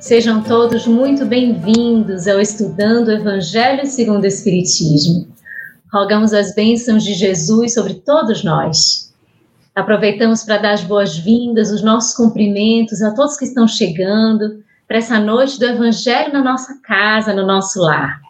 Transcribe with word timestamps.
Sejam 0.00 0.42
todos 0.42 0.86
muito 0.86 1.26
bem-vindos 1.26 2.26
ao 2.26 2.40
Estudando 2.40 3.08
o 3.08 3.12
Evangelho 3.12 3.84
segundo 3.84 4.24
o 4.24 4.26
Espiritismo. 4.26 5.28
Rogamos 5.92 6.32
as 6.32 6.54
bênçãos 6.54 7.04
de 7.04 7.12
Jesus 7.12 7.74
sobre 7.74 7.92
todos 7.94 8.42
nós. 8.42 9.14
Aproveitamos 9.74 10.42
para 10.42 10.56
dar 10.56 10.72
as 10.72 10.82
boas-vindas, 10.82 11.70
os 11.70 11.82
nossos 11.82 12.14
cumprimentos 12.14 13.02
a 13.02 13.14
todos 13.14 13.36
que 13.36 13.44
estão 13.44 13.68
chegando 13.68 14.64
para 14.88 14.96
essa 14.96 15.20
noite 15.20 15.58
do 15.58 15.66
Evangelho 15.66 16.32
na 16.32 16.42
nossa 16.42 16.80
casa, 16.82 17.34
no 17.34 17.46
nosso 17.46 17.78
lar. 17.82 18.22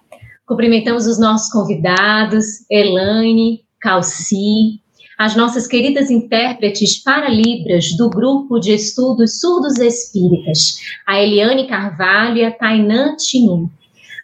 Cumprimentamos 0.45 1.06
os 1.06 1.20
nossos 1.20 1.52
convidados, 1.52 2.68
Elaine, 2.68 3.64
Calci, 3.80 4.82
as 5.20 5.37
nossas 5.37 5.66
queridas 5.66 6.10
intérpretes 6.10 6.97
para 6.97 7.29
Libras 7.29 7.95
do 7.95 8.09
grupo 8.09 8.59
de 8.59 8.73
estudos 8.73 9.38
surdos 9.38 9.77
espíritas, 9.77 10.77
a 11.06 11.20
Eliane 11.20 11.69
Carvalho 11.69 12.38
e 12.38 12.45
a 12.46 12.51
Tainan 12.51 13.16
Tinum, 13.16 13.69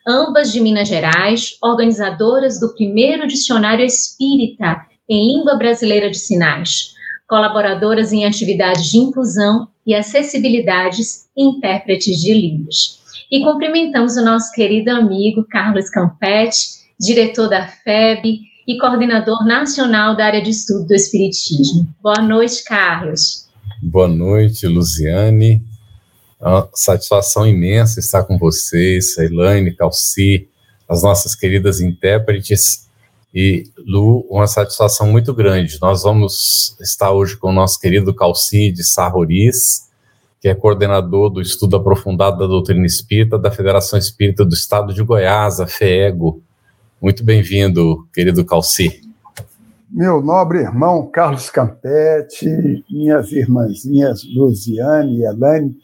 ambas 0.09 0.51
de 0.51 0.59
Minas 0.59 0.89
Gerais, 0.89 1.59
organizadoras 1.63 2.59
do 2.59 2.73
primeiro 2.73 3.27
dicionário 3.27 3.85
espírita 3.85 4.87
em 5.07 5.37
língua 5.37 5.57
brasileira 5.57 6.09
de 6.09 6.17
sinais, 6.17 6.95
colaboradoras 7.29 8.11
em 8.11 8.25
atividades 8.25 8.87
de 8.91 8.97
inclusão 8.97 9.69
e 9.87 9.95
acessibilidades 9.95 11.27
e 11.37 11.45
intérpretes 11.45 12.17
de 12.23 12.33
Libras. 12.33 13.03
E 13.31 13.45
cumprimentamos 13.45 14.17
o 14.17 14.25
nosso 14.25 14.51
querido 14.53 14.91
amigo 14.93 15.45
Carlos 15.47 15.91
Campetti, 15.91 16.57
diretor 16.99 17.51
da 17.51 17.67
FEB, 17.67 18.47
e 18.67 18.79
coordenador 18.79 19.45
nacional 19.47 20.17
da 20.17 20.27
área 20.27 20.43
de 20.43 20.51
estudo 20.51 20.87
do 20.87 20.95
Espiritismo. 20.95 21.87
Boa 22.03 22.21
noite, 22.21 22.65
Carlos. 22.65 23.47
Boa 23.81 24.09
noite, 24.09 24.67
Luziane. 24.67 25.63
É 26.41 26.49
uma 26.49 26.69
satisfação 26.75 27.47
imensa 27.47 28.01
estar 28.01 28.25
com 28.25 28.37
vocês, 28.37 29.17
a 29.19 29.25
Elaine, 29.25 29.75
Calci, 29.75 30.49
as 30.89 31.03
nossas 31.03 31.35
queridas 31.37 31.81
intérpretes. 31.81 32.89
E, 33.33 33.71
Lu, 33.87 34.27
uma 34.29 34.47
satisfação 34.49 35.07
muito 35.07 35.33
grande. 35.33 35.79
Nós 35.81 36.03
vamos 36.03 36.77
estar 36.81 37.13
hoje 37.13 37.37
com 37.37 37.51
o 37.51 37.55
nosso 37.55 37.79
querido 37.79 38.13
Calci 38.13 38.73
de 38.73 38.83
Sarroris, 38.83 39.91
que 40.41 40.49
é 40.49 40.55
coordenador 40.55 41.31
do 41.31 41.41
estudo 41.41 41.77
aprofundado 41.77 42.39
da 42.39 42.47
doutrina 42.47 42.85
espírita 42.85 43.39
da 43.39 43.51
Federação 43.51 43.99
Espírita 43.99 44.45
do 44.45 44.55
Estado 44.55 44.93
de 44.93 45.03
Goiás, 45.05 45.61
a 45.61 45.67
FEEGO. 45.67 46.43
Muito 47.07 47.23
bem-vindo, 47.23 48.05
querido 48.13 48.45
Calci. 48.45 49.01
Meu 49.89 50.21
nobre 50.21 50.59
irmão 50.59 51.07
Carlos 51.07 51.49
Campetti, 51.49 52.85
minhas 52.91 53.31
irmãzinhas 53.31 54.25
Luziane 54.25 55.19
e 55.19 55.25
Elaine, 55.25 55.79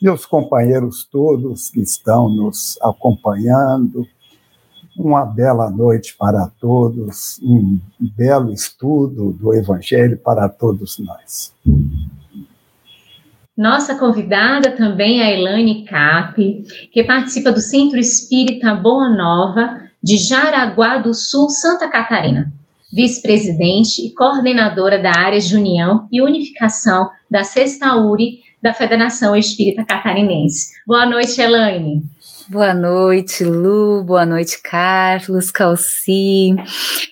meus 0.00 0.24
companheiros 0.24 1.04
todos 1.04 1.68
que 1.68 1.82
estão 1.82 2.30
nos 2.30 2.78
acompanhando, 2.80 4.06
uma 4.96 5.26
bela 5.26 5.70
noite 5.70 6.16
para 6.18 6.50
todos, 6.58 7.38
um 7.42 7.78
belo 8.00 8.50
estudo 8.50 9.34
do 9.34 9.52
Evangelho 9.52 10.16
para 10.16 10.48
todos 10.48 10.98
nós. 10.98 11.52
Nossa 13.54 13.96
convidada 13.96 14.70
também 14.70 15.20
é 15.20 15.26
a 15.26 15.30
Elaine 15.30 15.84
Cap, 15.84 16.64
que 16.90 17.04
participa 17.04 17.52
do 17.52 17.60
Centro 17.60 17.98
Espírita 17.98 18.74
Boa 18.74 19.10
Nova, 19.10 19.83
de 20.04 20.18
Jaraguá 20.18 20.98
do 20.98 21.14
Sul, 21.14 21.48
Santa 21.48 21.88
Catarina, 21.88 22.52
vice-presidente 22.92 24.06
e 24.06 24.12
coordenadora 24.12 25.02
da 25.02 25.10
área 25.10 25.40
de 25.40 25.56
União 25.56 26.06
e 26.12 26.20
Unificação 26.20 27.08
da 27.30 27.42
Sexta 27.42 27.96
URI 27.96 28.40
da 28.62 28.74
Federação 28.74 29.34
Espírita 29.34 29.82
Catarinense. 29.82 30.74
Boa 30.86 31.06
noite, 31.06 31.40
Elaine. 31.40 32.02
Boa 32.50 32.74
noite, 32.74 33.44
Lu. 33.44 34.04
Boa 34.04 34.26
noite, 34.26 34.60
Carlos, 34.62 35.50
Calci, 35.50 36.54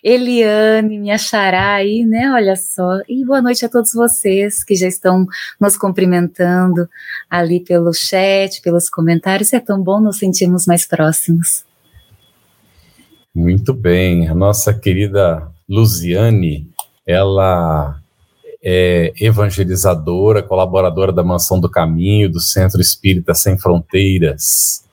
Eliane, 0.04 0.98
minha 0.98 1.16
xará 1.16 1.76
aí, 1.76 2.04
né? 2.04 2.30
Olha 2.30 2.56
só. 2.56 3.00
E 3.09 3.24
boa 3.24 3.41
noite 3.41 3.64
a 3.64 3.70
todos 3.70 3.94
vocês 3.94 4.62
que 4.62 4.74
já 4.74 4.86
estão 4.86 5.26
nos 5.59 5.78
cumprimentando 5.78 6.86
ali 7.30 7.59
pelo 7.59 7.94
chat, 7.94 8.60
pelos 8.60 8.91
comentários. 8.91 9.54
É 9.54 9.60
tão 9.60 9.82
bom 9.82 9.98
nos 9.98 10.19
sentirmos 10.19 10.66
mais 10.66 10.84
próximos. 10.84 11.64
Muito 13.34 13.72
bem. 13.72 14.28
A 14.28 14.34
nossa 14.34 14.75
querida 14.75 15.50
Luziane, 15.66 16.69
ela 17.06 17.98
é 18.62 19.12
evangelizadora, 19.19 20.43
colaboradora 20.43 21.12
da 21.12 21.25
Mansão 21.25 21.59
do 21.59 21.71
Caminho, 21.71 22.31
do 22.31 22.41
Centro 22.41 22.81
Espírita 22.81 23.34
Sem 23.34 23.59
Fronteiras. 23.59 24.84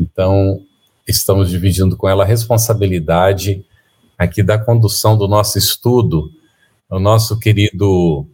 Então, 0.00 0.62
estamos 1.06 1.50
dividindo 1.50 1.94
com 1.96 2.08
ela 2.08 2.24
a 2.24 2.26
responsabilidade 2.26 3.62
aqui 4.18 4.42
da 4.42 4.58
condução 4.58 5.16
do 5.16 5.28
nosso 5.28 5.58
estudo. 5.58 6.30
O 6.90 6.98
nosso 6.98 7.38
querido 7.38 8.26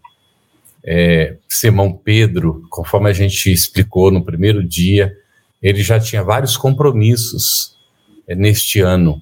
é, 0.85 1.37
Simão 1.49 1.93
Pedro, 1.93 2.63
conforme 2.71 3.11
a 3.11 3.13
gente 3.13 3.53
explicou 3.53 4.11
no 4.11 4.25
primeiro 4.25 4.67
dia, 4.67 5.13
ele 5.61 5.83
já 5.83 5.99
tinha 5.99 6.23
vários 6.23 6.57
compromissos 6.57 7.77
é, 8.29 8.37
neste 8.37 8.81
ano. 8.81 9.21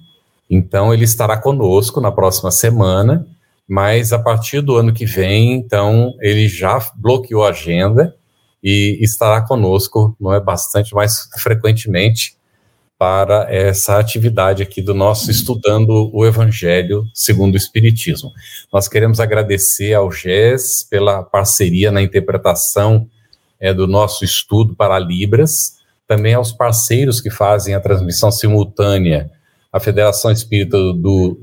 Então, 0.49 0.93
ele 0.93 1.03
estará 1.03 1.37
conosco 1.37 1.99
na 1.99 2.11
próxima 2.11 2.51
semana, 2.51 3.27
mas 3.67 4.13
a 4.13 4.19
partir 4.19 4.61
do 4.61 4.77
ano 4.77 4.93
que 4.93 5.05
vem, 5.05 5.53
então, 5.53 6.13
ele 6.21 6.47
já 6.47 6.79
bloqueou 6.95 7.43
a 7.43 7.49
agenda 7.49 8.15
e 8.63 8.97
estará 9.01 9.41
conosco, 9.41 10.15
não 10.19 10.33
é 10.33 10.39
bastante, 10.39 10.93
mais 10.93 11.29
frequentemente, 11.37 12.37
para 12.97 13.45
essa 13.53 13.99
atividade 13.99 14.63
aqui 14.63 14.81
do 14.81 14.93
nosso 14.93 15.29
Estudando 15.29 16.09
o 16.11 16.25
Evangelho 16.25 17.05
segundo 17.13 17.53
o 17.53 17.57
Espiritismo. 17.57 18.31
Nós 18.73 18.87
queremos 18.87 19.19
agradecer 19.19 19.93
ao 19.93 20.11
GES 20.11 20.83
pela 20.89 21.21
parceria 21.21 21.91
na 21.91 22.01
interpretação 22.01 23.07
é, 23.59 23.71
do 23.71 23.85
nosso 23.85 24.25
estudo 24.25 24.75
para 24.75 24.97
Libras, 24.97 25.77
também 26.07 26.33
aos 26.33 26.51
parceiros 26.51 27.21
que 27.21 27.29
fazem 27.29 27.75
a 27.75 27.79
transmissão 27.79 28.31
simultânea 28.31 29.29
a 29.77 29.79
Federação 29.79 30.31
Espírita 30.31 30.77
do, 30.93 31.39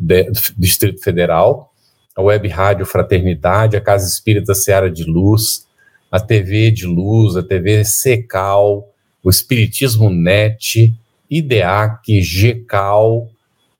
Distrito 0.56 1.02
Federal, 1.02 1.72
a 2.14 2.22
Web 2.22 2.48
Rádio 2.48 2.84
Fraternidade, 2.84 3.76
a 3.76 3.80
Casa 3.80 4.06
Espírita 4.06 4.54
Seara 4.54 4.90
de 4.90 5.04
Luz, 5.04 5.66
a 6.10 6.20
TV 6.20 6.70
de 6.70 6.86
Luz, 6.86 7.36
a 7.36 7.42
TV 7.42 7.84
Secal, 7.84 8.88
o 9.22 9.30
Espiritismo 9.30 10.10
Net, 10.10 10.94
IDEAC, 11.30 12.20
GECAL 12.20 13.28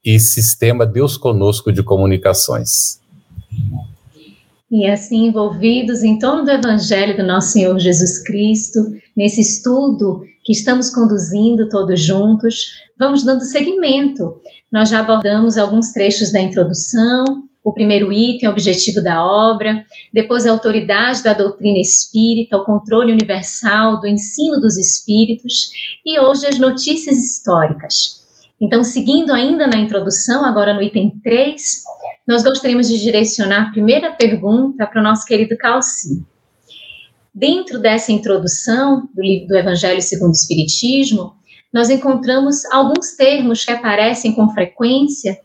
e 0.05 0.19
Sistema 0.19 0.87
Deus 0.87 1.17
Conosco 1.17 1.73
de 1.73 1.83
Comunicações. 1.83 3.01
E 4.71 4.87
assim, 4.87 5.27
envolvidos 5.27 6.03
em 6.03 6.19
torno 6.19 6.45
do 6.45 6.51
Evangelho 6.51 7.17
do 7.17 7.23
nosso 7.23 7.53
Senhor 7.53 7.79
Jesus 7.79 8.23
Cristo, 8.25 8.81
nesse 9.17 9.41
estudo 9.41 10.23
que 10.43 10.53
estamos 10.53 10.91
conduzindo 10.91 11.69
todos 11.69 12.01
juntos, 12.01 12.73
vamos 12.99 13.25
dando 13.25 13.43
seguimento. 13.43 14.41
Nós 14.73 14.89
já 14.89 15.01
abordamos 15.01 15.57
alguns 15.57 15.93
trechos 15.93 16.33
da 16.33 16.41
introdução, 16.41 17.25
o 17.63 17.73
primeiro 17.73 18.13
item, 18.13 18.49
objetivo 18.49 19.03
da 19.03 19.25
obra, 19.25 19.85
depois 20.13 20.47
a 20.47 20.51
autoridade 20.51 21.23
da 21.23 21.33
doutrina 21.33 21.79
espírita, 21.79 22.59
o 22.59 22.65
controle 22.65 23.11
universal 23.11 24.01
do 24.01 24.07
ensino 24.07 24.61
dos 24.61 24.77
espíritos 24.77 25.71
e 26.05 26.21
hoje 26.21 26.47
as 26.47 26.59
notícias 26.59 27.17
históricas. 27.17 28.23
Então, 28.61 28.85
seguindo 28.85 29.33
ainda 29.33 29.67
na 29.67 29.79
introdução, 29.79 30.45
agora 30.45 30.75
no 30.75 30.83
item 30.83 31.19
3, 31.23 31.83
nós 32.27 32.43
gostaríamos 32.43 32.89
de 32.89 32.99
direcionar 33.01 33.69
a 33.69 33.71
primeira 33.71 34.13
pergunta 34.13 34.87
para 34.87 35.01
o 35.01 35.05
nosso 35.05 35.25
querido 35.27 35.57
Calci. 35.59 36.25
Dentro 37.35 37.79
dessa 37.79 38.13
introdução 38.13 39.09
do 39.15 39.23
livro 39.23 39.49
do 39.49 39.57
Evangelho 39.57 40.01
segundo 40.01 40.31
o 40.31 40.37
Espiritismo, 40.37 41.35
nós 41.73 41.91
encontramos 41.91 42.65
alguns 42.67 43.17
termos 43.17 43.65
que 43.65 43.73
aparecem 43.73 44.35
com 44.35 44.49
frequência 44.51 45.39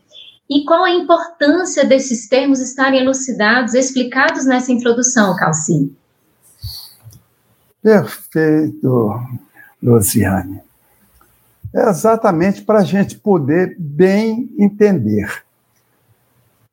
e 0.48 0.64
qual 0.64 0.84
a 0.84 0.90
importância 0.90 1.84
desses 1.84 2.28
termos 2.28 2.60
estarem 2.60 3.00
elucidados, 3.00 3.74
explicados 3.74 4.46
nessa 4.46 4.72
introdução, 4.72 5.36
Calci? 5.36 5.92
Perfeito, 7.82 9.20
Luciane. 9.82 10.60
é 11.74 11.88
exatamente 11.88 12.62
para 12.62 12.80
a 12.80 12.84
gente 12.84 13.16
poder 13.16 13.76
bem 13.78 14.50
entender. 14.58 15.44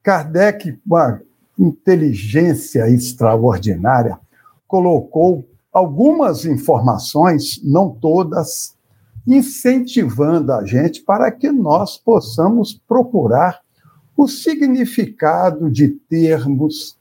Kardec, 0.07 0.80
com 0.88 0.95
a 0.95 1.19
inteligência 1.59 2.89
extraordinária, 2.89 4.18
colocou 4.65 5.45
algumas 5.69 6.45
informações, 6.45 7.62
não 7.62 7.89
todas, 7.89 8.74
incentivando 9.27 10.54
a 10.54 10.65
gente 10.65 11.01
para 11.01 11.30
que 11.30 11.51
nós 11.51 11.98
possamos 11.98 12.74
procurar 12.88 13.59
o 14.15 14.30
significado 14.30 15.69
de 15.69 15.89
termos, 15.89 16.98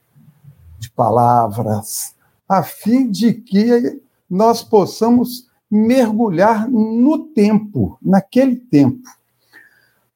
de 0.77 0.91
palavras, 0.91 2.13
a 2.45 2.61
fim 2.61 3.09
de 3.09 3.33
que 3.35 4.01
nós 4.29 4.61
possamos 4.61 5.47
mergulhar 5.71 6.69
no 6.69 7.19
tempo, 7.19 7.97
naquele 8.01 8.57
tempo. 8.57 9.07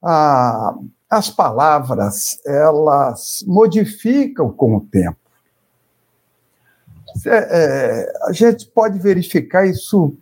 Ah, 0.03 0.77
as 1.11 1.29
palavras, 1.29 2.39
elas 2.45 3.43
modificam 3.45 4.49
com 4.49 4.77
o 4.77 4.79
tempo. 4.79 5.19
É, 7.25 7.29
é, 7.29 8.13
a 8.23 8.31
gente 8.31 8.65
pode 8.67 8.97
verificar 8.97 9.67
isso 9.67 10.15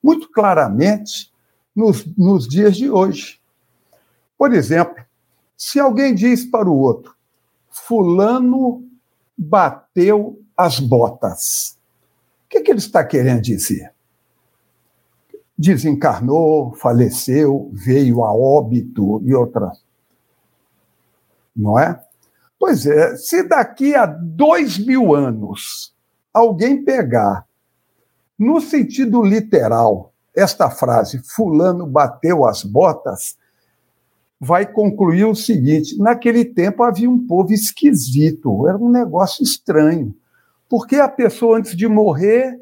muito 0.00 0.30
claramente 0.30 1.32
nos, 1.74 2.06
nos 2.16 2.46
dias 2.46 2.76
de 2.76 2.88
hoje. 2.88 3.40
Por 4.38 4.54
exemplo, 4.54 5.04
se 5.56 5.80
alguém 5.80 6.14
diz 6.14 6.44
para 6.44 6.70
o 6.70 6.78
outro, 6.78 7.12
Fulano 7.68 8.88
bateu 9.36 10.40
as 10.56 10.78
botas, 10.78 11.76
o 12.44 12.48
que, 12.48 12.60
que 12.60 12.70
ele 12.70 12.78
está 12.78 13.04
querendo 13.04 13.42
dizer? 13.42 13.92
Desencarnou, 15.58 16.72
faleceu, 16.76 17.68
veio 17.72 18.22
a 18.22 18.32
óbito 18.32 19.20
e 19.24 19.34
outras. 19.34 19.85
Não 21.56 21.78
é? 21.78 21.98
Pois 22.58 22.86
é, 22.86 23.16
se 23.16 23.42
daqui 23.42 23.94
a 23.94 24.06
dois 24.06 24.78
mil 24.78 25.14
anos 25.14 25.94
alguém 26.32 26.84
pegar, 26.84 27.46
no 28.38 28.60
sentido 28.60 29.22
literal, 29.22 30.12
esta 30.34 30.68
frase, 30.68 31.22
Fulano 31.24 31.86
bateu 31.86 32.44
as 32.44 32.62
botas, 32.62 33.36
vai 34.38 34.70
concluir 34.70 35.24
o 35.24 35.34
seguinte: 35.34 35.98
naquele 35.98 36.44
tempo 36.44 36.82
havia 36.82 37.08
um 37.08 37.26
povo 37.26 37.52
esquisito, 37.52 38.68
era 38.68 38.76
um 38.76 38.90
negócio 38.90 39.42
estranho. 39.42 40.14
Porque 40.68 40.96
a 40.96 41.08
pessoa, 41.08 41.58
antes 41.58 41.76
de 41.76 41.88
morrer, 41.88 42.60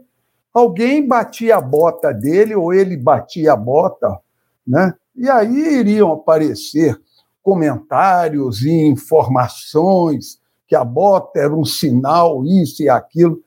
alguém 0.53 1.07
batia 1.07 1.57
a 1.57 1.61
bota 1.61 2.13
dele, 2.13 2.55
ou 2.55 2.73
ele 2.73 2.97
batia 2.97 3.55
a 3.55 3.57
bota, 3.57 4.21
né? 4.67 4.95
e 5.17 5.29
aí 5.29 5.79
iriam 5.79 6.13
aparecer 6.13 7.01
comentários 7.45 8.63
e 8.63 8.73
informações 8.73 10.41
que 10.67 10.75
a 10.75 10.83
bota 10.83 11.39
era 11.39 11.55
um 11.55 11.65
sinal, 11.65 12.45
isso 12.45 12.83
e 12.83 12.89
aquilo. 12.89 13.41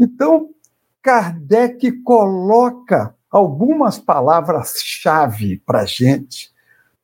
Então, 0.00 0.48
Kardec 1.02 1.92
coloca 2.02 3.14
algumas 3.30 3.98
palavras-chave 3.98 5.58
para 5.66 5.82
a 5.82 5.84
gente, 5.84 6.50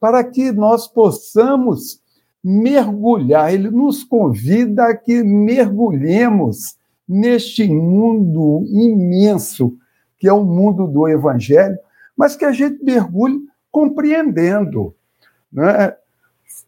para 0.01 0.25
que 0.25 0.51
nós 0.51 0.89
possamos 0.89 2.01
mergulhar. 2.43 3.53
Ele 3.53 3.71
nos 3.71 4.03
convida 4.03 4.87
a 4.87 4.97
que 4.97 5.23
mergulhemos 5.23 6.75
neste 7.07 7.69
mundo 7.69 8.65
imenso 8.67 9.77
que 10.21 10.29
é 10.29 10.33
o 10.33 10.45
mundo 10.45 10.87
do 10.87 11.09
Evangelho, 11.09 11.79
mas 12.15 12.37
que 12.37 12.45
a 12.45 12.53
gente 12.53 12.85
mergulhe 12.85 13.41
compreendendo. 13.73 14.95
Né? 15.51 15.97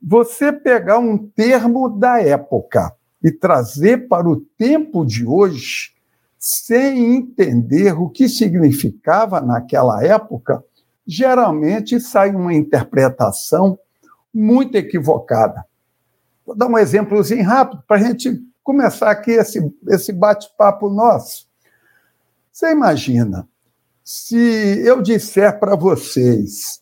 Você 0.02 0.52
pegar 0.52 0.98
um 0.98 1.16
termo 1.16 1.88
da 1.88 2.20
época 2.20 2.92
e 3.22 3.30
trazer 3.30 4.08
para 4.08 4.28
o 4.28 4.40
tempo 4.58 5.04
de 5.04 5.24
hoje, 5.24 5.92
sem 6.36 7.14
entender 7.14 7.92
o 7.92 8.08
que 8.08 8.28
significava 8.28 9.40
naquela 9.40 10.04
época, 10.04 10.64
geralmente 11.06 12.00
sai 12.00 12.30
uma 12.34 12.52
interpretação 12.52 13.78
muito 14.34 14.74
equivocada. 14.76 15.64
Vou 16.44 16.56
dar 16.56 16.66
um 16.66 16.78
exemplozinho 16.78 17.44
rápido 17.44 17.84
para 17.86 17.96
a 17.96 18.00
gente 18.00 18.42
começar 18.64 19.10
aqui 19.10 19.30
esse, 19.30 19.72
esse 19.88 20.12
bate-papo 20.12 20.90
nosso. 20.90 21.46
Você 22.50 22.72
imagina, 22.72 23.48
se 24.04 24.36
eu 24.84 25.00
disser 25.00 25.60
para 25.60 25.76
vocês, 25.76 26.81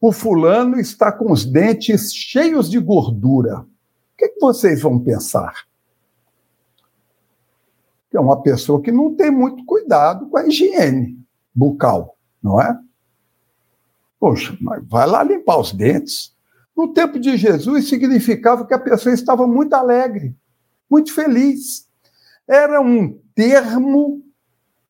o 0.00 0.12
fulano 0.12 0.78
está 0.78 1.10
com 1.10 1.32
os 1.32 1.44
dentes 1.44 2.14
cheios 2.14 2.70
de 2.70 2.78
gordura, 2.78 3.60
o 3.60 3.66
que, 4.16 4.28
que 4.28 4.40
vocês 4.40 4.80
vão 4.80 4.98
pensar? 4.98 5.68
é 8.18 8.20
uma 8.20 8.42
pessoa 8.42 8.82
que 8.82 8.90
não 8.90 9.14
tem 9.14 9.30
muito 9.30 9.64
cuidado 9.64 10.28
com 10.28 10.36
a 10.36 10.46
higiene 10.46 11.18
bucal, 11.54 12.16
não 12.42 12.60
é? 12.60 12.78
Poxa, 14.18 14.56
mas 14.60 14.82
vai 14.88 15.06
lá 15.06 15.22
limpar 15.22 15.58
os 15.58 15.72
dentes. 15.72 16.34
No 16.76 16.92
tempo 16.92 17.18
de 17.18 17.36
Jesus, 17.36 17.88
significava 17.88 18.66
que 18.66 18.74
a 18.74 18.78
pessoa 18.78 19.14
estava 19.14 19.46
muito 19.46 19.74
alegre, 19.74 20.34
muito 20.90 21.14
feliz. 21.14 21.86
Era 22.46 22.80
um 22.80 23.20
termo 23.34 24.22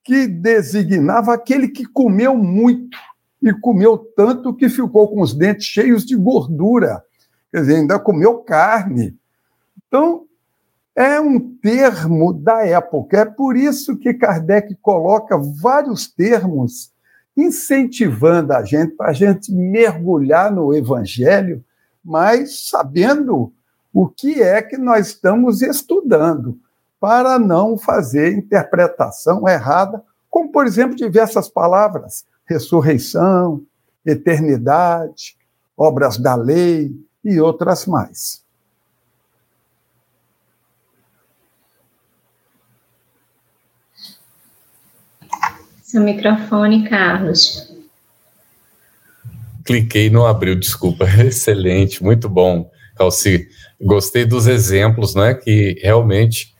que 0.03 0.27
designava 0.27 1.35
aquele 1.35 1.69
que 1.69 1.85
comeu 1.85 2.37
muito 2.37 2.97
e 3.43 3.53
comeu 3.53 3.97
tanto 3.99 4.55
que 4.55 4.69
ficou 4.69 5.09
com 5.09 5.21
os 5.21 5.35
dentes 5.35 5.67
cheios 5.67 6.05
de 6.05 6.17
gordura. 6.17 7.03
Quer 7.51 7.61
dizer, 7.61 7.77
ainda 7.77 7.99
comeu 7.99 8.39
carne. 8.39 9.17
Então, 9.87 10.25
é 10.95 11.21
um 11.21 11.39
termo 11.39 12.33
da 12.33 12.67
época. 12.67 13.21
É 13.21 13.25
por 13.25 13.57
isso 13.57 13.97
que 13.97 14.13
Kardec 14.13 14.75
coloca 14.83 15.39
vários 15.39 16.09
termos 16.09 16.93
incentivando 17.37 18.53
a 18.53 18.65
gente 18.65 18.97
para 18.97 19.11
a 19.11 19.13
gente 19.13 19.53
mergulhar 19.53 20.53
no 20.53 20.75
Evangelho, 20.75 21.65
mas 22.05 22.69
sabendo 22.69 23.53
o 23.95 24.09
que 24.09 24.43
é 24.43 24.61
que 24.61 24.77
nós 24.77 25.07
estamos 25.07 25.63
estudando, 25.63 26.59
para 27.01 27.39
não 27.39 27.79
fazer 27.79 28.33
interpretação 28.33 29.49
errada, 29.49 30.03
como, 30.29 30.51
por 30.51 30.67
exemplo, 30.67 30.97
diversas 30.97 31.49
palavras: 31.49 32.27
ressurreição, 32.49 33.63
eternidade, 34.05 35.37
obras 35.77 36.17
da 36.17 36.35
lei 36.35 36.91
e 37.25 37.41
outras 37.41 37.87
mais. 37.87 38.43
Seu 45.83 46.03
microfone, 46.03 46.89
Carlos. 46.89 47.73
Cliquei 49.65 50.07
e 50.07 50.11
não 50.11 50.27
abriu, 50.27 50.55
desculpa. 50.55 51.05
Excelente, 51.25 52.03
muito 52.03 52.29
bom, 52.29 52.71
Calci. 52.97 53.49
Gostei 53.81 54.25
dos 54.25 54.47
exemplos, 54.47 55.15
né? 55.15 55.35
Que 55.35 55.79
realmente, 55.83 56.55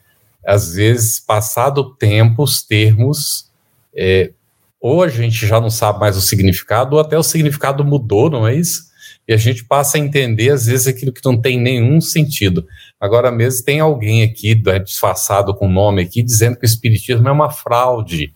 às 0.45 0.73
vezes, 0.73 1.19
passado 1.19 1.81
o 1.81 1.95
tempo, 1.95 2.43
os 2.43 2.63
termos, 2.63 3.51
é, 3.95 4.31
ou 4.79 5.03
a 5.03 5.07
gente 5.07 5.45
já 5.45 5.59
não 5.59 5.69
sabe 5.69 5.99
mais 5.99 6.15
o 6.15 6.21
significado, 6.21 6.95
ou 6.95 7.01
até 7.01 7.17
o 7.17 7.23
significado 7.23 7.83
mudou, 7.83 8.29
não 8.29 8.47
é 8.47 8.55
isso? 8.55 8.89
E 9.27 9.33
a 9.33 9.37
gente 9.37 9.63
passa 9.63 9.97
a 9.97 9.99
entender, 9.99 10.49
às 10.49 10.65
vezes, 10.65 10.87
aquilo 10.87 11.13
que 11.13 11.23
não 11.23 11.39
tem 11.39 11.59
nenhum 11.59 12.01
sentido. 12.01 12.65
Agora 12.99 13.31
mesmo 13.31 13.63
tem 13.63 13.79
alguém 13.79 14.23
aqui, 14.23 14.59
é, 14.67 14.79
disfarçado 14.79 15.53
com 15.53 15.67
o 15.67 15.71
nome 15.71 16.01
aqui, 16.01 16.23
dizendo 16.23 16.57
que 16.57 16.65
o 16.65 16.65
Espiritismo 16.65 17.27
é 17.27 17.31
uma 17.31 17.51
fraude 17.51 18.33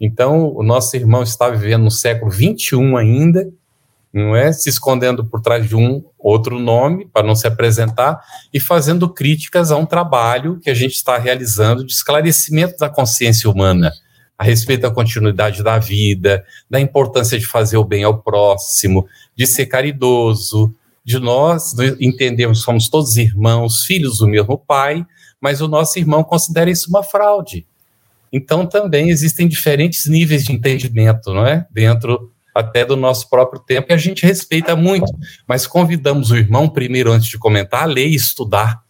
então, 0.00 0.52
o 0.54 0.62
nosso 0.62 0.94
irmão 0.96 1.22
está 1.22 1.48
vivendo 1.48 1.84
no 1.84 1.90
século 1.90 2.30
XXI 2.30 2.76
ainda, 2.98 3.48
não 4.12 4.36
é? 4.36 4.52
Se 4.52 4.68
escondendo 4.68 5.24
por 5.24 5.40
trás 5.40 5.66
de 5.66 5.74
um 5.74 6.04
outro 6.18 6.58
nome 6.58 7.06
para 7.06 7.26
não 7.26 7.34
se 7.34 7.46
apresentar 7.46 8.20
e 8.52 8.60
fazendo 8.60 9.08
críticas 9.08 9.70
a 9.70 9.76
um 9.76 9.86
trabalho 9.86 10.58
que 10.60 10.70
a 10.70 10.74
gente 10.74 10.94
está 10.94 11.18
realizando 11.18 11.84
de 11.84 11.92
esclarecimento 11.92 12.76
da 12.78 12.88
consciência 12.88 13.50
humana 13.50 13.92
a 14.38 14.44
respeito 14.44 14.82
da 14.82 14.90
continuidade 14.90 15.62
da 15.62 15.78
vida, 15.78 16.44
da 16.68 16.80
importância 16.80 17.38
de 17.38 17.46
fazer 17.46 17.76
o 17.76 17.84
bem 17.84 18.04
ao 18.04 18.18
próximo, 18.18 19.06
de 19.34 19.46
ser 19.46 19.66
caridoso, 19.66 20.74
de 21.04 21.18
nós 21.18 21.72
entendermos 22.00 22.58
que 22.58 22.64
somos 22.64 22.88
todos 22.88 23.16
irmãos, 23.16 23.84
filhos 23.84 24.18
do 24.18 24.26
mesmo 24.26 24.58
pai, 24.58 25.06
mas 25.40 25.60
o 25.60 25.68
nosso 25.68 25.98
irmão 25.98 26.24
considera 26.24 26.70
isso 26.70 26.88
uma 26.90 27.02
fraude. 27.02 27.66
Então, 28.32 28.66
também 28.66 29.08
existem 29.08 29.46
diferentes 29.46 30.06
níveis 30.06 30.44
de 30.44 30.52
entendimento, 30.52 31.32
não 31.32 31.46
é? 31.46 31.66
Dentro 31.70 32.32
até 32.54 32.84
do 32.84 32.96
nosso 32.96 33.28
próprio 33.28 33.60
tempo, 33.60 33.88
e 33.90 33.94
a 33.94 33.98
gente 33.98 34.24
respeita 34.24 34.74
muito, 34.74 35.12
mas 35.46 35.66
convidamos 35.66 36.30
o 36.30 36.36
irmão, 36.36 36.68
primeiro, 36.68 37.12
antes 37.12 37.28
de 37.28 37.38
comentar, 37.38 37.82
a 37.82 37.86
ler 37.86 38.08
e 38.08 38.14
estudar, 38.14 38.82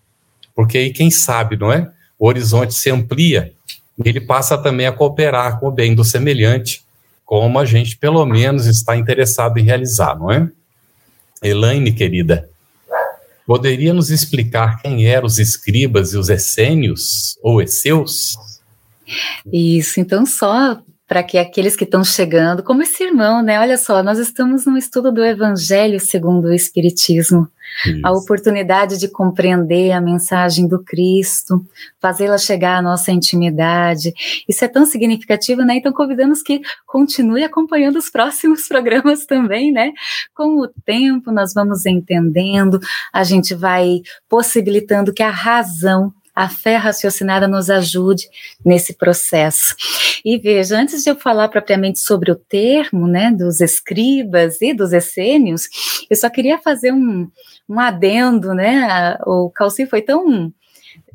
porque 0.54 0.78
aí, 0.78 0.92
quem 0.92 1.10
sabe, 1.10 1.56
não 1.56 1.72
é? 1.72 1.90
O 2.18 2.28
horizonte 2.28 2.72
se 2.72 2.90
amplia, 2.90 3.52
ele 4.04 4.20
passa 4.20 4.58
também 4.58 4.86
a 4.86 4.92
cooperar 4.92 5.58
com 5.58 5.68
o 5.68 5.72
bem 5.72 5.94
do 5.94 6.04
semelhante, 6.04 6.84
como 7.24 7.58
a 7.58 7.64
gente 7.64 7.96
pelo 7.96 8.24
menos 8.24 8.66
está 8.66 8.96
interessado 8.96 9.58
em 9.58 9.64
realizar, 9.64 10.18
não 10.18 10.30
é? 10.30 10.48
Elaine, 11.42 11.92
querida, 11.92 12.48
poderia 13.46 13.92
nos 13.94 14.10
explicar 14.10 14.80
quem 14.82 15.06
eram 15.06 15.26
os 15.26 15.38
escribas 15.38 16.12
e 16.12 16.18
os 16.18 16.28
essênios, 16.28 17.38
ou 17.42 17.62
esseus? 17.62 18.36
Isso, 19.52 20.00
então 20.00 20.26
só 20.26 20.80
para 21.06 21.22
que 21.22 21.38
aqueles 21.38 21.76
que 21.76 21.84
estão 21.84 22.02
chegando, 22.02 22.62
como 22.62 22.82
esse 22.82 23.04
irmão, 23.04 23.40
né? 23.40 23.60
Olha 23.60 23.78
só, 23.78 24.02
nós 24.02 24.18
estamos 24.18 24.66
no 24.66 24.76
estudo 24.76 25.12
do 25.12 25.24
Evangelho 25.24 26.00
segundo 26.00 26.46
o 26.46 26.52
Espiritismo. 26.52 27.48
Isso. 27.86 28.00
A 28.02 28.12
oportunidade 28.12 28.98
de 28.98 29.08
compreender 29.08 29.92
a 29.92 30.00
mensagem 30.00 30.66
do 30.66 30.82
Cristo, 30.82 31.64
fazê-la 32.00 32.38
chegar 32.38 32.78
à 32.78 32.82
nossa 32.82 33.12
intimidade. 33.12 34.12
Isso 34.48 34.64
é 34.64 34.68
tão 34.68 34.86
significativo, 34.86 35.62
né? 35.62 35.76
Então 35.76 35.92
convidamos 35.92 36.42
que 36.42 36.60
continue 36.86 37.44
acompanhando 37.44 37.96
os 37.96 38.10
próximos 38.10 38.66
programas 38.68 39.26
também, 39.26 39.72
né? 39.72 39.92
Com 40.34 40.60
o 40.60 40.68
tempo 40.84 41.30
nós 41.30 41.52
vamos 41.54 41.86
entendendo, 41.86 42.80
a 43.12 43.22
gente 43.22 43.54
vai 43.54 44.00
possibilitando 44.28 45.12
que 45.12 45.22
a 45.22 45.30
razão 45.30 46.12
a 46.36 46.50
fé 46.50 46.76
raciocinada 46.76 47.48
nos 47.48 47.70
ajude 47.70 48.28
nesse 48.62 48.92
processo. 48.92 49.74
E 50.22 50.36
veja, 50.36 50.78
antes 50.78 51.02
de 51.02 51.08
eu 51.08 51.16
falar 51.16 51.48
propriamente 51.48 51.98
sobre 51.98 52.30
o 52.30 52.36
termo, 52.36 53.08
né, 53.08 53.32
dos 53.32 53.62
escribas 53.62 54.60
e 54.60 54.74
dos 54.74 54.92
essênios, 54.92 55.66
eu 56.10 56.16
só 56.16 56.28
queria 56.28 56.58
fazer 56.58 56.92
um, 56.92 57.26
um 57.66 57.80
adendo, 57.80 58.52
né, 58.52 59.16
o 59.26 59.50
Calci 59.50 59.86
foi 59.86 60.02
tão 60.02 60.52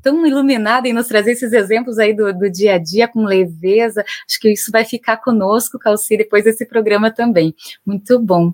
tão 0.02 0.26
iluminado 0.26 0.88
em 0.88 0.94
nos 0.94 1.08
trazer 1.08 1.34
esses 1.34 1.54
exemplos 1.54 2.00
aí 2.00 2.12
do, 2.12 2.34
do 2.34 2.50
dia 2.50 2.74
a 2.74 2.78
dia 2.80 3.08
com 3.08 3.24
leveza. 3.24 4.04
Acho 4.28 4.40
que 4.40 4.52
isso 4.52 4.72
vai 4.72 4.84
ficar 4.84 5.18
conosco, 5.18 5.78
Calci, 5.78 6.18
depois 6.18 6.44
desse 6.44 6.66
programa 6.66 7.12
também. 7.12 7.54
Muito 7.86 8.20
bom. 8.20 8.52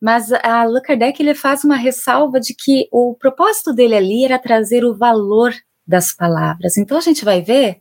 Mas 0.00 0.32
a 0.32 0.62
Allan 0.62 0.80
Kardec 0.80 1.20
ele 1.20 1.34
faz 1.34 1.64
uma 1.64 1.74
ressalva 1.76 2.38
de 2.38 2.54
que 2.54 2.88
o 2.92 3.14
propósito 3.14 3.74
dele 3.74 3.96
ali 3.96 4.24
era 4.24 4.38
trazer 4.38 4.84
o 4.84 4.94
valor 4.94 5.52
das 5.88 6.12
palavras. 6.12 6.76
Então 6.76 6.98
a 6.98 7.00
gente 7.00 7.24
vai 7.24 7.40
ver 7.40 7.78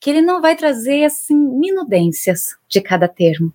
que 0.00 0.08
ele 0.08 0.22
não 0.22 0.40
vai 0.40 0.56
trazer 0.56 1.04
assim 1.04 1.36
minudências 1.36 2.56
de 2.66 2.80
cada 2.80 3.06
termo. 3.06 3.52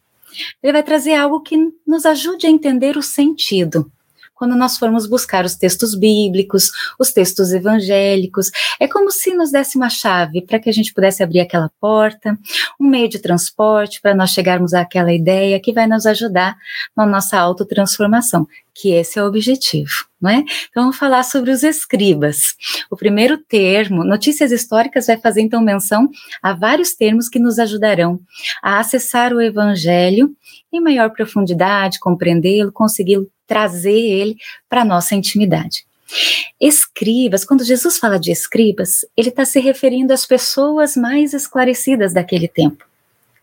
Ele 0.61 0.73
vai 0.73 0.83
trazer 0.83 1.15
algo 1.15 1.41
que 1.41 1.57
nos 1.87 2.05
ajude 2.05 2.45
a 2.45 2.49
entender 2.49 2.95
o 2.95 3.01
sentido 3.01 3.91
quando 4.35 4.55
nós 4.55 4.77
formos 4.77 5.07
buscar 5.07 5.45
os 5.45 5.55
textos 5.55 5.95
bíblicos, 5.95 6.69
os 6.99 7.11
textos 7.11 7.51
evangélicos. 7.53 8.51
É 8.79 8.87
como 8.87 9.09
se 9.09 9.33
nos 9.33 9.51
desse 9.51 9.77
uma 9.77 9.89
chave 9.89 10.41
para 10.41 10.59
que 10.59 10.69
a 10.69 10.73
gente 10.73 10.93
pudesse 10.93 11.23
abrir 11.23 11.39
aquela 11.39 11.71
porta, 11.79 12.37
um 12.79 12.87
meio 12.87 13.09
de 13.09 13.19
transporte 13.19 14.01
para 14.01 14.13
nós 14.13 14.31
chegarmos 14.31 14.73
àquela 14.73 15.13
ideia 15.13 15.59
que 15.59 15.73
vai 15.73 15.87
nos 15.87 16.05
ajudar 16.05 16.55
na 16.95 17.05
nossa 17.05 17.39
autotransformação, 17.39 18.45
que 18.73 18.91
esse 18.91 19.17
é 19.17 19.23
o 19.23 19.27
objetivo, 19.27 20.05
não 20.21 20.29
é? 20.29 20.43
Então 20.69 20.83
vamos 20.83 20.97
falar 20.97 21.23
sobre 21.23 21.49
os 21.49 21.63
escribas. 21.63 22.55
O 22.91 22.97
primeiro 22.97 23.37
termo, 23.37 24.03
notícias 24.03 24.51
históricas, 24.51 25.07
vai 25.07 25.17
fazer 25.17 25.41
então 25.41 25.61
menção 25.61 26.09
a 26.43 26.53
vários 26.53 26.93
termos 26.93 27.29
que 27.29 27.39
nos 27.39 27.57
ajudarão 27.57 28.19
a 28.61 28.79
acessar 28.79 29.33
o 29.33 29.41
evangelho 29.41 30.35
em 30.73 30.81
maior 30.81 31.11
profundidade, 31.11 31.99
compreendê-lo, 31.99 32.71
consegui-lo 32.71 33.29
trazer 33.47 33.99
ele 33.99 34.37
para 34.69 34.81
a 34.81 34.85
nossa 34.85 35.15
intimidade. 35.15 35.85
Escribas, 36.59 37.43
quando 37.43 37.63
Jesus 37.63 37.97
fala 37.97 38.19
de 38.19 38.31
escribas, 38.31 39.05
ele 39.17 39.29
está 39.29 39.43
se 39.43 39.59
referindo 39.59 40.13
às 40.13 40.25
pessoas 40.25 40.95
mais 40.95 41.33
esclarecidas 41.33 42.13
daquele 42.13 42.47
tempo, 42.47 42.85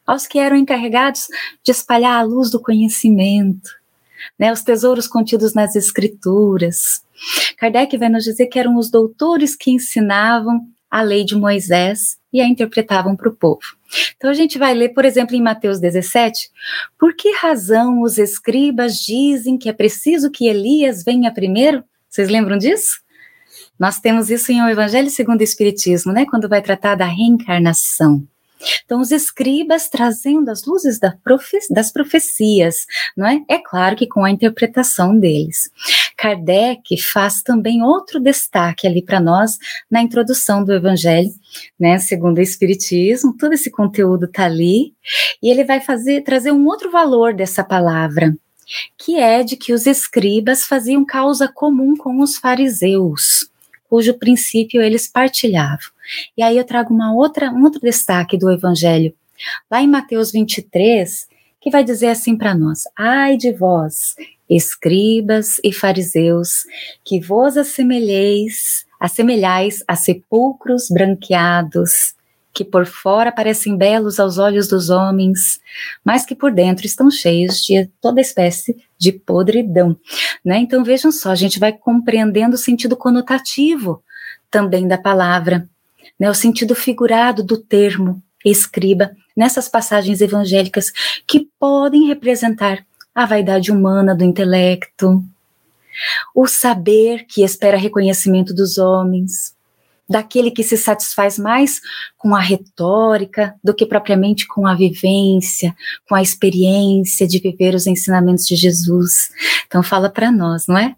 aos 0.06 0.26
que 0.26 0.38
eram 0.38 0.56
encarregados 0.56 1.26
de 1.62 1.72
espalhar 1.72 2.18
a 2.18 2.22
luz 2.22 2.50
do 2.50 2.60
conhecimento, 2.60 3.70
né, 4.38 4.52
os 4.52 4.62
tesouros 4.62 5.08
contidos 5.08 5.54
nas 5.54 5.74
escrituras. 5.74 7.04
Kardec 7.58 7.96
vai 7.98 8.08
nos 8.08 8.24
dizer 8.24 8.46
que 8.46 8.58
eram 8.58 8.76
os 8.76 8.90
doutores 8.90 9.56
que 9.56 9.70
ensinavam 9.70 10.66
a 10.90 11.02
lei 11.02 11.24
de 11.24 11.34
Moisés 11.34 12.16
e 12.32 12.40
a 12.40 12.46
interpretavam 12.46 13.14
para 13.14 13.28
o 13.28 13.34
povo. 13.34 13.60
Então 14.16 14.30
a 14.30 14.34
gente 14.34 14.58
vai 14.58 14.74
ler, 14.74 14.90
por 14.90 15.04
exemplo, 15.04 15.36
em 15.36 15.42
Mateus 15.42 15.78
17, 15.78 16.50
por 16.98 17.14
que 17.14 17.32
razão 17.32 18.00
os 18.02 18.18
escribas 18.18 18.96
dizem 18.96 19.58
que 19.58 19.68
é 19.68 19.72
preciso 19.72 20.30
que 20.30 20.46
Elias 20.46 21.04
venha 21.04 21.32
primeiro? 21.32 21.84
Vocês 22.08 22.28
lembram 22.28 22.56
disso? 22.56 23.02
Nós 23.78 23.98
temos 23.98 24.30
isso 24.30 24.52
em 24.52 24.62
O 24.62 24.68
Evangelho 24.68 25.10
segundo 25.10 25.40
o 25.40 25.44
Espiritismo, 25.44 26.12
né? 26.12 26.24
Quando 26.26 26.48
vai 26.48 26.62
tratar 26.62 26.94
da 26.94 27.06
reencarnação. 27.06 28.26
Então, 28.84 29.00
os 29.00 29.10
escribas 29.10 29.88
trazendo 29.88 30.50
as 30.50 30.64
luzes 30.64 30.98
da 30.98 31.16
profe 31.24 31.58
das 31.70 31.92
profecias, 31.92 32.86
não 33.16 33.26
é? 33.26 33.40
É 33.48 33.58
claro 33.58 33.96
que 33.96 34.06
com 34.06 34.24
a 34.24 34.30
interpretação 34.30 35.18
deles. 35.18 35.70
Kardec 36.22 36.96
faz 37.02 37.42
também 37.42 37.82
outro 37.82 38.20
destaque 38.20 38.86
ali 38.86 39.02
para 39.02 39.18
nós 39.18 39.58
na 39.90 40.00
introdução 40.00 40.64
do 40.64 40.72
Evangelho, 40.72 41.30
né? 41.78 41.98
Segundo 41.98 42.38
o 42.38 42.40
Espiritismo, 42.40 43.36
todo 43.36 43.54
esse 43.54 43.68
conteúdo 43.72 44.26
está 44.26 44.44
ali 44.44 44.94
e 45.42 45.50
ele 45.50 45.64
vai 45.64 45.80
fazer 45.80 46.22
trazer 46.22 46.52
um 46.52 46.64
outro 46.66 46.92
valor 46.92 47.34
dessa 47.34 47.64
palavra, 47.64 48.36
que 48.96 49.18
é 49.18 49.42
de 49.42 49.56
que 49.56 49.72
os 49.72 49.84
escribas 49.84 50.62
faziam 50.62 51.04
causa 51.04 51.48
comum 51.52 51.96
com 51.96 52.20
os 52.20 52.36
fariseus 52.36 53.50
cujo 53.88 54.14
princípio 54.14 54.80
eles 54.80 55.06
partilhavam. 55.06 55.90
E 56.34 56.42
aí 56.42 56.56
eu 56.56 56.64
trago 56.64 56.94
uma 56.94 57.12
outra, 57.12 57.50
um 57.50 57.64
outro 57.64 57.80
destaque 57.80 58.38
do 58.38 58.50
Evangelho, 58.50 59.12
lá 59.70 59.82
em 59.82 59.88
Mateus 59.88 60.30
23, 60.32 61.26
que 61.60 61.70
vai 61.70 61.84
dizer 61.84 62.08
assim 62.08 62.34
para 62.36 62.54
nós: 62.54 62.84
Ai 62.96 63.36
de 63.36 63.52
vós, 63.52 64.14
escribas 64.56 65.60
e 65.62 65.72
fariseus, 65.72 66.64
que 67.04 67.20
vos 67.20 67.56
assemelheis, 67.56 68.84
assemelhais 69.00 69.82
a 69.86 69.96
sepulcros 69.96 70.88
branqueados, 70.90 72.14
que 72.52 72.64
por 72.64 72.84
fora 72.84 73.32
parecem 73.32 73.76
belos 73.76 74.20
aos 74.20 74.36
olhos 74.36 74.68
dos 74.68 74.90
homens, 74.90 75.60
mas 76.04 76.26
que 76.26 76.34
por 76.34 76.52
dentro 76.52 76.84
estão 76.84 77.10
cheios 77.10 77.62
de 77.62 77.88
toda 78.00 78.20
espécie 78.20 78.76
de 78.98 79.10
podridão. 79.12 79.96
Né? 80.44 80.58
Então 80.58 80.84
vejam 80.84 81.10
só, 81.10 81.30
a 81.30 81.34
gente 81.34 81.58
vai 81.58 81.72
compreendendo 81.72 82.54
o 82.54 82.58
sentido 82.58 82.96
conotativo 82.96 84.02
também 84.50 84.86
da 84.86 84.98
palavra, 84.98 85.66
né? 86.20 86.30
o 86.30 86.34
sentido 86.34 86.74
figurado 86.74 87.42
do 87.42 87.56
termo 87.56 88.22
escriba 88.44 89.12
nessas 89.36 89.68
passagens 89.68 90.20
evangélicas 90.20 90.92
que 91.26 91.48
podem 91.58 92.06
representar 92.06 92.84
a 93.14 93.26
vaidade 93.26 93.70
humana 93.70 94.14
do 94.14 94.24
intelecto, 94.24 95.22
o 96.34 96.46
saber 96.46 97.26
que 97.26 97.42
espera 97.42 97.76
reconhecimento 97.76 98.54
dos 98.54 98.78
homens, 98.78 99.54
daquele 100.08 100.50
que 100.50 100.62
se 100.62 100.76
satisfaz 100.76 101.38
mais 101.38 101.80
com 102.18 102.34
a 102.34 102.40
retórica 102.40 103.54
do 103.62 103.74
que 103.74 103.86
propriamente 103.86 104.46
com 104.46 104.66
a 104.66 104.74
vivência, 104.74 105.74
com 106.08 106.14
a 106.14 106.22
experiência 106.22 107.26
de 107.26 107.38
viver 107.38 107.74
os 107.74 107.86
ensinamentos 107.86 108.44
de 108.44 108.56
Jesus. 108.56 109.30
Então 109.66 109.82
fala 109.82 110.10
para 110.10 110.30
nós, 110.30 110.66
não 110.66 110.76
é? 110.76 110.94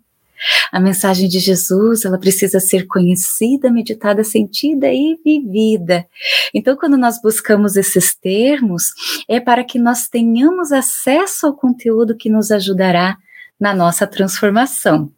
A 0.70 0.80
mensagem 0.80 1.28
de 1.28 1.38
Jesus, 1.38 2.04
ela 2.04 2.18
precisa 2.18 2.60
ser 2.60 2.86
conhecida, 2.86 3.70
meditada, 3.70 4.24
sentida 4.24 4.88
e 4.92 5.18
vivida. 5.24 6.06
Então, 6.52 6.76
quando 6.76 6.96
nós 6.96 7.20
buscamos 7.20 7.76
esses 7.76 8.14
termos, 8.14 8.92
é 9.28 9.40
para 9.40 9.64
que 9.64 9.78
nós 9.78 10.08
tenhamos 10.08 10.72
acesso 10.72 11.46
ao 11.46 11.54
conteúdo 11.54 12.16
que 12.16 12.28
nos 12.28 12.50
ajudará 12.50 13.16
na 13.58 13.74
nossa 13.74 14.06
transformação. 14.06 15.10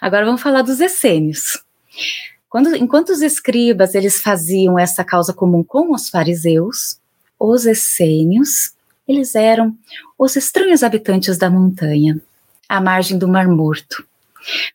Agora 0.00 0.24
vamos 0.24 0.40
falar 0.40 0.62
dos 0.62 0.80
essênios. 0.80 1.62
Quando, 2.48 2.74
enquanto 2.74 3.10
os 3.10 3.20
escribas 3.20 3.94
eles 3.94 4.20
faziam 4.20 4.78
essa 4.78 5.04
causa 5.04 5.34
comum 5.34 5.62
com 5.62 5.92
os 5.92 6.08
fariseus, 6.08 6.98
os 7.38 7.66
essênios, 7.66 8.72
eles 9.06 9.34
eram 9.34 9.76
os 10.18 10.34
estranhos 10.34 10.82
habitantes 10.82 11.36
da 11.36 11.50
montanha, 11.50 12.20
à 12.68 12.80
margem 12.80 13.18
do 13.18 13.28
Mar 13.28 13.46
Morto. 13.46 14.04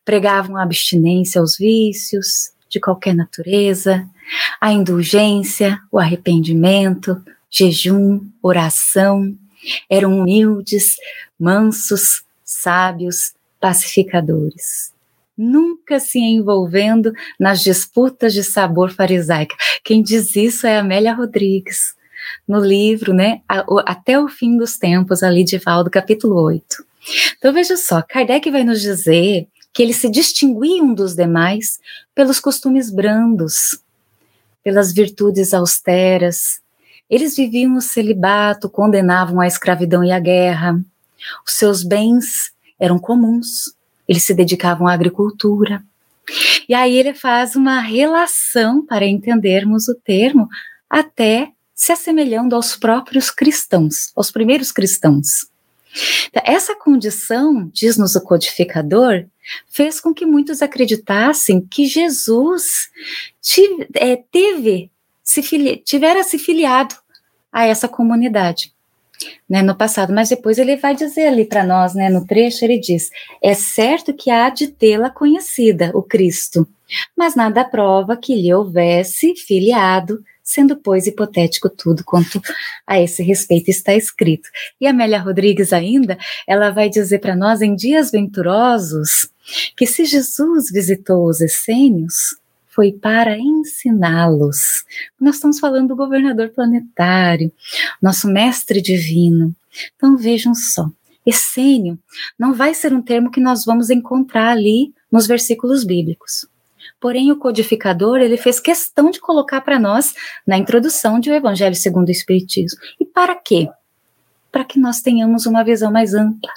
Pregavam 0.03 0.58
a 0.58 0.63
abstinência 0.63 1.39
aos 1.39 1.58
vícios 1.58 2.51
de 2.70 2.80
qualquer 2.80 3.13
natureza, 3.13 4.08
a 4.60 4.72
indulgência, 4.72 5.80
o 5.92 6.00
arrependimento, 6.00 7.22
jejum, 7.50 8.22
oração. 8.42 9.36
Eram 9.89 10.20
humildes, 10.20 10.96
mansos, 11.39 12.24
sábios, 12.44 13.34
pacificadores 13.60 14.94
nunca 15.38 16.00
se 16.00 16.20
envolvendo 16.20 17.12
nas 17.39 17.62
disputas 17.62 18.34
de 18.34 18.44
sabor 18.44 18.92
farisaica. 18.92 19.56
Quem 19.84 20.01
diz 20.01 20.36
isso 20.36 20.68
é 20.68 20.77
Amélia 20.77 21.13
Rodrigues, 21.13 21.96
no 22.48 22.60
livro, 22.60 23.13
né, 23.13 23.42
Até 23.86 24.20
o 24.20 24.27
Fim 24.27 24.58
dos 24.58 24.77
Tempos, 24.77 25.24
ali 25.24 25.44
de 25.44 25.58
Valdo, 25.58 25.89
capítulo 25.89 26.42
8. 26.42 26.86
Então 27.38 27.51
veja 27.51 27.75
só, 27.75 28.01
Kardec 28.01 28.50
vai 28.50 28.63
nos 28.63 28.82
dizer 28.82 29.48
que 29.74 29.82
eles 29.82 29.98
se 29.98 30.10
distinguiam 30.10 30.94
dos 30.94 31.15
demais 31.15 31.80
pelos 32.13 32.39
costumes 32.39 32.92
brandos, 32.92 33.80
pelas 34.63 34.94
virtudes 34.94 35.53
austeras, 35.53 36.62
Eles 37.10 37.36
viviam 37.36 37.75
o 37.75 37.82
celibato, 37.82 38.70
condenavam 38.70 39.39
a 39.39 39.48
escravidão 39.48 40.03
e 40.03 40.12
a 40.12 40.20
guerra. 40.20 40.80
Os 41.46 41.53
seus 41.53 41.84
bens 41.84 42.51
eram 42.80 42.98
comuns. 42.98 43.74
Eles 44.08 44.24
se 44.24 44.34
dedicavam 44.34 44.88
à 44.88 44.94
agricultura. 44.94 45.84
E 46.68 46.74
aí 46.74 46.98
ele 46.98 47.13
faz 47.13 47.56
uma 47.56 47.82
relação 47.82 48.86
para 48.86 49.06
entendermos 49.06 49.88
o 49.88 49.96
termo, 49.96 50.48
até 50.89 51.51
se 51.75 51.92
assemelhando 51.92 52.56
aos 52.56 52.75
próprios 52.75 53.30
cristãos, 53.30 54.12
aos 54.15 54.32
primeiros 54.32 54.72
cristãos. 54.72 55.48
Então, 56.30 56.42
essa 56.46 56.75
condição, 56.75 57.70
diz-nos 57.74 58.15
o 58.15 58.22
codificador, 58.22 59.25
fez 59.70 60.00
com 60.00 60.14
que 60.14 60.26
muitos 60.26 60.62
acreditassem 60.62 61.62
que 61.62 61.86
Jesus 61.86 62.90
tive, 63.42 63.88
é, 63.96 64.16
teve, 64.16 64.92
se 65.24 65.42
tivera 65.84 66.24
se 66.24 66.38
filiado 66.38 66.96
a 67.52 67.66
essa 67.66 67.88
comunidade. 67.88 68.74
Né, 69.50 69.62
no 69.62 69.74
passado, 69.74 70.12
mas 70.12 70.28
depois 70.28 70.58
ele 70.58 70.76
vai 70.76 70.94
dizer 70.94 71.28
ali 71.28 71.46
para 71.46 71.64
nós, 71.64 71.94
né, 71.94 72.10
no 72.10 72.26
trecho, 72.26 72.66
ele 72.66 72.78
diz: 72.78 73.10
é 73.42 73.54
certo 73.54 74.14
que 74.14 74.30
há 74.30 74.50
de 74.50 74.68
tê-la 74.68 75.10
conhecida, 75.10 75.92
o 75.94 76.04
Cristo, 76.04 76.68
mas 77.16 77.34
nada 77.34 77.64
prova 77.64 78.18
que 78.18 78.36
lhe 78.36 78.54
houvesse 78.54 79.34
filiado 79.36 80.22
sendo, 80.44 80.76
pois, 80.76 81.08
hipotético 81.08 81.70
tudo 81.70 82.04
quanto 82.04 82.42
a 82.86 83.00
esse 83.00 83.24
respeito 83.24 83.70
está 83.70 83.94
escrito. 83.94 84.50
E 84.80 84.86
Amélia 84.86 85.20
Rodrigues 85.20 85.72
ainda, 85.72 86.18
ela 86.48 86.70
vai 86.70 86.90
dizer 86.90 87.20
para 87.20 87.36
nós 87.36 87.62
em 87.62 87.76
dias 87.76 88.12
venturosos 88.12 89.30
que 89.78 89.86
se 89.86 90.06
Jesus 90.06 90.70
visitou 90.72 91.28
os 91.28 91.40
essênios, 91.42 92.36
foi 92.68 92.92
para 92.92 93.38
ensiná-los. 93.38 94.84
Nós 95.20 95.36
estamos 95.36 95.60
falando 95.60 95.90
do 95.90 95.96
governador 95.96 96.50
planetário, 96.50 97.52
nosso 98.02 98.28
mestre 98.28 98.82
divino. 98.82 99.56
Então 99.96 100.18
vejam 100.18 100.56
só, 100.56 100.90
essênio 101.26 102.00
não 102.38 102.54
vai 102.54 102.74
ser 102.74 102.94
um 102.94 103.02
termo 103.02 103.32
que 103.32 103.40
nós 103.40 103.64
vamos 103.64 103.90
encontrar 103.90 104.50
ali 104.50 104.94
nos 105.12 105.28
versículos 105.28 105.84
bíblicos. 105.84 106.48
Porém, 107.04 107.34
o 107.34 107.36
codificador 107.36 108.20
ele 108.20 108.38
fez 108.38 108.62
questão 108.62 109.12
de 109.12 109.20
colocar 109.20 109.60
para 109.60 109.78
nós 109.78 110.14
na 110.48 110.58
introdução 110.58 111.20
de 111.20 111.30
O 111.30 111.34
Evangelho 111.34 111.76
segundo 111.76 112.08
o 112.08 112.12
Espiritismo. 112.12 112.80
E 112.98 113.04
para 113.04 113.36
quê? 113.36 113.68
Para 114.50 114.64
que 114.64 114.80
nós 114.80 115.02
tenhamos 115.02 115.46
uma 115.46 115.66
visão 115.66 115.92
mais 115.92 116.14
ampla, 116.14 116.50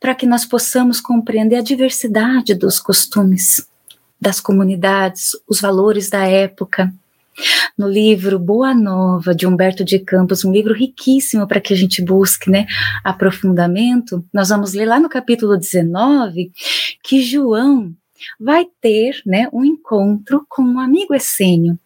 para 0.00 0.16
que 0.16 0.26
nós 0.26 0.44
possamos 0.44 1.00
compreender 1.00 1.54
a 1.54 1.62
diversidade 1.62 2.56
dos 2.56 2.80
costumes 2.80 3.64
das 4.20 4.40
comunidades, 4.40 5.30
os 5.48 5.60
valores 5.60 6.10
da 6.10 6.26
época. 6.26 6.92
No 7.78 7.88
livro 7.88 8.40
Boa 8.40 8.74
Nova, 8.74 9.32
de 9.32 9.46
Humberto 9.46 9.84
de 9.84 10.00
Campos, 10.00 10.44
um 10.44 10.50
livro 10.50 10.74
riquíssimo 10.74 11.46
para 11.46 11.60
que 11.60 11.72
a 11.72 11.76
gente 11.76 12.02
busque 12.02 12.50
né, 12.50 12.66
aprofundamento, 13.04 14.24
nós 14.34 14.48
vamos 14.48 14.72
ler 14.72 14.86
lá 14.86 14.98
no 14.98 15.08
capítulo 15.08 15.56
19 15.56 16.50
que 17.00 17.22
João 17.22 17.94
vai 18.38 18.66
ter 18.80 19.20
né, 19.24 19.48
um 19.52 19.64
encontro 19.64 20.44
com 20.48 20.62
um 20.62 20.80
amigo 20.80 21.14
essênio 21.14 21.78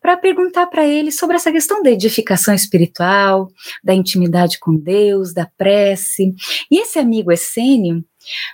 para 0.00 0.16
perguntar 0.16 0.66
para 0.66 0.86
ele 0.86 1.12
sobre 1.12 1.36
essa 1.36 1.52
questão 1.52 1.82
da 1.82 1.90
edificação 1.90 2.54
espiritual, 2.54 3.50
da 3.84 3.94
intimidade 3.94 4.58
com 4.58 4.74
Deus, 4.74 5.34
da 5.34 5.46
prece. 5.58 6.34
E 6.70 6.80
esse 6.80 6.98
amigo 6.98 7.30
essênio 7.30 8.02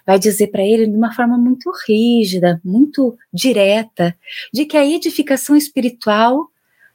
vai 0.04 0.18
dizer 0.18 0.48
para 0.48 0.64
ele 0.64 0.86
de 0.86 0.96
uma 0.96 1.14
forma 1.14 1.38
muito 1.38 1.70
rígida, 1.86 2.60
muito 2.64 3.16
direta, 3.32 4.16
de 4.52 4.64
que 4.64 4.76
a 4.76 4.84
edificação 4.84 5.56
espiritual 5.56 6.50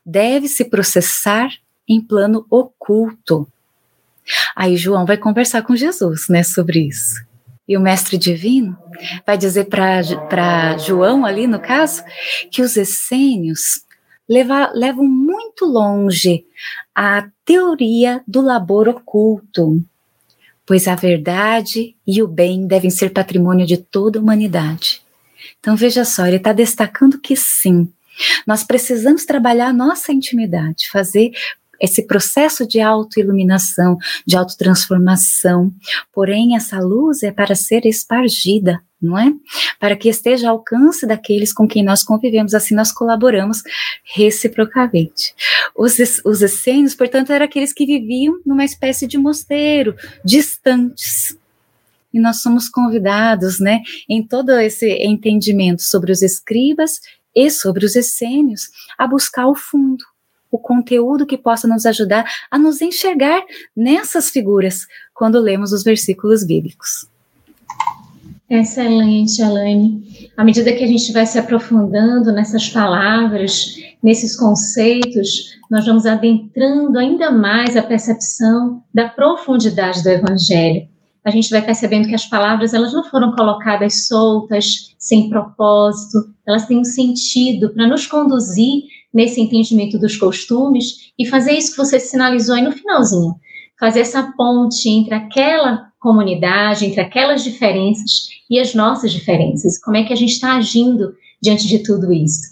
deve 0.06 0.48
se 0.48 0.66
processar 0.66 1.50
em 1.88 2.02
plano 2.02 2.46
oculto. 2.50 3.48
Aí 4.56 4.76
João 4.76 5.06
vai 5.06 5.18
conversar 5.18 5.62
com 5.62 5.76
Jesus, 5.76 6.28
né, 6.30 6.44
sobre 6.44 6.88
isso 6.88 7.31
e 7.68 7.78
o 7.78 7.82
mestre 7.82 8.18
divino 8.18 8.78
vai 9.26 9.38
dizer 9.38 9.66
para 9.66 10.78
João, 10.78 11.26
ali 11.26 11.48
no 11.48 11.60
caso, 11.60 12.04
que 12.52 12.62
os 12.62 12.76
essênios 12.76 13.86
leva, 14.28 14.72
levam 14.74 15.08
muito 15.08 15.66
longe 15.66 16.46
a 16.94 17.28
teoria 17.46 18.22
do 18.28 18.42
labor 18.42 18.88
oculto, 18.88 19.82
pois 20.66 20.88
a 20.88 20.96
verdade 20.96 21.96
e 22.06 22.22
o 22.22 22.28
bem 22.28 22.66
devem 22.68 22.90
ser 22.90 23.12
patrimônio 23.12 23.66
de 23.66 23.78
toda 23.78 24.20
a 24.20 24.22
humanidade. 24.22 25.02
Então 25.60 25.76
veja 25.76 26.06
só, 26.06 26.26
ele 26.26 26.38
está 26.38 26.54
destacando 26.54 27.20
que 27.20 27.36
sim, 27.36 27.92
nós 28.46 28.64
precisamos 28.64 29.26
trabalhar 29.26 29.68
a 29.68 29.74
nossa 29.74 30.12
intimidade, 30.12 30.90
fazer 30.90 31.32
esse 31.82 32.06
processo 32.06 32.66
de 32.68 32.80
autoiluminação, 32.80 33.98
de 34.26 34.38
autotransformação. 34.38 35.74
Porém, 36.14 36.56
essa 36.56 36.80
luz 36.80 37.24
é 37.24 37.32
para 37.32 37.56
ser 37.56 37.86
espargida, 37.88 38.80
não 39.02 39.18
é? 39.18 39.34
Para 39.80 39.96
que 39.96 40.08
esteja 40.08 40.50
ao 40.50 40.58
alcance 40.58 41.08
daqueles 41.08 41.52
com 41.52 41.68
quem 41.68 41.84
nós 41.84 42.04
convivemos, 42.04 42.54
assim 42.54 42.76
nós 42.76 42.92
colaboramos 42.92 43.64
reciprocamente. 44.16 45.34
Os, 45.76 45.98
os 46.24 46.42
essênios, 46.44 46.94
portanto, 46.94 47.32
eram 47.32 47.46
aqueles 47.46 47.74
que 47.74 47.86
viviam 47.86 48.40
numa 48.46 48.64
espécie 48.64 49.08
de 49.08 49.18
mosteiro, 49.18 49.96
distantes, 50.24 51.36
e 52.14 52.20
nós 52.20 52.42
somos 52.42 52.70
convidados, 52.70 53.60
né, 53.60 53.82
em 54.08 54.22
todo 54.22 54.52
esse 54.52 54.88
entendimento 55.02 55.82
sobre 55.82 56.12
os 56.12 56.22
escribas 56.22 57.00
e 57.34 57.50
sobre 57.50 57.86
os 57.86 57.96
essênios, 57.96 58.64
a 58.98 59.08
buscar 59.08 59.48
o 59.48 59.56
fundo, 59.56 60.04
o 60.52 60.60
conteúdo 60.60 61.26
que 61.26 61.38
possa 61.38 61.68
nos 61.68 61.86
ajudar 61.86 62.26
a 62.52 62.60
nos 62.60 62.82
enxergar 62.82 63.42
nessas 63.76 64.30
figuras 64.30 64.86
quando 65.14 65.40
lemos 65.40 65.72
os 65.72 65.84
versículos 65.84 66.46
bíblicos. 66.46 67.10
Excelente, 68.50 69.42
Alane. 69.42 70.30
À 70.36 70.44
medida 70.44 70.74
que 70.74 70.84
a 70.84 70.88
gente 70.88 71.14
vai 71.14 71.26
se 71.26 71.40
aprofundando 71.40 72.34
nessas 72.34 72.68
palavras, 72.68 73.78
nesses 74.04 74.36
conceitos, 74.36 75.58
nós 75.70 75.86
vamos 75.86 76.06
adentrando 76.06 77.00
ainda 77.00 77.32
mais 77.32 77.78
a 77.78 77.82
percepção 77.82 78.84
da 78.94 79.08
profundidade 79.08 80.04
do 80.04 80.10
Evangelho. 80.10 80.86
A 81.24 81.30
gente 81.30 81.50
vai 81.50 81.62
percebendo 81.62 82.10
que 82.10 82.16
as 82.16 82.26
palavras 82.26 82.74
elas 82.74 82.92
não 82.92 83.06
foram 83.06 83.34
colocadas 83.34 84.08
soltas, 84.08 84.96
sem 84.98 85.30
propósito, 85.30 86.34
elas 86.46 86.66
têm 86.66 86.80
um 86.80 86.84
sentido 86.84 87.70
para 87.70 87.88
nos 87.88 88.06
conduzir 88.06 88.84
nesse 89.14 89.42
entendimento 89.42 90.00
dos 90.00 90.16
costumes 90.16 91.12
e 91.18 91.28
fazer 91.28 91.54
isso 91.54 91.72
que 91.72 91.78
você 91.78 92.00
sinalizou 92.00 92.56
aí 92.56 92.62
no 92.62 92.72
finalzinho, 92.72 93.36
fazer 93.80 94.02
essa 94.02 94.32
ponte 94.38 94.90
entre 94.90 95.14
aquela 95.14 95.92
comunidade, 96.00 96.86
entre 96.86 97.02
aquelas 97.02 97.44
diferenças 97.44 98.30
e 98.50 98.60
as 98.60 98.74
nossas 98.74 99.12
diferenças, 99.12 99.80
como 99.82 99.98
é 99.98 100.04
que 100.04 100.14
a 100.14 100.16
gente 100.16 100.32
está 100.32 100.56
agindo 100.56 101.14
diante 101.42 101.68
de 101.68 101.80
tudo 101.80 102.12
isso. 102.12 102.52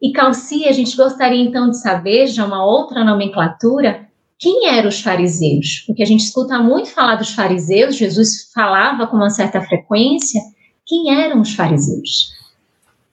E 0.00 0.12
Calci, 0.12 0.64
a 0.66 0.72
gente 0.72 0.96
gostaria 0.96 1.42
então 1.42 1.70
de 1.70 1.80
saber, 1.80 2.28
já 2.28 2.44
uma 2.44 2.64
outra 2.64 3.04
nomenclatura, 3.04 4.08
quem 4.38 4.68
eram 4.68 4.88
os 4.88 5.00
fariseus? 5.00 5.82
Porque 5.86 6.02
a 6.02 6.06
gente 6.06 6.24
escuta 6.24 6.58
muito 6.60 6.88
falar 6.90 7.16
dos 7.16 7.30
fariseus, 7.30 7.96
Jesus 7.96 8.50
falava 8.54 9.06
com 9.06 9.16
uma 9.16 9.30
certa 9.30 9.60
frequência, 9.60 10.40
quem 10.86 11.12
eram 11.12 11.40
os 11.40 11.54
fariseus? 11.54 12.37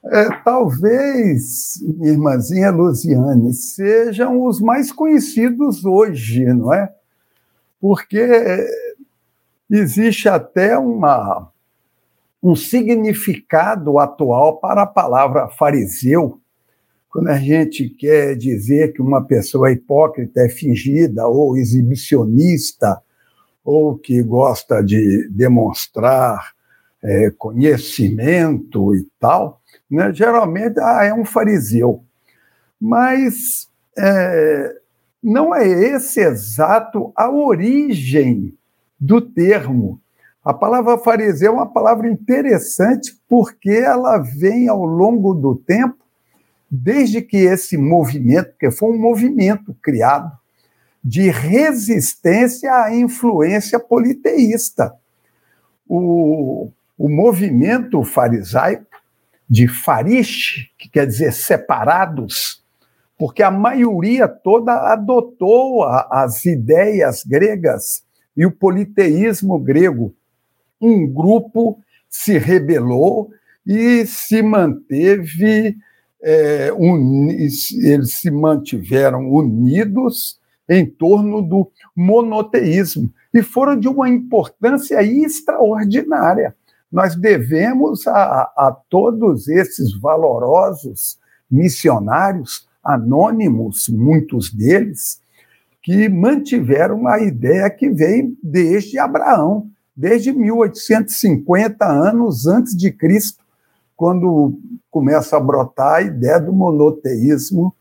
É, 0.08 0.30
talvez, 0.44 1.82
minha 1.82 2.12
irmãzinha 2.12 2.70
Luziane, 2.70 3.54
sejam 3.54 4.46
os 4.46 4.62
mais 4.62 4.92
conhecidos 4.92 5.84
hoje, 5.84 6.46
não 6.46 6.72
é? 6.72 6.94
Porque 7.82 8.24
existe 9.70 10.30
até 10.30 10.78
uma, 10.78 11.50
um 12.42 12.56
significado 12.56 13.98
atual 13.98 14.58
para 14.60 14.84
a 14.84 14.88
palavra 14.88 15.48
fariseu, 15.50 16.40
quando 17.10 17.30
a 17.30 17.38
gente 17.38 17.90
quer 17.90 18.36
dizer 18.36 18.94
que 18.94 19.02
uma 19.02 19.26
pessoa 19.26 19.70
é 19.70 19.74
hipócrita 19.74 20.42
é 20.42 20.50
fingida 20.50 21.28
ou 21.28 21.58
exibicionista, 21.58 23.02
ou 23.64 23.98
que 23.98 24.22
gosta 24.22 24.84
de 24.84 25.28
demonstrar 25.32 26.54
é, 27.02 27.32
conhecimento 27.32 28.94
e 28.94 29.08
tal, 29.20 29.62
né? 29.90 30.14
geralmente 30.14 30.80
ah, 30.80 31.04
é 31.04 31.14
um 31.14 31.26
fariseu. 31.26 32.04
Mas 32.80 33.70
é, 33.98 34.76
não 35.24 35.56
é 35.56 35.68
esse 35.68 36.20
exato 36.20 37.12
a 37.16 37.30
origem 37.30 38.54
do 39.00 39.22
termo. 39.22 40.00
A 40.44 40.54
palavra 40.54 40.98
fariseu 40.98 41.52
é 41.52 41.56
uma 41.56 41.66
palavra 41.66 42.08
interessante 42.08 43.20
porque 43.28 43.72
ela 43.72 44.20
vem 44.20 44.68
ao 44.68 44.86
longo 44.86 45.34
do 45.34 45.56
tempo, 45.56 45.98
desde 46.70 47.22
que 47.22 47.38
esse 47.38 47.78
movimento, 47.78 48.54
que 48.60 48.70
foi 48.70 48.92
um 48.92 49.00
movimento 49.00 49.76
criado 49.82 50.32
de 51.04 51.30
resistência 51.30 52.74
à 52.74 52.96
influência 52.96 53.80
politeísta. 53.80 54.94
O, 55.88 56.70
o 56.98 57.10
movimento 57.10 58.04
farisaico 58.04 58.95
de 59.50 59.68
farish, 59.68 60.72
que 60.78 60.90
quer 60.90 61.06
dizer 61.06 61.32
separados, 61.32 62.64
porque 63.18 63.44
a 63.44 63.52
maioria 63.52 64.28
toda 64.28 64.92
adotou 64.92 65.84
a, 65.84 66.08
as 66.12 66.46
ideias 66.46 67.24
gregas 67.24 68.04
e 68.36 68.46
o 68.46 68.52
politeísmo 68.52 69.58
grego. 69.60 70.14
Um 70.82 71.08
grupo 71.08 71.80
se 72.10 72.38
rebelou 72.38 73.30
e 73.66 74.06
se 74.06 74.42
manteve, 74.42 75.78
é, 76.22 76.72
eles 77.82 78.14
se 78.14 78.30
mantiveram 78.30 79.30
unidos 79.32 80.40
em 80.68 80.86
torno 80.86 81.42
do 81.42 81.72
monoteísmo 81.96 83.12
e 83.34 83.42
foram 83.42 83.80
de 83.80 83.88
uma 83.88 84.10
importância 84.10 85.02
extraordinária. 85.04 86.56
Nós 86.96 87.14
devemos 87.14 88.08
a, 88.08 88.54
a 88.56 88.78
todos 88.90 89.50
esses 89.50 90.00
valorosos 90.00 91.20
missionários 91.52 92.70
anônimos, 92.82 93.90
muitos 93.90 94.50
deles, 94.50 95.20
que 95.84 96.08
mantiveram 96.08 97.06
a 97.06 97.20
ideia 97.20 97.70
que 97.70 97.90
veio 97.90 98.38
desde 98.42 98.98
Abraão, 98.98 99.70
desde 99.94 100.32
1850 100.32 101.86
anos 101.86 102.48
antes 102.48 102.74
de 102.74 102.90
Cristo, 102.94 103.44
quando 103.98 104.58
começa 104.90 105.36
a 105.36 105.42
brotar 105.42 105.96
a 105.96 106.02
ideia 106.02 106.40
do 106.40 106.54
monoteísmo 106.54 107.76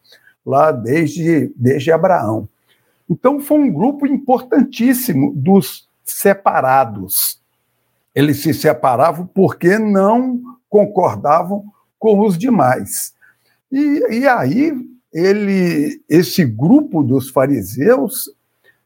lá 0.45 0.73
desde, 0.73 1.53
desde 1.55 1.93
Abraão. 1.93 2.49
Então 3.09 3.39
foi 3.39 3.61
um 3.61 3.73
grupo 3.73 4.09
importantíssimo 4.09 5.33
dos 5.37 5.89
separados. 6.05 7.44
Eles 8.15 8.43
se 8.43 8.55
separavam 8.55 9.27
porque 9.27 9.79
não 9.79 10.41
concordavam 10.69 11.65
com 11.99 12.21
os 12.21 12.39
demais. 12.39 13.15
E, 13.71 14.21
e 14.21 14.29
aí 14.29 14.73
ele, 15.13 16.03
esse 16.09 16.45
grupo 16.45 17.03
dos 17.03 17.31
fariseus 17.31 18.31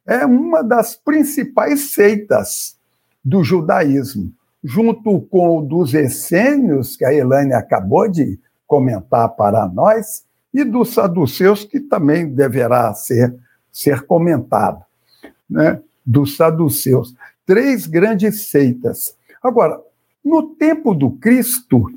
é 0.07 0.25
uma 0.25 0.63
das 0.63 0.95
principais 0.95 1.93
seitas 1.93 2.77
do 3.25 3.45
judaísmo, 3.45 4.33
junto 4.65 5.21
com 5.23 5.59
o 5.59 5.63
dos 5.63 5.93
essênios, 5.93 6.97
que 6.97 7.05
a 7.05 7.13
Elaine 7.13 7.53
acabou 7.53 8.09
de 8.09 8.39
comentar 8.67 9.29
para 9.31 9.67
nós, 9.69 10.25
e 10.53 10.65
dos 10.65 10.95
saduceus, 10.95 11.65
que 11.65 11.79
também 11.79 12.29
deverá 12.29 12.93
ser, 12.95 13.35
ser 13.71 14.03
comentado, 14.03 14.83
né? 15.49 15.81
dos 16.05 16.37
saduceus. 16.37 17.15
Três 17.45 17.87
grandes 17.87 18.49
seitas. 18.49 19.15
Agora, 19.43 19.81
no 20.25 20.55
tempo 20.55 20.95
do 20.95 21.13
Cristo, 21.13 21.91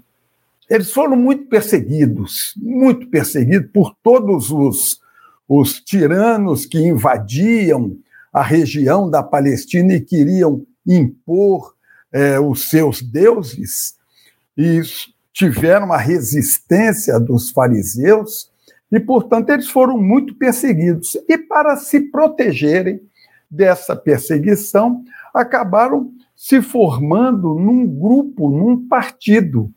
eles 0.70 0.92
foram 0.92 1.18
muito 1.18 1.48
perseguidos, 1.48 2.54
muito 2.58 3.08
perseguidos 3.08 3.70
por 3.72 3.96
todos 4.02 4.52
os, 4.52 5.02
os 5.48 5.82
tiranos 5.82 6.66
que 6.66 6.80
invadiam 6.80 7.98
a 8.32 8.42
região 8.42 9.10
da 9.10 9.22
Palestina 9.22 9.94
e 9.94 10.02
queriam 10.02 10.66
impor 10.88 11.76
é, 12.14 12.40
os 12.40 12.70
seus 12.70 13.02
deuses, 13.02 13.96
e 14.58 14.82
tiveram 15.34 15.92
a 15.92 15.98
resistência 15.98 17.20
dos 17.20 17.52
fariseus, 17.52 18.50
e, 18.92 19.00
portanto, 19.00 19.50
eles 19.50 19.70
foram 19.70 19.98
muito 19.98 20.36
perseguidos. 20.36 21.18
E, 21.28 21.38
para 21.38 21.78
se 21.78 22.00
protegerem 22.00 23.02
dessa 23.50 23.96
perseguição, 23.96 25.04
acabaram 25.34 26.14
se 26.42 26.60
formando 26.60 27.54
num 27.54 27.86
grupo, 27.86 28.50
num 28.50 28.88
partido, 28.88 29.72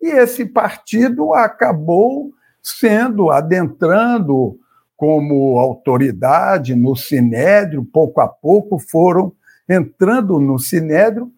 e 0.00 0.06
esse 0.06 0.46
partido 0.46 1.34
acabou 1.34 2.32
sendo, 2.62 3.30
adentrando 3.30 4.58
como 4.96 5.58
autoridade 5.58 6.74
no 6.74 6.96
Sinédrio, 6.96 7.84
pouco 7.84 8.22
a 8.22 8.26
pouco 8.26 8.78
foram 8.78 9.30
entrando 9.68 10.40
no 10.40 10.58
Sinédrio 10.58 11.30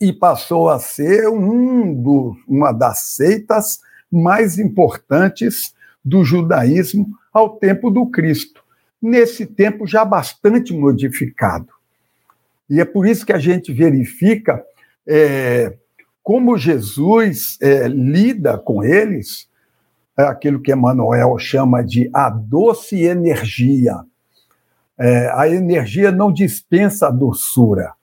e 0.00 0.12
passou 0.12 0.68
a 0.68 0.80
ser 0.80 1.28
um 1.28 1.94
do, 1.94 2.36
uma 2.48 2.72
das 2.72 3.14
seitas 3.14 3.78
mais 4.10 4.58
importantes 4.58 5.72
do 6.04 6.24
judaísmo 6.24 7.06
ao 7.32 7.50
tempo 7.50 7.88
do 7.88 8.04
Cristo. 8.06 8.64
Nesse 9.00 9.46
tempo 9.46 9.86
já 9.86 10.04
bastante 10.04 10.74
modificado. 10.74 11.77
E 12.68 12.80
é 12.80 12.84
por 12.84 13.06
isso 13.06 13.24
que 13.24 13.32
a 13.32 13.38
gente 13.38 13.72
verifica 13.72 14.62
é, 15.06 15.74
como 16.22 16.58
Jesus 16.58 17.56
é, 17.62 17.88
lida 17.88 18.58
com 18.58 18.84
eles, 18.84 19.48
é 20.18 20.24
aquilo 20.24 20.60
que 20.60 20.72
Emmanuel 20.72 21.38
chama 21.38 21.82
de 21.82 22.10
a 22.12 22.28
doce 22.28 23.02
energia. 23.02 24.00
É, 24.98 25.30
a 25.32 25.48
energia 25.48 26.12
não 26.12 26.30
dispensa 26.30 27.06
a 27.06 27.10
doçura, 27.10 27.94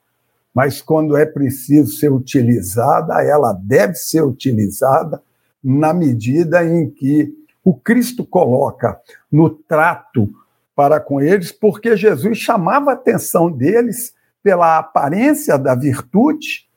mas 0.54 0.82
quando 0.82 1.16
é 1.16 1.26
preciso 1.26 1.92
ser 1.98 2.12
utilizada, 2.12 3.22
ela 3.22 3.54
deve 3.54 3.94
ser 3.94 4.24
utilizada 4.24 5.22
na 5.62 5.94
medida 5.94 6.66
em 6.66 6.90
que 6.90 7.32
o 7.64 7.76
Cristo 7.76 8.26
coloca 8.26 9.00
no 9.32 9.50
trato 9.50 10.34
para 10.76 11.00
com 11.00 11.22
eles, 11.22 11.52
porque 11.52 11.96
Jesus 11.96 12.40
chamava 12.40 12.92
a 12.92 12.94
atenção 12.94 13.52
deles 13.52 14.15
pela 14.46 14.78
aparência 14.78 15.58
da 15.58 15.74
virtude 15.74 16.68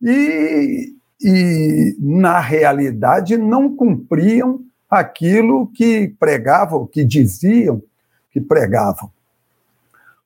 e, 0.00 0.94
e 1.20 1.94
na 1.98 2.40
realidade, 2.40 3.36
não 3.36 3.76
cumpriam 3.76 4.62
aquilo 4.88 5.66
que 5.66 6.08
pregavam, 6.18 6.86
que 6.86 7.04
diziam 7.04 7.82
que 8.30 8.40
pregavam. 8.40 9.10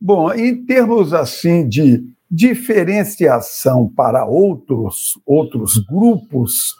Bom, 0.00 0.32
em 0.32 0.64
termos 0.64 1.12
assim 1.12 1.68
de 1.68 2.06
diferenciação 2.30 3.88
para 3.88 4.24
outros 4.24 5.20
outros 5.26 5.78
grupos 5.78 6.76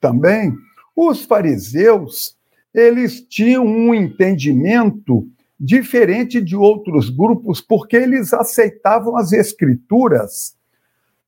também, 0.00 0.54
os 0.94 1.24
fariseus 1.24 2.36
eles 2.72 3.20
tinham 3.20 3.66
um 3.66 3.92
entendimento 3.92 5.26
diferente 5.64 6.42
de 6.42 6.56
outros 6.56 7.08
grupos 7.08 7.60
porque 7.60 7.96
eles 7.96 8.34
aceitavam 8.34 9.16
as 9.16 9.32
escrituras 9.32 10.56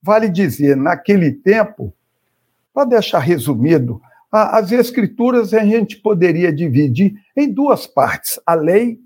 Vale 0.05 0.29
dizer, 0.29 0.77
naquele 0.77 1.33
tempo, 1.33 1.90
para 2.75 2.85
deixar 2.85 3.20
resumido, 3.20 4.03
as 4.31 4.70
escrituras 4.70 5.55
a 5.55 5.64
gente 5.64 5.97
poderia 5.97 6.53
dividir 6.53 7.14
em 7.35 7.51
duas 7.51 7.87
partes: 7.87 8.38
a 8.44 8.53
lei 8.53 9.01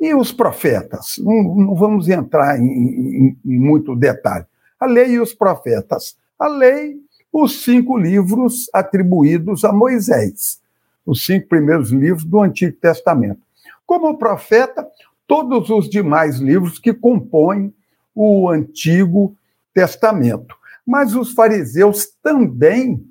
e 0.00 0.14
os 0.14 0.32
profetas. 0.32 1.16
Não, 1.18 1.54
não 1.54 1.74
vamos 1.74 2.08
entrar 2.08 2.58
em, 2.58 2.64
em, 2.64 3.38
em, 3.44 3.58
muito 3.58 3.94
detalhe. 3.94 4.46
A 4.80 4.86
lei 4.86 5.10
e 5.10 5.20
os 5.20 5.34
profetas. 5.34 6.16
A 6.38 6.48
lei, 6.48 6.96
os 7.30 7.62
cinco 7.62 7.98
livros 7.98 8.70
atribuídos 8.72 9.66
a 9.66 9.72
Moisés, 9.72 10.62
os 11.04 11.26
cinco 11.26 11.46
primeiros 11.46 11.90
livros 11.90 12.24
do 12.24 12.40
Antigo 12.40 12.74
Testamento. 12.78 13.42
Como 13.86 14.18
profeta, 14.18 14.86
todos 15.26 15.70
os 15.70 15.88
demais 15.88 16.38
livros 16.38 16.78
que 16.78 16.92
compõem 16.92 17.74
o 18.14 18.48
Antigo 18.48 19.36
Testamento. 19.74 20.56
Mas 20.86 21.14
os 21.14 21.32
fariseus 21.32 22.06
também 22.22 23.04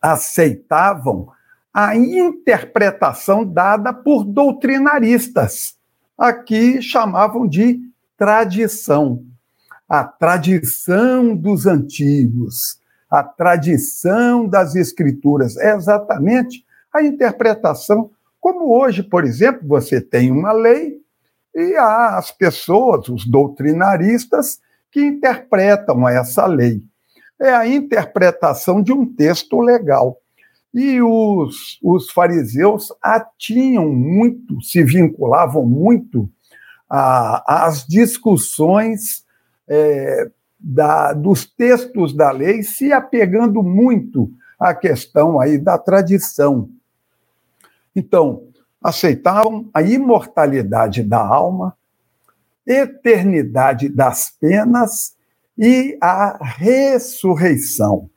aceitavam 0.00 1.28
a 1.72 1.96
interpretação 1.96 3.44
dada 3.44 3.92
por 3.92 4.24
doutrinaristas. 4.24 5.76
Aqui 6.18 6.82
chamavam 6.82 7.46
de 7.46 7.80
tradição. 8.16 9.24
A 9.88 10.04
tradição 10.04 11.34
dos 11.34 11.66
antigos, 11.66 12.78
a 13.10 13.22
tradição 13.22 14.46
das 14.46 14.74
escrituras. 14.74 15.56
É 15.56 15.74
exatamente 15.74 16.64
a 16.92 17.02
interpretação. 17.02 18.10
Como 18.42 18.76
hoje, 18.76 19.04
por 19.04 19.24
exemplo, 19.24 19.68
você 19.68 20.00
tem 20.00 20.32
uma 20.32 20.50
lei 20.50 21.00
e 21.54 21.76
há 21.76 22.18
as 22.18 22.32
pessoas, 22.32 23.08
os 23.08 23.24
doutrinaristas, 23.24 24.58
que 24.90 25.00
interpretam 25.00 26.08
essa 26.08 26.44
lei. 26.44 26.82
É 27.40 27.54
a 27.54 27.68
interpretação 27.68 28.82
de 28.82 28.92
um 28.92 29.06
texto 29.06 29.60
legal. 29.60 30.18
E 30.74 31.00
os, 31.00 31.78
os 31.80 32.10
fariseus 32.10 32.88
atinham 33.00 33.88
muito, 33.88 34.60
se 34.60 34.82
vinculavam 34.82 35.64
muito 35.64 36.28
às 36.90 37.86
discussões 37.86 39.24
é, 39.68 40.28
da, 40.58 41.12
dos 41.12 41.46
textos 41.46 42.12
da 42.12 42.32
lei, 42.32 42.64
se 42.64 42.92
apegando 42.92 43.62
muito 43.62 44.32
à 44.58 44.74
questão 44.74 45.38
aí 45.38 45.58
da 45.58 45.78
tradição. 45.78 46.68
Então, 47.94 48.48
aceitavam 48.82 49.68
a 49.72 49.82
imortalidade 49.82 51.02
da 51.02 51.24
alma, 51.24 51.76
eternidade 52.66 53.88
das 53.88 54.30
penas 54.30 55.14
e 55.56 55.96
a 56.00 56.38
ressurreição. 56.42 58.08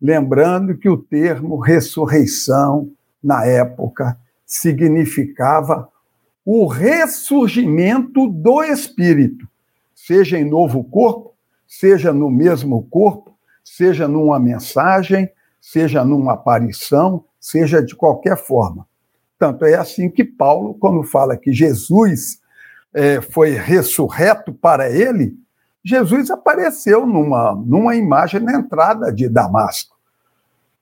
Lembrando 0.00 0.76
que 0.76 0.88
o 0.88 0.96
termo 0.96 1.58
ressurreição, 1.58 2.90
na 3.22 3.46
época, 3.46 4.18
significava 4.44 5.88
o 6.44 6.66
ressurgimento 6.66 8.26
do 8.26 8.64
espírito, 8.64 9.48
seja 9.94 10.36
em 10.36 10.44
novo 10.44 10.82
corpo, 10.82 11.34
seja 11.68 12.12
no 12.12 12.28
mesmo 12.28 12.82
corpo, 12.90 13.36
seja 13.64 14.08
numa 14.08 14.40
mensagem, 14.40 15.30
seja 15.60 16.04
numa 16.04 16.32
aparição, 16.32 17.24
seja 17.38 17.80
de 17.80 17.94
qualquer 17.94 18.36
forma. 18.36 18.86
Tanto 19.42 19.64
é 19.64 19.74
assim 19.74 20.08
que 20.08 20.22
Paulo, 20.22 20.72
quando 20.74 21.02
fala 21.02 21.36
que 21.36 21.52
Jesus 21.52 22.38
é, 22.94 23.20
foi 23.20 23.50
ressurreto 23.50 24.54
para 24.54 24.88
ele, 24.88 25.36
Jesus 25.84 26.30
apareceu 26.30 27.04
numa, 27.04 27.52
numa 27.52 27.96
imagem 27.96 28.38
na 28.38 28.54
entrada 28.54 29.12
de 29.12 29.28
Damasco, 29.28 29.96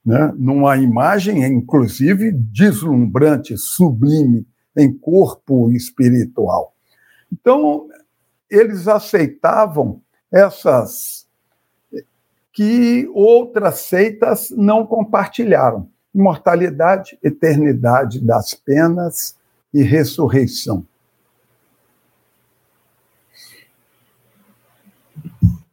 né? 0.05 0.31
numa 0.37 0.77
imagem, 0.77 1.42
inclusive, 1.42 2.33
deslumbrante, 2.33 3.57
sublime, 3.57 4.46
em 4.77 4.92
corpo 4.92 5.73
espiritual. 5.73 6.75
Então, 7.33 7.88
eles 8.51 8.87
aceitavam 8.87 10.03
essas 10.31 11.27
que 12.53 13.11
outras 13.14 13.79
seitas 13.79 14.51
não 14.51 14.85
compartilharam: 14.85 15.88
imortalidade, 16.14 17.18
eternidade 17.23 18.20
das 18.20 18.55
penas 18.55 19.37
e 19.73 19.83
ressurreição. 19.83 20.85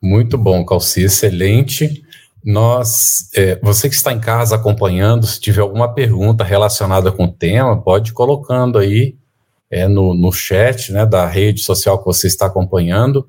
Muito 0.02 0.38
bom, 0.38 0.64
Calci, 0.66 1.04
excelente. 1.04 2.04
Nós, 2.46 3.30
é, 3.36 3.60
você 3.62 3.90
que 3.90 3.96
está 3.96 4.14
em 4.14 4.20
casa 4.20 4.56
acompanhando, 4.56 5.26
se 5.26 5.40
tiver 5.40 5.62
alguma 5.62 5.94
pergunta 5.94 6.44
relacionada 6.44 7.12
com 7.12 7.26
o 7.26 7.32
tema, 7.32 7.82
pode 7.82 8.12
ir 8.12 8.14
colocando 8.14 8.78
aí 8.78 9.18
é, 9.70 9.88
no, 9.88 10.14
no 10.14 10.32
chat 10.32 10.94
né, 10.94 11.06
da 11.06 11.26
rede 11.26 11.62
social 11.62 12.00
que 12.00 12.06
você 12.06 12.28
está 12.28 12.46
acompanhando. 12.46 13.28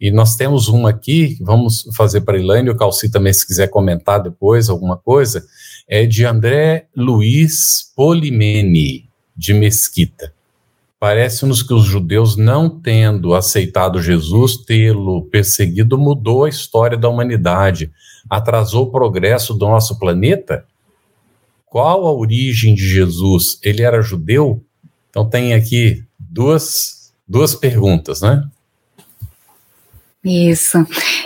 E 0.00 0.10
nós 0.10 0.34
temos 0.34 0.68
uma 0.68 0.90
aqui, 0.90 1.38
vamos 1.40 1.88
fazer 1.94 2.22
para 2.22 2.36
a 2.36 2.40
Ilane, 2.40 2.70
o 2.70 2.76
Calci 2.76 3.10
também, 3.10 3.32
se 3.32 3.46
quiser 3.46 3.68
comentar 3.68 4.22
depois 4.22 4.68
alguma 4.68 4.96
coisa, 4.96 5.44
é 5.92 6.06
de 6.06 6.24
André 6.24 6.86
Luiz 6.96 7.92
Polimene, 7.96 9.10
de 9.36 9.52
Mesquita. 9.52 10.32
Parece-nos 11.00 11.64
que 11.64 11.74
os 11.74 11.84
judeus, 11.84 12.36
não 12.36 12.70
tendo 12.70 13.34
aceitado 13.34 14.00
Jesus, 14.00 14.58
tê-lo 14.58 15.24
perseguido, 15.24 15.98
mudou 15.98 16.44
a 16.44 16.48
história 16.48 16.96
da 16.96 17.08
humanidade, 17.08 17.90
atrasou 18.28 18.84
o 18.84 18.90
progresso 18.92 19.52
do 19.52 19.66
nosso 19.66 19.98
planeta? 19.98 20.64
Qual 21.66 22.06
a 22.06 22.12
origem 22.12 22.72
de 22.72 22.88
Jesus? 22.88 23.58
Ele 23.60 23.82
era 23.82 24.00
judeu? 24.00 24.62
Então 25.08 25.28
tem 25.28 25.54
aqui 25.54 26.04
duas, 26.16 27.12
duas 27.26 27.52
perguntas, 27.52 28.20
né? 28.20 28.48
Isso. 30.22 30.78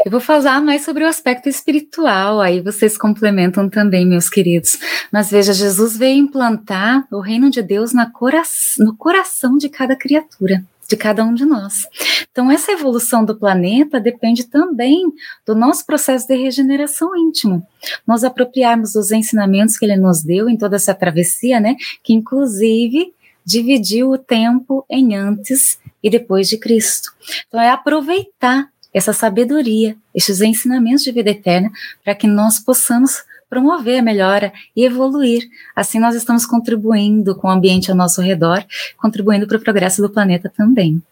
Eu 0.04 0.10
vou 0.10 0.20
falar 0.20 0.60
mais 0.60 0.84
sobre 0.84 1.02
o 1.02 1.08
aspecto 1.08 1.48
espiritual, 1.48 2.40
aí 2.40 2.60
vocês 2.60 2.96
complementam 2.96 3.68
também, 3.68 4.06
meus 4.06 4.28
queridos. 4.28 4.78
Mas 5.10 5.30
veja, 5.30 5.52
Jesus 5.52 5.96
veio 5.96 6.16
implantar 6.16 7.04
o 7.10 7.18
reino 7.18 7.50
de 7.50 7.60
Deus 7.60 7.90
cora 8.12 8.42
no 8.78 8.96
coração 8.96 9.58
de 9.58 9.68
cada 9.68 9.96
criatura, 9.96 10.64
de 10.88 10.96
cada 10.96 11.24
um 11.24 11.34
de 11.34 11.44
nós. 11.44 11.88
Então, 12.30 12.52
essa 12.52 12.70
evolução 12.70 13.24
do 13.24 13.36
planeta 13.36 13.98
depende 13.98 14.44
também 14.44 15.02
do 15.44 15.56
nosso 15.56 15.84
processo 15.84 16.28
de 16.28 16.36
regeneração 16.36 17.16
íntimo. 17.16 17.66
Nós 18.06 18.22
apropriarmos 18.22 18.92
dos 18.92 19.10
ensinamentos 19.10 19.76
que 19.76 19.84
ele 19.84 19.96
nos 19.96 20.22
deu 20.22 20.48
em 20.48 20.56
toda 20.56 20.76
essa 20.76 20.94
travessia, 20.94 21.58
né? 21.58 21.74
Que 22.02 22.12
inclusive 22.12 23.12
dividiu 23.44 24.10
o 24.10 24.18
tempo 24.18 24.86
em 24.88 25.16
antes 25.16 25.78
e 26.02 26.08
depois 26.08 26.48
de 26.48 26.58
Cristo. 26.58 27.12
Então, 27.48 27.60
é 27.60 27.70
aproveitar 27.70 28.68
essa 28.94 29.12
sabedoria, 29.12 29.96
estes 30.14 30.40
ensinamentos 30.40 31.02
de 31.02 31.10
vida 31.10 31.30
eterna, 31.30 31.70
para 32.04 32.14
que 32.14 32.28
nós 32.28 32.60
possamos 32.60 33.24
promover 33.50 33.98
a 33.98 34.02
melhora 34.02 34.52
e 34.74 34.84
evoluir. 34.84 35.48
Assim, 35.74 35.98
nós 35.98 36.14
estamos 36.14 36.46
contribuindo 36.46 37.36
com 37.36 37.48
o 37.48 37.50
ambiente 37.50 37.90
ao 37.90 37.96
nosso 37.96 38.22
redor, 38.22 38.64
contribuindo 38.96 39.46
para 39.46 39.58
o 39.58 39.60
progresso 39.60 40.00
do 40.00 40.10
planeta 40.10 40.50
também. 40.56 41.02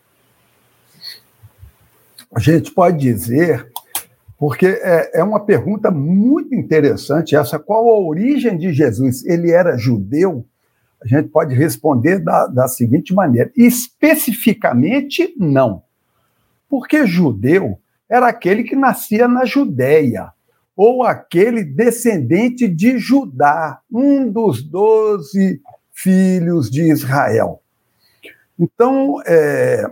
A 2.35 2.41
gente 2.41 2.71
pode 2.71 2.99
dizer, 2.99 3.67
porque 4.39 4.67
é, 4.67 5.21
é 5.21 5.25
uma 5.25 5.41
pergunta 5.41 5.91
muito 5.91 6.55
interessante 6.55 7.37
essa: 7.37 7.59
qual 7.59 7.89
a 7.89 8.01
origem 8.01 8.57
de 8.57 8.73
Jesus? 8.73 9.25
Ele 9.25 9.51
era 9.51 9.77
judeu? 9.77 10.47
A 11.05 11.07
gente 11.07 11.29
pode 11.29 11.55
responder 11.55 12.21
da, 12.21 12.47
da 12.47 12.69
seguinte 12.69 13.13
maneira: 13.13 13.53
especificamente, 13.57 15.35
não. 15.37 15.83
Porque 16.73 17.07
judeu 17.07 17.79
era 18.09 18.29
aquele 18.29 18.65
que 18.65 18.75
nascia 18.75 19.29
na 19.29 19.45
Judéia, 19.45 20.33
ou 20.75 21.03
aquele 21.03 21.63
descendente 21.63 22.67
de 22.67 22.97
Judá, 22.97 23.79
um 23.93 24.27
dos 24.33 24.63
doze 24.63 25.61
filhos 25.93 26.71
de 26.71 26.91
Israel. 26.91 27.61
Então, 28.59 29.21
é, 29.27 29.85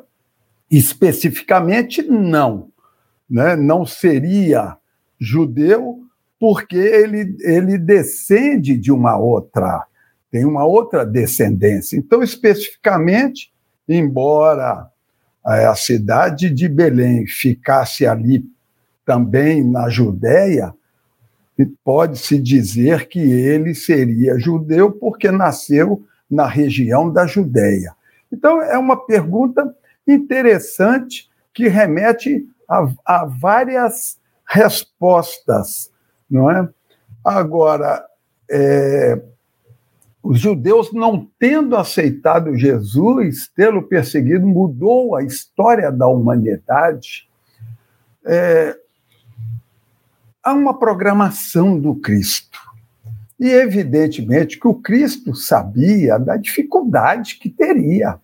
especificamente, 0.71 2.01
não. 2.01 2.71
Né? 3.29 3.55
Não 3.57 3.85
seria 3.85 4.79
judeu, 5.21 6.01
porque 6.39 6.79
ele, 6.79 7.37
ele 7.41 7.77
descende 7.77 8.79
de 8.79 8.91
uma 8.91 9.19
outra, 9.19 9.85
tem 10.31 10.47
uma 10.47 10.65
outra 10.65 11.05
descendência. 11.05 11.99
Então, 11.99 12.23
especificamente, 12.23 13.53
embora 13.87 14.91
a 15.45 15.75
cidade 15.75 16.51
de 16.51 16.69
Belém 16.69 17.27
ficasse 17.27 18.07
ali 18.07 18.45
também 19.05 19.65
na 19.65 19.89
Judéia, 19.89 20.75
pode-se 21.85 22.39
dizer 22.39 23.09
que 23.09 23.19
ele 23.19 23.75
seria 23.75 24.39
judeu 24.39 24.93
porque 24.93 25.31
nasceu 25.31 26.05
na 26.31 26.47
região 26.47 27.13
da 27.13 27.27
Judéia. 27.27 27.95
Então, 28.33 28.63
é 28.63 28.79
uma 28.79 28.97
pergunta 29.07 29.75
interessante 30.07 31.29
que 31.53 31.69
remete 31.69 32.47
a, 32.69 32.89
a 33.05 33.25
várias 33.27 34.19
respostas, 34.47 35.91
não 36.31 36.51
é? 36.51 36.69
Agora, 37.25 38.05
é, 38.51 39.21
os 40.23 40.39
judeus, 40.39 40.93
não 40.93 41.27
tendo 41.39 41.77
aceitado 41.77 42.57
Jesus, 42.57 43.49
tê-lo 43.55 43.83
perseguido, 43.83 44.47
mudou 44.47 45.17
a 45.17 45.23
história 45.23 45.91
da 45.91 46.07
humanidade. 46.07 47.29
É, 48.25 48.77
há 50.43 50.53
uma 50.53 50.79
programação 50.79 51.79
do 51.79 51.95
Cristo. 51.95 52.59
E, 53.39 53.49
evidentemente, 53.49 54.61
que 54.61 54.69
o 54.69 54.75
Cristo 54.75 55.35
sabia 55.35 56.19
da 56.19 56.37
dificuldade 56.37 57.39
que 57.39 57.49
teria. 57.49 58.21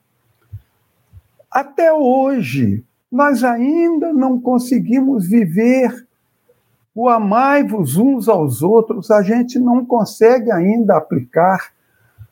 Até 1.50 1.90
hoje, 1.90 2.84
nós 3.10 3.42
ainda 3.42 4.12
não 4.12 4.38
conseguimos 4.38 5.26
viver 5.26 6.06
o 6.94 7.08
amai-vos 7.08 7.96
uns 7.96 8.28
aos 8.28 8.62
outros, 8.62 9.10
a 9.10 9.22
gente 9.22 9.58
não 9.58 9.84
consegue 9.84 10.50
ainda 10.50 10.96
aplicar 10.96 11.75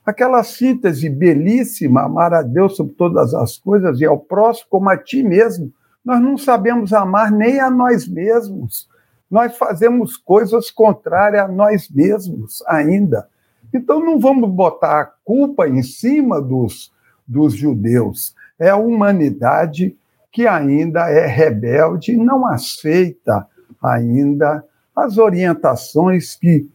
aquela 0.04 0.42
síntese 0.42 1.08
belíssima, 1.08 2.02
amar 2.02 2.34
a 2.34 2.42
Deus 2.42 2.76
sobre 2.76 2.94
todas 2.94 3.32
as 3.34 3.56
coisas 3.56 4.00
e 4.00 4.04
ao 4.04 4.18
próximo 4.18 4.66
como 4.70 4.90
a 4.90 4.96
ti 4.96 5.22
mesmo. 5.22 5.72
Nós 6.04 6.20
não 6.20 6.36
sabemos 6.36 6.92
amar 6.92 7.32
nem 7.32 7.60
a 7.60 7.70
nós 7.70 8.06
mesmos. 8.06 8.88
Nós 9.30 9.56
fazemos 9.56 10.16
coisas 10.16 10.70
contrárias 10.70 11.44
a 11.44 11.48
nós 11.48 11.88
mesmos 11.88 12.62
ainda. 12.66 13.26
Então 13.72 13.98
não 13.98 14.20
vamos 14.20 14.50
botar 14.50 15.00
a 15.00 15.10
culpa 15.24 15.66
em 15.66 15.82
cima 15.82 16.40
dos, 16.40 16.92
dos 17.26 17.54
judeus. 17.54 18.34
É 18.58 18.68
a 18.68 18.76
humanidade 18.76 19.96
que 20.30 20.46
ainda 20.46 21.08
é 21.08 21.26
rebelde 21.26 22.12
e 22.12 22.16
não 22.16 22.46
aceita 22.46 23.46
ainda 23.82 24.64
as 24.94 25.18
orientações 25.18 26.36
que 26.36 26.68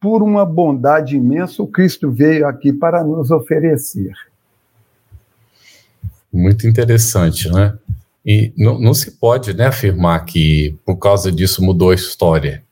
por 0.00 0.22
uma 0.22 0.46
bondade 0.46 1.14
imensa, 1.16 1.62
o 1.62 1.66
Cristo 1.66 2.10
veio 2.10 2.46
aqui 2.46 2.72
para 2.72 3.04
nos 3.04 3.30
oferecer. 3.30 4.14
Muito 6.32 6.66
interessante, 6.66 7.50
né? 7.50 7.76
E 8.24 8.52
não, 8.56 8.78
não 8.78 8.94
se 8.94 9.12
pode 9.12 9.52
né, 9.52 9.66
afirmar 9.66 10.24
que 10.24 10.78
por 10.84 10.96
causa 10.96 11.30
disso 11.30 11.62
mudou 11.62 11.90
a 11.90 11.94
história. 11.94 12.62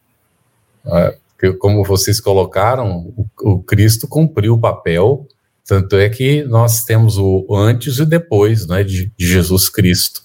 É, 0.86 1.18
como 1.58 1.84
vocês 1.84 2.20
colocaram, 2.20 3.12
o, 3.40 3.58
Cristo 3.62 4.08
cumpriu 4.08 4.54
o 4.54 4.60
papel, 4.60 5.26
tanto 5.66 5.96
é 5.96 6.08
que 6.08 6.44
nós 6.44 6.84
temos 6.84 7.18
o 7.18 7.46
antes 7.54 7.98
e 7.98 8.06
depois 8.06 8.66
né, 8.66 8.82
de, 8.82 9.12
de 9.16 9.26
Jesus 9.26 9.68
Cristo. 9.68 10.22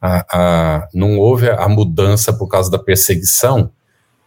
A, 0.00 0.26
a, 0.30 0.88
não 0.94 1.18
houve 1.18 1.48
a 1.48 1.68
mudança 1.68 2.32
por 2.32 2.48
causa 2.48 2.70
da 2.70 2.78
perseguição, 2.78 3.70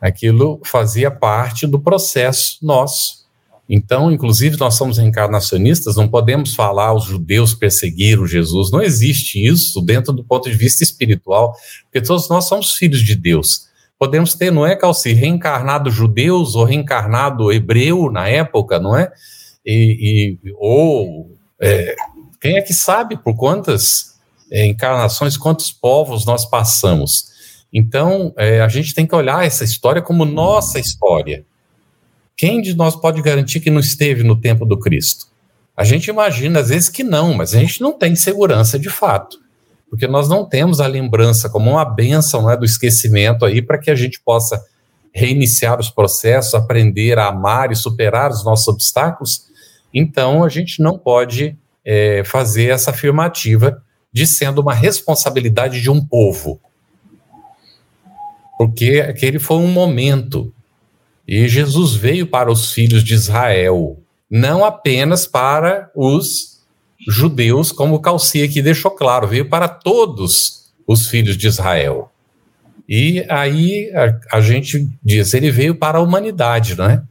Aquilo 0.02 0.62
fazia 0.66 1.12
parte 1.12 1.68
do 1.68 1.80
processo 1.80 2.58
nosso 2.62 3.20
Então, 3.68 4.12
inclusive, 4.12 4.58
nós 4.58 4.76
somos 4.76 4.98
reencarnacionistas, 4.98 5.96
não 5.96 6.08
podemos 6.08 6.56
falar 6.56 6.94
os 6.94 7.04
judeus 7.04 7.54
perseguiram 7.54 8.26
Jesus, 8.26 8.72
não 8.72 8.82
existe 8.82 9.46
isso 9.46 9.80
dentro 9.82 10.12
do 10.12 10.24
ponto 10.24 10.50
de 10.50 10.56
vista 10.56 10.84
espiritual, 10.84 11.54
porque 11.84 12.02
todos 12.02 12.28
nós 12.30 12.46
somos 12.46 12.74
filhos 12.74 13.02
de 13.02 13.16
Deus. 13.16 13.68
Podemos 14.00 14.34
ter, 14.34 14.52
não 14.52 14.66
é, 14.66 14.76
Calci, 14.76 15.12
reencarnado 15.12 15.92
judeus 15.92 16.56
ou 16.56 16.64
reencarnado 16.64 17.52
hebreu 17.52 18.10
na 18.10 18.28
época, 18.28 18.80
não 18.80 18.98
é? 18.98 19.12
E, 19.66 20.38
e 20.46 20.52
ou 20.58 21.38
é, 21.62 21.96
quem 22.40 22.58
é 22.58 22.62
que 22.62 22.74
sabe 22.74 23.18
por 23.18 23.36
quantas 23.36 24.18
é, 24.50 24.66
encarnações, 24.66 25.36
quantos 25.36 25.72
povos 25.72 26.26
nós 26.26 26.46
passamos? 26.46 27.26
Então, 27.74 28.34
é, 28.36 28.62
a 28.62 28.68
gente 28.68 28.94
tem 28.94 29.06
que 29.06 29.16
olhar 29.16 29.46
essa 29.46 29.64
história 29.64 30.02
como 30.02 30.26
nossa 30.26 30.80
história. 30.80 31.46
Quem 32.36 32.62
de 32.62 32.76
nós 32.76 32.96
pode 32.96 33.22
garantir 33.22 33.60
que 33.60 33.70
não 33.70 33.80
esteve 33.80 34.24
no 34.24 34.36
tempo 34.36 34.66
do 34.66 34.80
Cristo? 34.80 35.28
A 35.78 35.84
gente 35.84 36.08
imagina 36.08 36.60
às 36.60 36.70
vezes 36.70 36.90
que 36.90 37.04
não, 37.04 37.34
mas 37.34 37.54
a 37.54 37.60
gente 37.60 37.82
não 37.82 37.94
tem 37.94 38.16
segurança 38.16 38.78
de 38.78 38.90
fato, 38.90 39.38
porque 39.90 40.08
nós 40.08 40.28
não 40.28 40.48
temos 40.48 40.82
a 40.82 40.88
lembrança 40.88 41.50
como 41.50 41.70
uma 41.72 41.86
benção 41.86 42.42
não 42.42 42.52
é, 42.52 42.58
do 42.58 42.66
esquecimento 42.66 43.46
aí 43.46 43.62
para 43.62 43.78
que 43.78 43.92
a 43.92 43.96
gente 43.96 44.20
possa 44.20 44.62
reiniciar 45.14 45.80
os 45.80 45.90
processos, 45.90 46.54
aprender 46.54 47.18
a 47.18 47.28
amar 47.28 47.72
e 47.72 47.76
superar 47.76 48.32
os 48.32 48.44
nossos 48.44 48.68
obstáculos. 48.68 49.46
Então, 49.94 50.44
a 50.44 50.50
gente 50.50 50.82
não 50.82 50.98
pode 50.98 51.58
é, 51.86 52.24
fazer 52.24 52.70
essa 52.70 52.92
afirmativa 52.92 53.82
de 54.12 54.26
sendo 54.26 54.62
uma 54.62 54.74
responsabilidade 54.74 55.82
de 55.82 55.90
um 55.90 56.04
povo 56.04 56.60
porque 58.60 59.06
aquele 59.08 59.40
foi 59.40 59.56
um 59.56 59.72
momento. 59.72 60.54
E 61.26 61.48
Jesus 61.48 61.96
veio 61.96 62.28
para 62.28 62.52
os 62.52 62.74
filhos 62.74 63.06
de 63.06 63.14
Israel, 63.14 63.98
não 64.30 64.66
apenas 64.66 65.26
para 65.26 65.90
os 65.96 66.60
judeus, 67.08 67.72
como 67.72 67.96
o 67.96 68.02
Calci 68.02 68.44
aqui 68.44 68.62
deixou 68.62 68.92
claro, 68.92 69.30
veio 69.30 69.48
para 69.48 69.70
todos 69.70 70.74
os 70.86 71.08
filhos 71.08 71.38
de 71.38 71.48
Israel. 71.48 72.12
E 72.88 73.26
aí 73.30 73.90
a, 73.96 74.38
a 74.40 74.42
gente 74.42 74.90
diz, 75.02 75.34
ele 75.34 75.52
veio 75.52 75.74
para 75.74 76.00
a 76.00 76.02
humanidade, 76.02 76.76
não 76.76 76.90
é? 76.90 77.02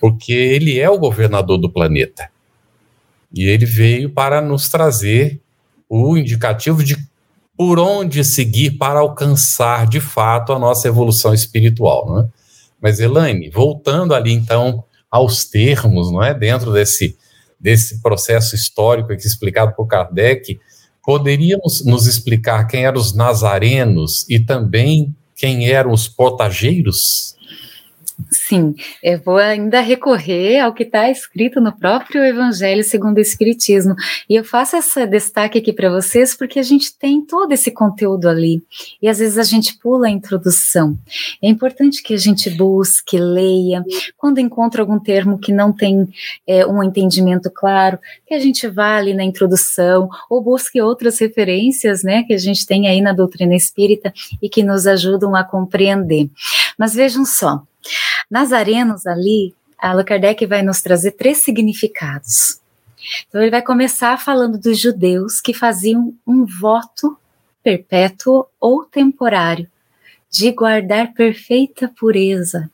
Porque 0.00 0.32
ele 0.32 0.80
é 0.80 0.88
o 0.88 0.98
governador 0.98 1.58
do 1.58 1.68
planeta. 1.68 2.30
E 3.34 3.44
ele 3.44 3.66
veio 3.66 4.08
para 4.08 4.40
nos 4.40 4.70
trazer 4.70 5.38
o 5.90 6.16
indicativo 6.16 6.82
de 6.82 6.96
por 7.56 7.78
onde 7.78 8.22
seguir 8.24 8.72
para 8.72 9.00
alcançar 9.00 9.86
de 9.86 10.00
fato 10.00 10.52
a 10.52 10.58
nossa 10.58 10.88
evolução 10.88 11.32
espiritual, 11.32 12.06
não 12.06 12.20
é? 12.20 12.28
Mas 12.80 13.00
Elaine, 13.00 13.50
voltando 13.50 14.14
ali 14.14 14.32
então 14.32 14.84
aos 15.10 15.44
termos, 15.44 16.10
não 16.12 16.22
é, 16.22 16.34
dentro 16.34 16.72
desse 16.72 17.16
desse 17.58 18.00
processo 18.02 18.54
histórico 18.54 19.12
aqui 19.12 19.26
explicado 19.26 19.74
por 19.74 19.86
Kardec, 19.86 20.58
poderíamos 21.04 21.84
nos 21.84 22.06
explicar 22.06 22.66
quem 22.66 22.84
eram 22.84 23.00
os 23.00 23.14
nazarenos 23.14 24.28
e 24.28 24.38
também 24.38 25.14
quem 25.34 25.68
eram 25.68 25.92
os 25.92 26.08
portageiros? 26.08 27.35
Sim, 28.30 28.74
eu 29.02 29.20
vou 29.20 29.36
ainda 29.36 29.80
recorrer 29.80 30.60
ao 30.60 30.72
que 30.72 30.82
está 30.82 31.10
escrito 31.10 31.60
no 31.60 31.70
próprio 31.76 32.24
Evangelho 32.24 32.82
segundo 32.82 33.18
o 33.18 33.20
Espiritismo. 33.20 33.94
E 34.28 34.34
eu 34.34 34.42
faço 34.42 34.76
esse 34.76 35.06
destaque 35.06 35.58
aqui 35.58 35.72
para 35.72 35.90
vocês 35.90 36.34
porque 36.34 36.58
a 36.58 36.62
gente 36.62 36.96
tem 36.96 37.20
todo 37.20 37.52
esse 37.52 37.70
conteúdo 37.70 38.28
ali. 38.28 38.62
E 39.00 39.08
às 39.08 39.18
vezes 39.18 39.38
a 39.38 39.42
gente 39.42 39.78
pula 39.78 40.08
a 40.08 40.10
introdução. 40.10 40.98
É 41.42 41.48
importante 41.48 42.02
que 42.02 42.14
a 42.14 42.18
gente 42.18 42.50
busque, 42.50 43.18
leia. 43.18 43.84
Quando 44.16 44.38
encontra 44.38 44.82
algum 44.82 44.98
termo 44.98 45.38
que 45.38 45.52
não 45.52 45.72
tem 45.72 46.08
é, 46.46 46.66
um 46.66 46.82
entendimento 46.82 47.50
claro, 47.50 47.98
que 48.26 48.34
a 48.34 48.40
gente 48.40 48.66
vá 48.66 48.96
ali 48.96 49.14
na 49.14 49.24
introdução 49.24 50.08
ou 50.28 50.42
busque 50.42 50.80
outras 50.80 51.18
referências 51.20 52.02
né, 52.02 52.24
que 52.24 52.32
a 52.32 52.38
gente 52.38 52.66
tem 52.66 52.88
aí 52.88 53.00
na 53.00 53.12
doutrina 53.12 53.54
espírita 53.54 54.12
e 54.42 54.48
que 54.48 54.62
nos 54.62 54.86
ajudam 54.86 55.36
a 55.36 55.44
compreender. 55.44 56.28
Mas 56.78 56.94
vejam 56.94 57.24
só. 57.24 57.62
Nazarenos 58.30 59.06
ali, 59.06 59.54
Allan 59.78 60.04
Kardec 60.04 60.44
vai 60.46 60.62
nos 60.62 60.80
trazer 60.82 61.12
três 61.12 61.38
significados. 61.38 62.60
Então 63.28 63.40
ele 63.40 63.50
vai 63.50 63.62
começar 63.62 64.18
falando 64.18 64.58
dos 64.58 64.78
judeus 64.78 65.40
que 65.40 65.52
faziam 65.52 66.14
um 66.26 66.44
voto 66.44 67.16
perpétuo 67.62 68.46
ou 68.60 68.84
temporário 68.84 69.68
de 70.30 70.50
guardar 70.52 71.12
perfeita 71.14 71.88
pureza, 71.88 72.70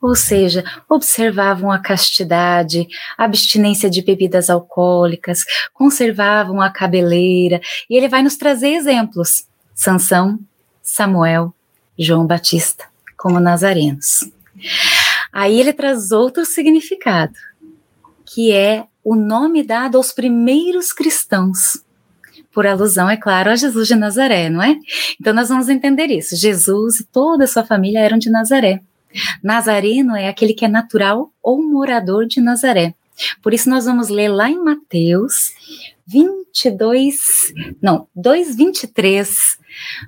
ou 0.00 0.14
seja, 0.14 0.62
observavam 0.88 1.70
a 1.70 1.78
castidade, 1.78 2.86
a 3.16 3.24
abstinência 3.24 3.88
de 3.88 4.02
bebidas 4.02 4.50
alcoólicas, 4.50 5.40
conservavam 5.72 6.60
a 6.60 6.70
cabeleira, 6.70 7.60
e 7.88 7.96
ele 7.96 8.08
vai 8.08 8.22
nos 8.22 8.36
trazer 8.36 8.68
exemplos: 8.68 9.46
Sansão, 9.74 10.38
Samuel, 10.82 11.54
João 11.98 12.26
Batista, 12.26 12.84
como 13.16 13.40
nazarenos. 13.40 14.30
Aí 15.32 15.60
ele 15.60 15.72
traz 15.72 16.12
outro 16.12 16.44
significado, 16.44 17.34
que 18.24 18.52
é 18.52 18.84
o 19.04 19.14
nome 19.14 19.62
dado 19.62 19.96
aos 19.96 20.12
primeiros 20.12 20.92
cristãos. 20.92 21.82
Por 22.52 22.66
alusão, 22.66 23.08
é 23.08 23.16
claro, 23.16 23.50
a 23.50 23.56
Jesus 23.56 23.86
de 23.86 23.94
Nazaré, 23.94 24.48
não 24.48 24.62
é? 24.62 24.76
Então 25.20 25.34
nós 25.34 25.48
vamos 25.48 25.68
entender 25.68 26.06
isso. 26.06 26.34
Jesus 26.36 27.00
e 27.00 27.04
toda 27.04 27.44
a 27.44 27.46
sua 27.46 27.64
família 27.64 28.00
eram 28.00 28.18
de 28.18 28.30
Nazaré. 28.30 28.80
Nazareno 29.42 30.16
é 30.16 30.28
aquele 30.28 30.54
que 30.54 30.64
é 30.64 30.68
natural 30.68 31.30
ou 31.42 31.62
morador 31.62 32.26
de 32.26 32.40
Nazaré. 32.40 32.94
Por 33.42 33.54
isso 33.54 33.70
nós 33.70 33.84
vamos 33.84 34.08
ler 34.08 34.28
lá 34.28 34.50
em 34.50 34.62
Mateus 34.62 35.52
22, 36.06 37.16
não, 37.82 38.06
2:23, 38.14 39.58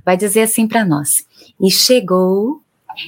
vai 0.04 0.16
dizer 0.16 0.42
assim 0.42 0.66
para 0.66 0.84
nós: 0.84 1.26
E 1.61 1.70
chegou 1.70 2.62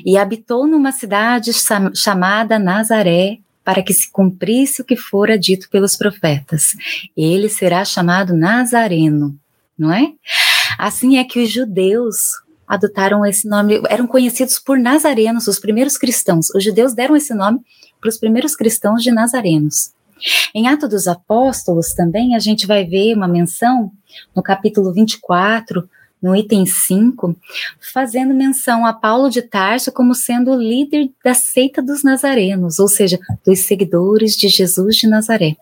e 0.04 0.16
habitou 0.16 0.66
numa 0.66 0.92
cidade 0.92 1.50
chamada 1.94 2.58
Nazaré, 2.58 3.38
para 3.64 3.82
que 3.82 3.92
se 3.92 4.10
cumprisse 4.10 4.82
o 4.82 4.84
que 4.84 4.96
fora 4.96 5.38
dito 5.38 5.68
pelos 5.70 5.96
profetas. 5.96 6.74
Ele 7.16 7.48
será 7.48 7.84
chamado 7.84 8.34
Nazareno, 8.34 9.38
não 9.78 9.92
é? 9.92 10.12
Assim 10.78 11.18
é 11.18 11.24
que 11.24 11.42
os 11.42 11.50
judeus 11.50 12.16
adotaram 12.66 13.26
esse 13.26 13.48
nome, 13.48 13.82
eram 13.88 14.06
conhecidos 14.06 14.58
por 14.58 14.78
nazarenos, 14.78 15.48
os 15.48 15.58
primeiros 15.58 15.98
cristãos. 15.98 16.50
Os 16.54 16.62
judeus 16.62 16.94
deram 16.94 17.16
esse 17.16 17.34
nome 17.34 17.60
para 18.00 18.08
os 18.08 18.16
primeiros 18.16 18.54
cristãos 18.54 19.02
de 19.02 19.10
nazarenos. 19.10 19.92
Em 20.54 20.68
Atos 20.68 20.88
dos 20.88 21.08
Apóstolos 21.08 21.94
também 21.94 22.36
a 22.36 22.38
gente 22.38 22.66
vai 22.66 22.84
ver 22.84 23.14
uma 23.14 23.26
menção 23.26 23.90
no 24.34 24.42
capítulo 24.42 24.92
24 24.92 25.88
no 26.22 26.36
item 26.36 26.66
5, 26.66 27.36
fazendo 27.92 28.34
menção 28.34 28.84
a 28.84 28.92
Paulo 28.92 29.30
de 29.30 29.42
Tarso 29.42 29.90
como 29.90 30.14
sendo 30.14 30.50
o 30.50 30.60
líder 30.60 31.10
da 31.24 31.34
seita 31.34 31.82
dos 31.82 32.02
nazarenos, 32.02 32.78
ou 32.78 32.88
seja, 32.88 33.18
dos 33.44 33.60
seguidores 33.60 34.36
de 34.36 34.48
Jesus 34.48 34.96
de 34.96 35.08
Nazaré. 35.08 35.56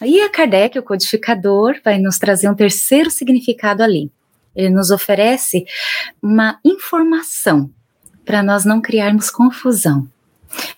Aí 0.00 0.20
a 0.20 0.28
Kardec, 0.28 0.78
o 0.78 0.82
codificador, 0.82 1.76
vai 1.84 1.98
nos 1.98 2.18
trazer 2.18 2.48
um 2.48 2.54
terceiro 2.54 3.10
significado 3.10 3.82
ali. 3.82 4.10
Ele 4.54 4.70
nos 4.70 4.90
oferece 4.90 5.64
uma 6.22 6.58
informação 6.64 7.70
para 8.24 8.42
nós 8.42 8.64
não 8.64 8.80
criarmos 8.80 9.30
confusão. 9.30 10.08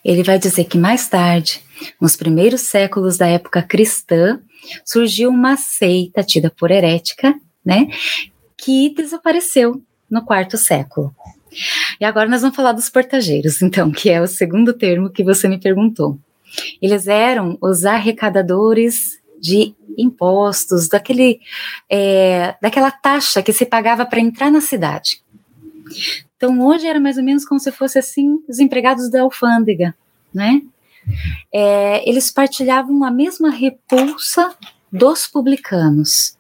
Ele 0.05 0.23
vai 0.23 0.39
dizer 0.39 0.65
que 0.65 0.77
mais 0.77 1.09
tarde, 1.09 1.63
nos 2.01 2.17
primeiros 2.17 2.63
séculos 2.63 3.17
da 3.17 3.27
época 3.27 3.63
cristã, 3.63 4.41
surgiu 4.85 5.31
uma 5.31 5.57
seita 5.57 6.23
tida 6.23 6.51
por 6.51 6.71
herética, 6.71 7.35
né, 7.65 7.89
que 8.59 8.93
desapareceu 8.95 9.83
no 10.11 10.25
quarto 10.25 10.59
século. 10.59 11.15
E 12.01 12.05
agora 12.05 12.29
nós 12.29 12.43
vamos 12.43 12.57
falar 12.57 12.73
dos 12.73 12.91
portageiros, 12.91 13.63
então, 13.63 13.91
que 13.91 14.11
é 14.11 14.21
o 14.21 14.27
segundo 14.27 14.73
termo 14.73 15.11
que 15.11 15.25
você 15.25 15.49
me 15.49 15.59
perguntou. 15.59 16.19
Eles 16.83 17.07
eram 17.07 17.57
os 17.61 17.85
arrecadadores 17.85 19.21
de 19.41 19.75
impostos, 19.97 20.89
daquele, 20.89 21.41
é, 21.89 22.57
daquela 22.61 22.91
taxa 22.91 23.43
que 23.43 23.53
se 23.53 23.67
pagava 23.67 24.07
para 24.07 24.21
entrar 24.21 24.51
na 24.51 24.61
cidade. 24.61 25.23
Então, 26.37 26.61
hoje 26.67 26.87
era 26.87 27.01
mais 27.01 27.19
ou 27.19 27.25
menos 27.25 27.45
como 27.45 27.59
se 27.59 27.71
fosse 27.73 27.99
assim 27.99 28.39
os 28.49 28.59
empregados 28.59 29.11
da 29.11 29.23
alfândega, 29.23 29.95
né? 30.33 30.63
É, 31.53 32.09
eles 32.09 32.31
partilhavam 32.31 33.03
a 33.05 33.11
mesma 33.11 33.51
repulsa 33.51 34.55
dos 34.93 35.27
publicanos. 35.27 36.37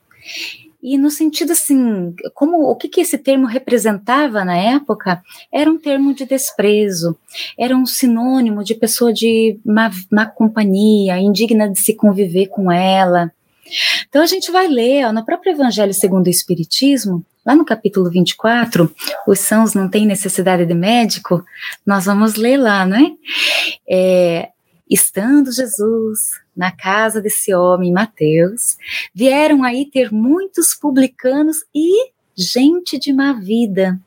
E 0.82 0.96
no 0.96 1.10
sentido 1.10 1.52
assim, 1.52 2.14
como 2.34 2.70
o 2.70 2.76
que, 2.76 2.88
que 2.88 3.00
esse 3.00 3.18
termo 3.18 3.46
representava 3.46 4.44
na 4.44 4.56
época, 4.56 5.20
era 5.52 5.68
um 5.68 5.76
termo 5.76 6.14
de 6.14 6.24
desprezo, 6.24 7.18
era 7.58 7.76
um 7.76 7.84
sinônimo 7.84 8.62
de 8.62 8.74
pessoa 8.74 9.12
de 9.12 9.58
má, 9.64 9.90
má 10.10 10.26
companhia, 10.26 11.18
indigna 11.18 11.68
de 11.68 11.80
se 11.80 11.94
conviver 11.94 12.46
com 12.46 12.70
ela. 12.70 13.32
Então 14.08 14.22
a 14.22 14.26
gente 14.26 14.52
vai 14.52 14.68
ler 14.68 15.06
ó, 15.06 15.12
no 15.12 15.24
próprio 15.24 15.52
Evangelho 15.52 15.92
segundo 15.92 16.28
o 16.28 16.30
Espiritismo, 16.30 17.24
lá 17.44 17.56
no 17.56 17.64
capítulo 17.64 18.08
24, 18.08 18.94
os 19.26 19.40
sãos 19.40 19.74
não 19.74 19.88
têm 19.88 20.06
necessidade 20.06 20.64
de 20.64 20.74
médico, 20.74 21.44
nós 21.84 22.04
vamos 22.04 22.36
ler 22.36 22.56
lá, 22.56 22.86
né? 22.86 23.12
É, 23.88 24.50
Estando 24.90 25.52
Jesus 25.52 26.40
na 26.58 26.72
casa 26.72 27.22
desse 27.22 27.54
homem, 27.54 27.92
Mateus, 27.92 28.76
vieram 29.14 29.62
aí 29.62 29.88
ter 29.88 30.12
muitos 30.12 30.74
publicanos 30.74 31.58
e 31.72 32.10
gente 32.36 32.98
de 32.98 33.12
má 33.12 33.32
vida 33.32 33.98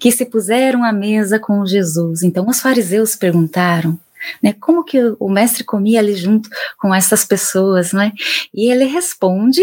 que 0.00 0.10
se 0.10 0.24
puseram 0.24 0.82
à 0.82 0.92
mesa 0.92 1.38
com 1.38 1.66
Jesus. 1.66 2.22
Então 2.22 2.48
os 2.48 2.60
fariseus 2.60 3.14
perguntaram, 3.14 4.00
né, 4.42 4.54
como 4.58 4.82
que 4.82 4.98
o 5.20 5.28
mestre 5.28 5.62
comia 5.62 6.00
ali 6.00 6.14
junto 6.14 6.48
com 6.80 6.94
essas 6.94 7.22
pessoas, 7.22 7.92
né? 7.92 8.12
E 8.54 8.70
ele 8.70 8.84
responde 8.84 9.62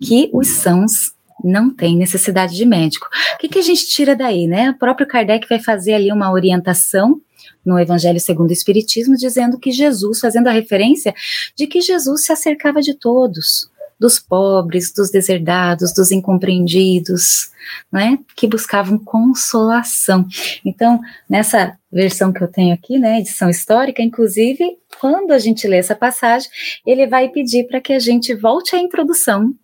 que 0.00 0.28
os 0.34 0.48
sãos 0.48 1.14
não 1.42 1.70
têm 1.70 1.96
necessidade 1.96 2.54
de 2.54 2.66
médico. 2.66 3.08
O 3.34 3.38
que, 3.38 3.48
que 3.48 3.58
a 3.58 3.62
gente 3.62 3.86
tira 3.86 4.14
daí, 4.14 4.46
né? 4.46 4.70
O 4.70 4.78
próprio 4.78 5.06
Kardec 5.06 5.48
vai 5.48 5.58
fazer 5.58 5.94
ali 5.94 6.12
uma 6.12 6.30
orientação 6.30 7.20
no 7.66 7.78
Evangelho 7.78 8.20
segundo 8.20 8.50
o 8.50 8.52
Espiritismo, 8.52 9.16
dizendo 9.16 9.58
que 9.58 9.72
Jesus, 9.72 10.20
fazendo 10.20 10.46
a 10.46 10.52
referência 10.52 11.12
de 11.56 11.66
que 11.66 11.80
Jesus 11.80 12.24
se 12.24 12.32
acercava 12.32 12.80
de 12.80 12.94
todos, 12.94 13.68
dos 13.98 14.18
pobres, 14.18 14.92
dos 14.92 15.10
deserdados, 15.10 15.92
dos 15.92 16.10
incompreendidos, 16.10 17.50
né, 17.90 18.18
que 18.36 18.46
buscavam 18.46 18.98
consolação. 18.98 20.26
Então, 20.64 21.00
nessa 21.28 21.76
versão 21.90 22.32
que 22.32 22.42
eu 22.42 22.48
tenho 22.48 22.74
aqui, 22.74 22.98
né, 22.98 23.18
edição 23.18 23.48
histórica, 23.48 24.02
inclusive, 24.02 24.76
quando 25.00 25.32
a 25.32 25.38
gente 25.38 25.66
lê 25.66 25.78
essa 25.78 25.94
passagem, 25.94 26.48
ele 26.86 27.06
vai 27.06 27.28
pedir 27.28 27.66
para 27.66 27.80
que 27.80 27.92
a 27.92 27.98
gente 27.98 28.34
volte 28.34 28.76
à 28.76 28.78
introdução 28.78 29.54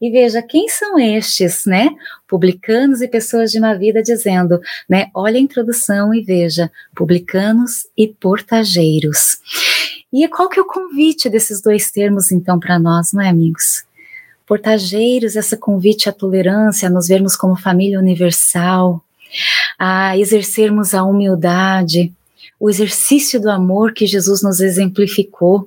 e 0.00 0.10
veja 0.10 0.42
quem 0.42 0.68
são 0.68 0.98
estes, 0.98 1.64
né? 1.66 1.88
Publicanos 2.28 3.00
e 3.00 3.08
pessoas 3.08 3.50
de 3.50 3.58
uma 3.58 3.74
vida 3.74 4.02
dizendo, 4.02 4.60
né? 4.88 5.06
Olha 5.14 5.36
a 5.36 5.40
introdução 5.40 6.14
e 6.14 6.22
veja, 6.22 6.70
publicanos 6.94 7.86
e 7.96 8.08
portageiros. 8.08 9.38
E 10.12 10.28
qual 10.28 10.48
que 10.48 10.58
é 10.58 10.62
o 10.62 10.66
convite 10.66 11.30
desses 11.30 11.62
dois 11.62 11.90
termos, 11.90 12.30
então, 12.30 12.60
para 12.60 12.78
nós, 12.78 13.12
não 13.12 13.22
é, 13.22 13.28
amigos? 13.28 13.84
Portageiros, 14.46 15.36
essa 15.36 15.56
convite 15.56 16.08
à 16.08 16.12
tolerância, 16.12 16.88
a 16.88 16.90
nos 16.90 17.08
vermos 17.08 17.34
como 17.34 17.56
família 17.56 17.98
universal, 17.98 19.02
a 19.78 20.16
exercermos 20.18 20.92
a 20.94 21.02
humildade, 21.02 22.12
o 22.60 22.68
exercício 22.68 23.40
do 23.40 23.50
amor 23.50 23.92
que 23.92 24.06
Jesus 24.06 24.42
nos 24.42 24.60
exemplificou. 24.60 25.66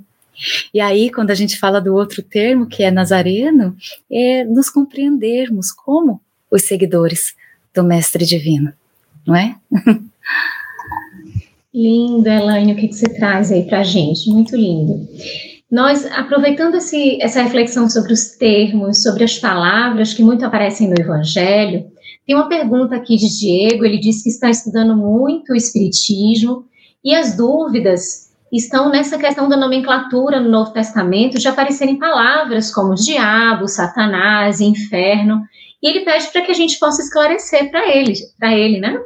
E 0.73 0.79
aí, 0.79 1.11
quando 1.11 1.31
a 1.31 1.35
gente 1.35 1.57
fala 1.57 1.79
do 1.81 1.93
outro 1.93 2.21
termo, 2.21 2.67
que 2.67 2.83
é 2.83 2.91
nazareno, 2.91 3.75
é 4.11 4.43
nos 4.43 4.69
compreendermos 4.69 5.71
como 5.71 6.21
os 6.51 6.63
seguidores 6.63 7.35
do 7.73 7.83
Mestre 7.83 8.25
Divino, 8.25 8.73
não 9.25 9.35
é? 9.35 9.55
Lindo, 11.73 12.29
Elaine, 12.29 12.71
o 12.71 12.75
que, 12.77 12.91
você 12.91 13.09
traz 13.09 13.51
aí 13.51 13.65
para 13.65 13.81
a 13.81 13.83
gente? 13.83 14.29
Muito 14.29 14.55
lindo. 14.55 15.05
Nós, 15.69 16.05
aproveitando 16.05 16.75
esse, 16.75 17.21
essa 17.21 17.41
reflexão 17.41 17.89
sobre 17.89 18.13
os 18.13 18.29
termos, 18.37 19.03
sobre 19.03 19.25
as 19.25 19.37
palavras 19.37 20.13
que 20.13 20.23
muito 20.23 20.45
aparecem 20.45 20.87
no 20.87 20.95
Evangelho, 20.97 21.91
tem 22.25 22.33
uma 22.33 22.47
pergunta 22.47 22.95
aqui 22.95 23.17
de 23.17 23.27
Diego, 23.27 23.83
ele 23.83 23.99
diz 23.99 24.23
que 24.23 24.29
está 24.29 24.49
estudando 24.49 24.95
muito 24.95 25.51
o 25.51 25.55
Espiritismo 25.55 26.65
e 27.03 27.13
as 27.13 27.35
dúvidas 27.35 28.31
estão 28.55 28.89
nessa 28.89 29.17
questão 29.17 29.49
da 29.49 29.57
nomenclatura 29.57 30.39
no 30.39 30.49
Novo 30.49 30.71
Testamento 30.71 31.37
de 31.37 31.47
aparecerem 31.47 31.97
palavras 31.97 32.73
como 32.73 32.95
diabo, 32.95 33.67
satanás, 33.67 34.61
inferno, 34.61 35.41
e 35.81 35.87
ele 35.89 36.05
pede 36.05 36.27
para 36.31 36.41
que 36.41 36.51
a 36.51 36.55
gente 36.55 36.79
possa 36.79 37.01
esclarecer 37.01 37.69
para 37.69 37.87
ele, 37.87 38.13
para 38.39 38.53
ele, 38.53 38.79
né? 38.79 38.99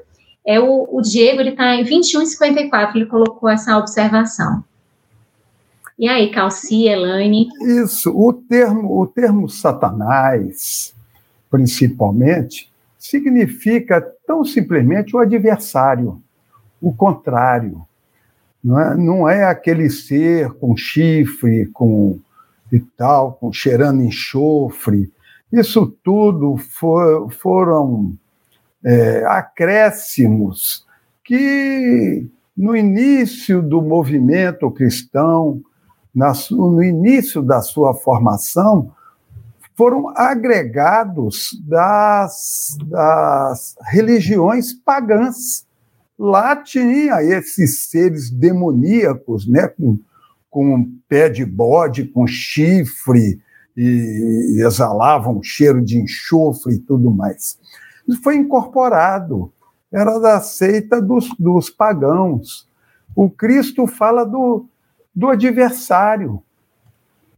é 0.49 0.59
o, 0.59 0.87
o 0.91 1.01
Diego, 1.01 1.41
ele 1.41 1.51
está 1.51 1.75
em 1.75 1.83
21,54, 1.83 2.95
ele 2.95 3.05
colocou 3.05 3.47
essa 3.47 3.77
observação. 3.77 4.63
E 5.97 6.07
aí, 6.07 6.31
Calci, 6.31 6.87
Elaine? 6.87 7.49
Isso, 7.61 8.09
o 8.09 8.33
termo, 8.33 8.99
o 8.99 9.05
termo 9.05 9.47
Satanás, 9.47 10.91
principalmente, 11.51 12.71
significa 12.97 14.01
tão 14.25 14.43
simplesmente 14.43 15.15
o 15.15 15.19
adversário, 15.19 16.19
o 16.81 16.91
contrário. 16.91 17.85
Não 18.63 18.79
é, 18.79 18.97
não 18.97 19.29
é 19.29 19.45
aquele 19.45 19.89
ser 19.89 20.51
com 20.53 20.75
chifre, 20.75 21.67
com 21.67 22.19
e 22.71 22.79
tal, 22.79 23.33
com 23.33 23.51
cheirando 23.51 24.03
enxofre. 24.03 25.11
Isso 25.51 25.87
tudo 26.03 26.57
for, 26.57 27.31
foram 27.31 28.13
é, 28.83 29.25
acréscimos 29.25 30.85
que 31.23 32.27
no 32.55 32.75
início 32.75 33.61
do 33.61 33.81
movimento 33.81 34.69
cristão, 34.69 35.61
na, 36.13 36.33
no 36.51 36.83
início 36.83 37.41
da 37.41 37.61
sua 37.61 37.93
formação, 37.93 38.91
foram 39.75 40.09
agregados 40.09 41.57
das, 41.65 42.77
das 42.83 43.75
religiões 43.87 44.73
pagãs. 44.73 45.65
Lá 46.19 46.53
tinha 46.57 47.23
esses 47.23 47.85
seres 47.85 48.29
demoníacos, 48.29 49.47
né, 49.47 49.69
com, 49.69 49.97
com 50.49 50.91
pé 51.07 51.29
de 51.29 51.45
bode, 51.45 52.03
com 52.03 52.27
chifre, 52.27 53.41
e 53.77 54.61
exalavam 54.61 55.41
cheiro 55.41 55.81
de 55.81 55.97
enxofre 55.97 56.73
e 56.73 56.79
tudo 56.79 57.09
mais. 57.09 57.57
Foi 58.21 58.35
incorporado, 58.35 59.53
era 59.89 60.19
da 60.19 60.41
seita 60.41 61.01
dos, 61.01 61.29
dos 61.39 61.69
pagãos. 61.69 62.67
O 63.15 63.29
Cristo 63.29 63.87
fala 63.87 64.25
do, 64.25 64.65
do 65.15 65.29
adversário, 65.29 66.43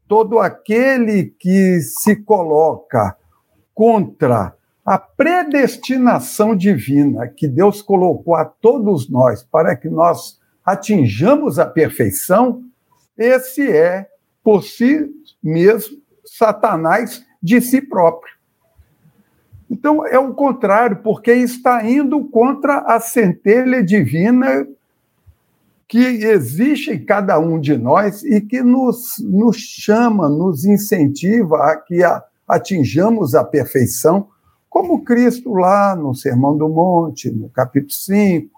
todo 0.08 0.40
aquele 0.40 1.36
que 1.40 1.80
se 1.82 2.16
coloca 2.16 3.16
contra 3.76 4.56
a 4.86 4.98
predestinação 4.98 6.56
divina 6.56 7.28
que 7.28 7.48
Deus 7.48 7.82
colocou 7.82 8.36
a 8.36 8.46
todos 8.46 9.10
nós 9.10 9.44
para 9.44 9.76
que 9.76 9.90
nós 9.90 10.40
atinjamos 10.66 11.60
a 11.60 11.66
perfeição, 11.66 12.64
esse 13.18 13.70
é, 13.70 14.08
por 14.44 14.64
si 14.64 15.10
mesmo, 15.44 15.98
Satanás 16.26 17.24
de 17.42 17.62
si 17.62 17.82
próprio. 17.82 18.34
Então, 19.70 20.06
é 20.06 20.20
o 20.20 20.34
contrário, 20.34 20.98
porque 20.98 21.32
está 21.32 21.88
indo 21.88 22.26
contra 22.26 22.80
a 22.80 23.00
centelha 23.00 23.82
divina 23.82 24.68
que 25.88 25.98
existe 25.98 26.92
em 26.92 27.06
cada 27.06 27.40
um 27.40 27.60
de 27.60 27.78
nós 27.78 28.24
e 28.24 28.42
que 28.42 28.62
nos, 28.62 29.16
nos 29.20 29.58
chama, 29.58 30.30
nos 30.30 30.66
incentiva 30.66 31.58
a 31.58 31.78
que 31.78 32.04
a, 32.04 32.24
atinjamos 32.48 33.36
a 33.36 33.44
perfeição, 33.44 34.28
como 34.72 35.04
Cristo 35.04 35.54
lá 35.54 35.98
no 35.98 36.16
Sermão 36.16 36.58
do 36.58 36.70
Monte, 36.70 37.30
no 37.30 37.50
capítulo 37.50 37.92
5, 37.92 38.50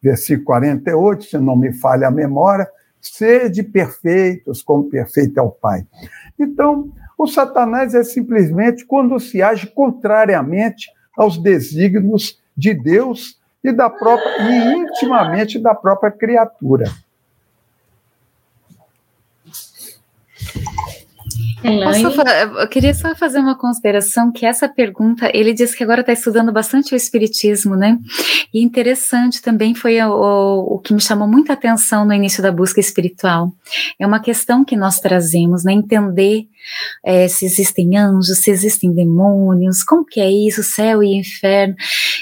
versículo 0.00 0.46
48, 0.46 1.24
se 1.24 1.38
não 1.38 1.56
me 1.56 1.72
falha 1.72 2.06
a 2.06 2.10
memória, 2.10 2.70
sede 3.00 3.64
perfeitos, 3.64 4.62
como 4.62 4.88
perfeito 4.88 5.40
é 5.40 5.42
o 5.42 5.50
Pai. 5.50 5.84
Então, 6.38 6.92
o 7.18 7.26
Satanás 7.26 7.96
é 7.96 8.04
simplesmente 8.04 8.86
quando 8.86 9.18
se 9.18 9.42
age 9.42 9.66
contrariamente 9.66 10.88
aos 11.18 11.36
desígnios 11.36 12.40
de 12.56 12.72
Deus 12.72 13.40
e 13.64 13.72
da 13.72 13.90
própria 13.90 14.48
e 14.48 14.72
intimamente 14.78 15.58
da 15.58 15.74
própria 15.74 16.12
criatura. 16.12 16.84
Posso, 21.62 22.20
eu 22.60 22.68
queria 22.68 22.92
só 22.92 23.14
fazer 23.14 23.38
uma 23.38 23.56
consideração 23.56 24.30
que 24.30 24.44
essa 24.44 24.68
pergunta, 24.68 25.30
ele 25.32 25.54
diz 25.54 25.74
que 25.74 25.82
agora 25.82 26.02
está 26.02 26.12
estudando 26.12 26.52
bastante 26.52 26.92
o 26.92 26.96
espiritismo, 26.96 27.74
né? 27.74 27.98
E 28.52 28.62
interessante 28.62 29.40
também 29.40 29.74
foi 29.74 29.98
o, 30.02 30.10
o, 30.10 30.74
o, 30.74 30.78
que 30.78 30.92
me 30.92 31.00
chamou 31.00 31.26
muita 31.26 31.54
atenção 31.54 32.04
no 32.04 32.12
início 32.12 32.42
da 32.42 32.52
busca 32.52 32.78
espiritual. 32.78 33.52
É 33.98 34.06
uma 34.06 34.20
questão 34.20 34.64
que 34.64 34.76
nós 34.76 35.00
trazemos, 35.00 35.64
né? 35.64 35.72
Entender 35.72 36.46
é, 37.04 37.26
se 37.26 37.46
existem 37.46 37.96
anjos, 37.96 38.38
se 38.38 38.50
existem 38.50 38.92
demônios, 38.92 39.82
como 39.82 40.04
que 40.04 40.20
é 40.20 40.30
isso, 40.30 40.62
céu 40.62 41.02
e 41.02 41.16
inferno. 41.16 41.74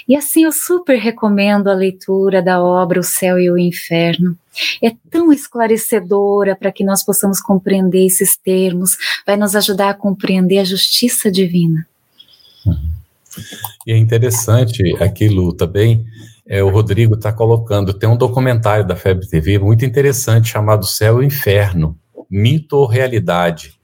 E 0.09 0.15
assim 0.15 0.45
eu 0.45 0.53
super 0.53 0.97
recomendo 0.97 1.69
a 1.69 1.75
leitura 1.75 2.41
da 2.41 2.63
obra 2.63 3.01
O 3.01 3.03
Céu 3.03 3.39
e 3.39 3.51
o 3.51 3.59
Inferno. 3.59 4.39
É 4.83 4.93
tão 5.11 5.33
esclarecedora 5.33 6.57
para 6.57 6.73
que 6.73 6.85
nós 6.85 7.05
possamos 7.05 7.41
compreender 7.41 8.07
esses 8.07 8.37
termos, 8.37 8.97
vai 9.27 9.37
nos 9.37 9.55
ajudar 9.57 9.91
a 9.91 9.95
compreender 9.95 10.59
a 10.59 10.65
justiça 10.65 11.31
divina. 11.31 11.87
E 13.87 13.93
é 13.93 13.97
interessante 13.97 14.83
aquilo 15.03 15.53
também, 15.53 16.05
é, 16.47 16.63
o 16.63 16.69
Rodrigo 16.69 17.15
está 17.15 17.33
colocando, 17.33 17.95
tem 17.95 18.09
um 18.09 18.17
documentário 18.17 18.87
da 18.87 18.95
Febre 18.95 19.27
TV 19.27 19.59
muito 19.59 19.85
interessante 19.85 20.49
chamado 20.49 20.87
Céu 20.87 21.23
e 21.23 21.27
Inferno, 21.27 21.99
Mito 22.31 22.77
ou 22.77 22.87
Realidade. 22.87 23.75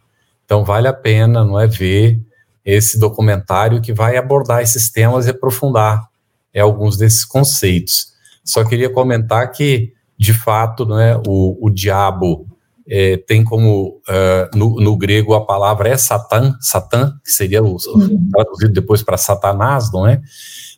Então 0.45 0.65
vale 0.65 0.87
a 0.87 0.93
pena, 0.93 1.45
não 1.45 1.59
é, 1.59 1.67
ver 1.67 2.21
esse 2.65 2.99
documentário 2.99 3.81
que 3.81 3.93
vai 3.93 4.17
abordar 4.17 4.63
esses 4.63 4.91
temas 4.91 5.27
e 5.27 5.31
aprofundar 5.31 6.09
é, 6.53 6.61
alguns 6.61 6.97
desses 6.97 7.25
conceitos. 7.25 8.13
Só 8.45 8.65
queria 8.65 8.91
comentar 8.91 9.51
que 9.51 9.93
de 10.21 10.35
fato, 10.35 10.85
né, 10.85 11.17
o, 11.27 11.57
o 11.67 11.71
diabo 11.71 12.47
é, 12.87 13.17
tem 13.17 13.43
como 13.43 14.03
uh, 14.07 14.55
no, 14.55 14.79
no, 14.79 14.95
grego 14.95 15.33
a 15.33 15.47
palavra 15.47 15.89
é 15.89 15.97
Satã, 15.97 16.55
Satã, 16.61 17.15
que 17.25 17.31
seria 17.31 17.63
o, 17.63 17.79
uhum. 17.87 18.29
traduzido 18.31 18.75
depois 18.75 19.03
para 19.03 19.17
Satanás, 19.17 19.91
não 19.91 20.07
é? 20.07 20.21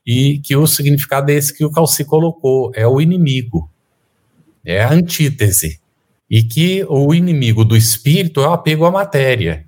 E 0.06 0.38
que 0.38 0.54
o 0.54 0.64
significado 0.64 1.32
é 1.32 1.34
esse 1.34 1.52
que 1.52 1.64
o 1.64 1.72
Calci 1.72 2.04
colocou, 2.04 2.70
é 2.72 2.86
o 2.86 3.00
inimigo, 3.00 3.68
é 4.64 4.80
a 4.80 4.92
antítese, 4.92 5.80
e 6.30 6.44
que 6.44 6.86
o 6.88 7.12
inimigo 7.12 7.64
do 7.64 7.76
espírito 7.76 8.42
é 8.42 8.46
o 8.46 8.52
apego 8.52 8.84
à 8.84 8.92
matéria. 8.92 9.66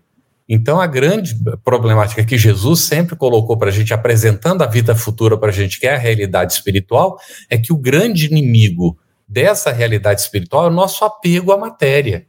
Então, 0.48 0.80
a 0.80 0.86
grande 0.86 1.34
problemática 1.64 2.24
que 2.24 2.38
Jesus 2.38 2.82
sempre 2.82 3.16
colocou 3.16 3.56
para 3.56 3.70
a 3.70 3.72
gente, 3.72 3.92
apresentando 3.92 4.62
a 4.62 4.66
vida 4.66 4.94
futura 4.94 5.36
para 5.36 5.48
a 5.48 5.52
gente, 5.52 5.80
que 5.80 5.86
é 5.86 5.96
a 5.96 5.98
realidade 5.98 6.52
espiritual, 6.52 7.18
é 7.50 7.58
que 7.58 7.72
o 7.72 7.76
grande 7.76 8.26
inimigo 8.26 8.96
dessa 9.26 9.72
realidade 9.72 10.20
espiritual 10.20 10.66
é 10.66 10.68
o 10.68 10.72
nosso 10.74 11.04
apego 11.04 11.52
à 11.52 11.56
matéria. 11.56 12.26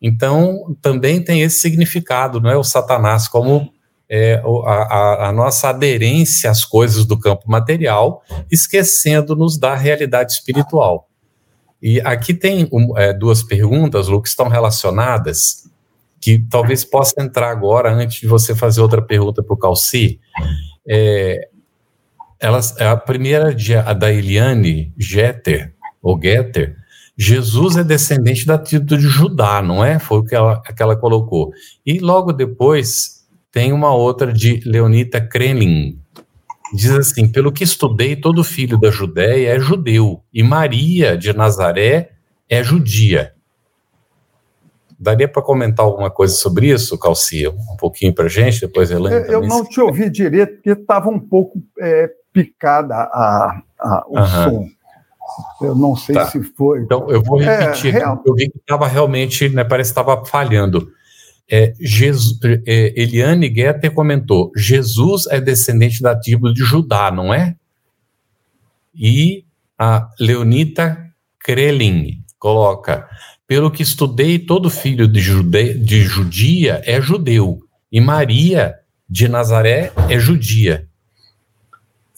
Então, 0.00 0.76
também 0.80 1.22
tem 1.22 1.42
esse 1.42 1.60
significado, 1.60 2.40
não 2.40 2.50
é? 2.50 2.56
O 2.56 2.64
Satanás 2.64 3.28
como 3.28 3.72
é, 4.08 4.42
a, 4.64 5.28
a, 5.28 5.32
nossa 5.32 5.68
aderência 5.68 6.50
às 6.50 6.64
coisas 6.64 7.04
do 7.04 7.18
campo 7.18 7.50
material, 7.50 8.22
esquecendo-nos 8.50 9.58
da 9.58 9.74
realidade 9.74 10.32
espiritual. 10.32 11.08
E 11.82 12.00
aqui 12.00 12.32
tem 12.32 12.68
um, 12.72 12.96
é, 12.96 13.12
duas 13.12 13.42
perguntas, 13.42 14.08
Lu, 14.08 14.22
que 14.22 14.28
estão 14.28 14.48
relacionadas, 14.48 15.68
que 16.20 16.38
talvez 16.50 16.84
possa 16.84 17.22
entrar 17.22 17.50
agora, 17.50 17.92
antes 17.92 18.20
de 18.20 18.26
você 18.26 18.54
fazer 18.54 18.80
outra 18.80 19.02
pergunta 19.02 19.42
para 19.42 19.54
o 19.54 19.58
Calci. 19.58 20.18
É, 20.88 21.48
elas, 22.40 22.80
a 22.80 22.96
primeira 22.96 23.54
de, 23.54 23.74
a 23.74 23.92
da 23.92 24.12
Eliane 24.12 24.92
Getter, 24.96 25.74
ou 26.02 26.20
Getter, 26.20 26.76
Jesus 27.16 27.76
é 27.76 27.82
descendente 27.82 28.46
da 28.46 28.56
tribo 28.56 28.96
de 28.96 29.08
Judá, 29.08 29.60
não 29.60 29.84
é? 29.84 29.98
Foi 29.98 30.18
o 30.18 30.24
que 30.24 30.34
ela, 30.34 30.62
que 30.62 30.82
ela 30.82 30.96
colocou. 30.96 31.52
E 31.84 31.98
logo 31.98 32.32
depois 32.32 33.26
tem 33.50 33.72
uma 33.72 33.92
outra 33.92 34.32
de 34.32 34.60
Leonita 34.64 35.20
Krenin. 35.20 35.98
Diz 36.72 36.92
assim: 36.92 37.26
pelo 37.26 37.50
que 37.50 37.64
estudei, 37.64 38.14
todo 38.14 38.44
filho 38.44 38.78
da 38.78 38.90
Judéia 38.90 39.56
é 39.56 39.58
judeu, 39.58 40.22
e 40.32 40.42
Maria 40.42 41.16
de 41.16 41.32
Nazaré 41.32 42.10
é 42.48 42.62
judia. 42.62 43.32
Daria 45.00 45.28
para 45.28 45.42
comentar 45.42 45.86
alguma 45.86 46.10
coisa 46.10 46.34
sobre 46.34 46.68
isso, 46.70 46.98
Calcia? 46.98 47.50
Um 47.50 47.76
pouquinho 47.78 48.12
para 48.12 48.28
gente, 48.28 48.60
depois 48.60 48.90
Helena. 48.90 49.16
Eu, 49.26 49.42
eu 49.42 49.46
não 49.46 49.64
te 49.64 49.80
ouvi 49.80 50.10
direito, 50.10 50.54
porque 50.54 50.70
estava 50.70 51.08
um 51.08 51.20
pouco 51.20 51.62
é, 51.78 52.10
picada 52.32 52.94
a, 52.94 53.62
a, 53.78 54.04
o 54.08 54.26
som. 54.26 54.68
Eu 55.60 55.74
não 55.74 55.94
sei 55.96 56.14
tá. 56.14 56.26
se 56.26 56.42
foi. 56.42 56.80
Então, 56.80 57.08
eu 57.10 57.22
vou 57.22 57.40
é, 57.40 57.58
repetir. 57.58 57.94
É, 57.94 57.98
real... 57.98 58.22
Eu 58.24 58.34
vi 58.34 58.50
que 58.50 58.58
estava 58.58 58.86
realmente, 58.86 59.48
né, 59.48 59.64
parece 59.64 59.92
que 59.92 60.00
estava 60.00 60.24
falhando. 60.24 60.90
É, 61.50 61.72
Jesus, 61.80 62.38
é, 62.66 62.92
Eliane 63.00 63.48
Guetter 63.48 63.92
comentou: 63.92 64.50
Jesus 64.56 65.26
é 65.28 65.40
descendente 65.40 66.02
da 66.02 66.14
tribo 66.14 66.52
de 66.52 66.62
Judá, 66.62 67.10
não 67.10 67.32
é? 67.32 67.56
E 68.94 69.44
a 69.78 70.08
Leonita 70.18 71.06
Krelin 71.38 72.22
coloca: 72.38 73.08
pelo 73.46 73.70
que 73.70 73.82
estudei, 73.82 74.38
todo 74.38 74.68
filho 74.68 75.08
de, 75.08 75.20
jude, 75.20 75.74
de 75.74 76.02
judia 76.02 76.82
é 76.84 77.00
judeu, 77.00 77.60
e 77.90 78.00
Maria 78.00 78.74
de 79.08 79.28
Nazaré 79.28 79.92
é 80.08 80.18
judia. 80.18 80.87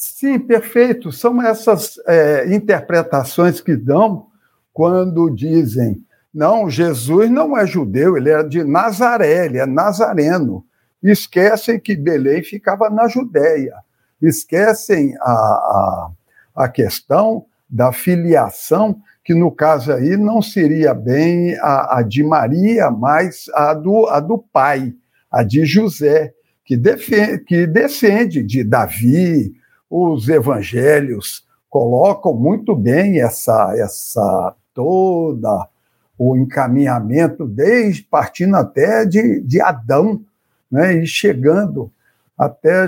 Sim, 0.00 0.38
perfeito. 0.38 1.12
São 1.12 1.42
essas 1.42 2.00
é, 2.06 2.54
interpretações 2.54 3.60
que 3.60 3.76
dão 3.76 4.28
quando 4.72 5.28
dizem: 5.28 6.02
não, 6.32 6.70
Jesus 6.70 7.30
não 7.30 7.56
é 7.56 7.66
judeu, 7.66 8.16
ele 8.16 8.30
é 8.30 8.42
de 8.42 8.64
Nazaré, 8.64 9.44
ele 9.44 9.58
é 9.58 9.66
nazareno. 9.66 10.64
Esquecem 11.02 11.78
que 11.78 11.94
Belém 11.94 12.42
ficava 12.42 12.88
na 12.88 13.08
Judéia. 13.08 13.74
Esquecem 14.22 15.14
a, 15.20 15.30
a, 15.32 16.10
a 16.56 16.68
questão 16.68 17.44
da 17.68 17.92
filiação, 17.92 19.02
que 19.22 19.34
no 19.34 19.52
caso 19.52 19.92
aí 19.92 20.16
não 20.16 20.40
seria 20.40 20.94
bem 20.94 21.58
a, 21.60 21.98
a 21.98 22.02
de 22.02 22.24
Maria, 22.24 22.90
mas 22.90 23.50
a 23.54 23.74
do, 23.74 24.06
a 24.06 24.18
do 24.18 24.38
pai, 24.38 24.94
a 25.30 25.42
de 25.42 25.66
José, 25.66 26.32
que, 26.64 26.74
defende, 26.74 27.44
que 27.44 27.66
descende 27.66 28.42
de 28.42 28.64
Davi, 28.64 29.59
os 29.90 30.28
evangelhos 30.28 31.44
colocam 31.68 32.32
muito 32.32 32.74
bem 32.76 33.20
essa, 33.20 33.74
essa 33.76 34.54
toda 34.72 35.68
o 36.16 36.36
encaminhamento, 36.36 37.46
desde 37.46 38.02
partindo 38.02 38.54
até 38.54 39.06
de, 39.06 39.40
de 39.40 39.60
Adão, 39.60 40.22
né, 40.70 41.02
e 41.02 41.06
chegando 41.06 41.90
até 42.36 42.86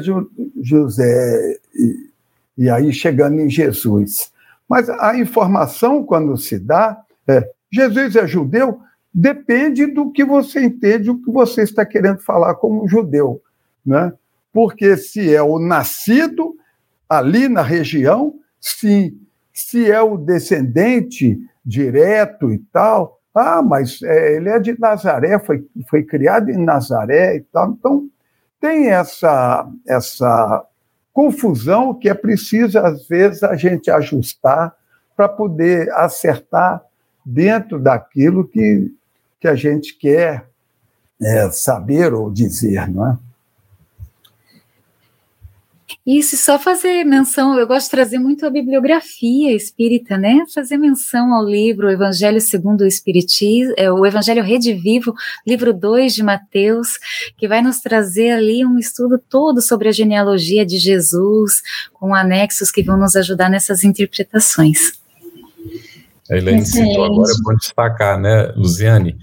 José, 0.61 1.59
e, 1.75 2.11
e 2.59 2.71
aí 2.71 2.93
chegando 2.93 3.41
em 3.41 3.49
Jesus. 3.49 4.31
Mas 4.69 4.89
a 4.89 5.17
informação, 5.17 6.05
quando 6.05 6.37
se 6.37 6.59
dá, 6.59 7.03
é, 7.27 7.51
Jesus 7.71 8.17
é 8.17 8.27
judeu, 8.27 8.81
depende 9.13 9.87
do 9.87 10.11
que 10.11 10.25
você 10.25 10.63
entende, 10.63 11.11
o 11.11 11.23
que 11.23 11.31
você 11.31 11.63
está 11.63 11.87
querendo 11.87 12.19
falar 12.19 12.55
como 12.57 12.87
judeu. 12.87 13.41
Né? 13.85 14.13
Porque 14.53 14.97
se 14.97 15.35
é 15.35 15.43
o 15.43 15.59
nascido, 15.59 16.55
ali 17.19 17.49
na 17.49 17.63
região, 17.63 18.35
sim. 18.61 19.19
Se 19.53 19.91
é 19.91 20.01
o 20.01 20.17
descendente 20.17 21.39
direto 21.65 22.51
e 22.51 22.59
tal, 22.73 23.21
ah, 23.35 23.63
mas 23.63 24.03
é, 24.03 24.37
ele 24.37 24.49
é 24.49 24.59
de 24.59 24.79
Nazaré, 24.79 25.39
foi, 25.39 25.67
foi 25.89 26.03
criado 26.03 26.51
em 26.51 26.57
Nazaré 26.57 27.37
e 27.37 27.41
tal. 27.41 27.71
Então, 27.71 28.09
tem 28.61 28.91
essa, 28.91 29.69
essa 29.87 30.65
confusão 31.13 31.95
que 31.95 32.09
é 32.09 32.15
preciso, 32.15 32.79
às 32.79 33.07
vezes, 33.07 33.43
a 33.43 33.55
gente 33.57 33.91
ajustar 33.91 34.75
para 35.17 35.29
poder 35.29 35.91
acertar 35.93 36.83
dentro 37.25 37.79
daquilo 37.79 38.47
que, 38.47 38.93
que 39.39 39.49
a 39.49 39.55
gente 39.55 39.97
quer 39.99 40.47
é, 41.21 41.51
saber 41.51 42.13
ou 42.15 42.31
dizer, 42.31 42.89
não 42.91 43.07
é? 43.07 43.19
Isso, 46.05 46.37
só 46.37 46.59
fazer 46.59 47.05
menção, 47.05 47.57
eu 47.57 47.65
gosto 47.65 47.85
de 47.85 47.93
trazer 47.93 48.19
muito 48.19 48.45
a 48.45 48.51
bibliografia 48.51 49.55
espírita, 49.55 50.19
né? 50.19 50.43
Fazer 50.53 50.77
menção 50.77 51.33
ao 51.33 51.45
livro 51.45 51.89
Evangelho 51.89 52.41
segundo 52.41 52.81
o 52.81 52.87
Espiritismo, 52.87 53.73
é, 53.77 53.91
o 53.91 54.05
Evangelho 54.05 54.43
Redivivo, 54.43 55.15
livro 55.47 55.73
2 55.73 56.13
de 56.13 56.25
Mateus, 56.25 56.99
que 57.39 57.47
vai 57.47 57.63
nos 57.63 57.79
trazer 57.79 58.31
ali 58.31 58.67
um 58.67 58.81
estudo 58.81 59.17
todo 59.17 59.63
sobre 59.63 59.89
a 59.89 59.93
genealogia 59.93 60.67
de 60.67 60.77
Jesus, 60.77 61.63
com 61.93 62.13
anexos 62.13 62.73
que 62.73 62.83
vão 62.83 62.97
nos 62.97 63.15
ajudar 63.15 63.49
nessas 63.49 63.85
interpretações. 63.85 65.01
A 66.29 66.37
Helene 66.37 66.67
citou 66.67 67.05
agora, 67.05 67.31
é 67.31 67.43
bom 67.45 67.55
destacar, 67.55 68.21
né, 68.21 68.53
Luziane? 68.57 69.17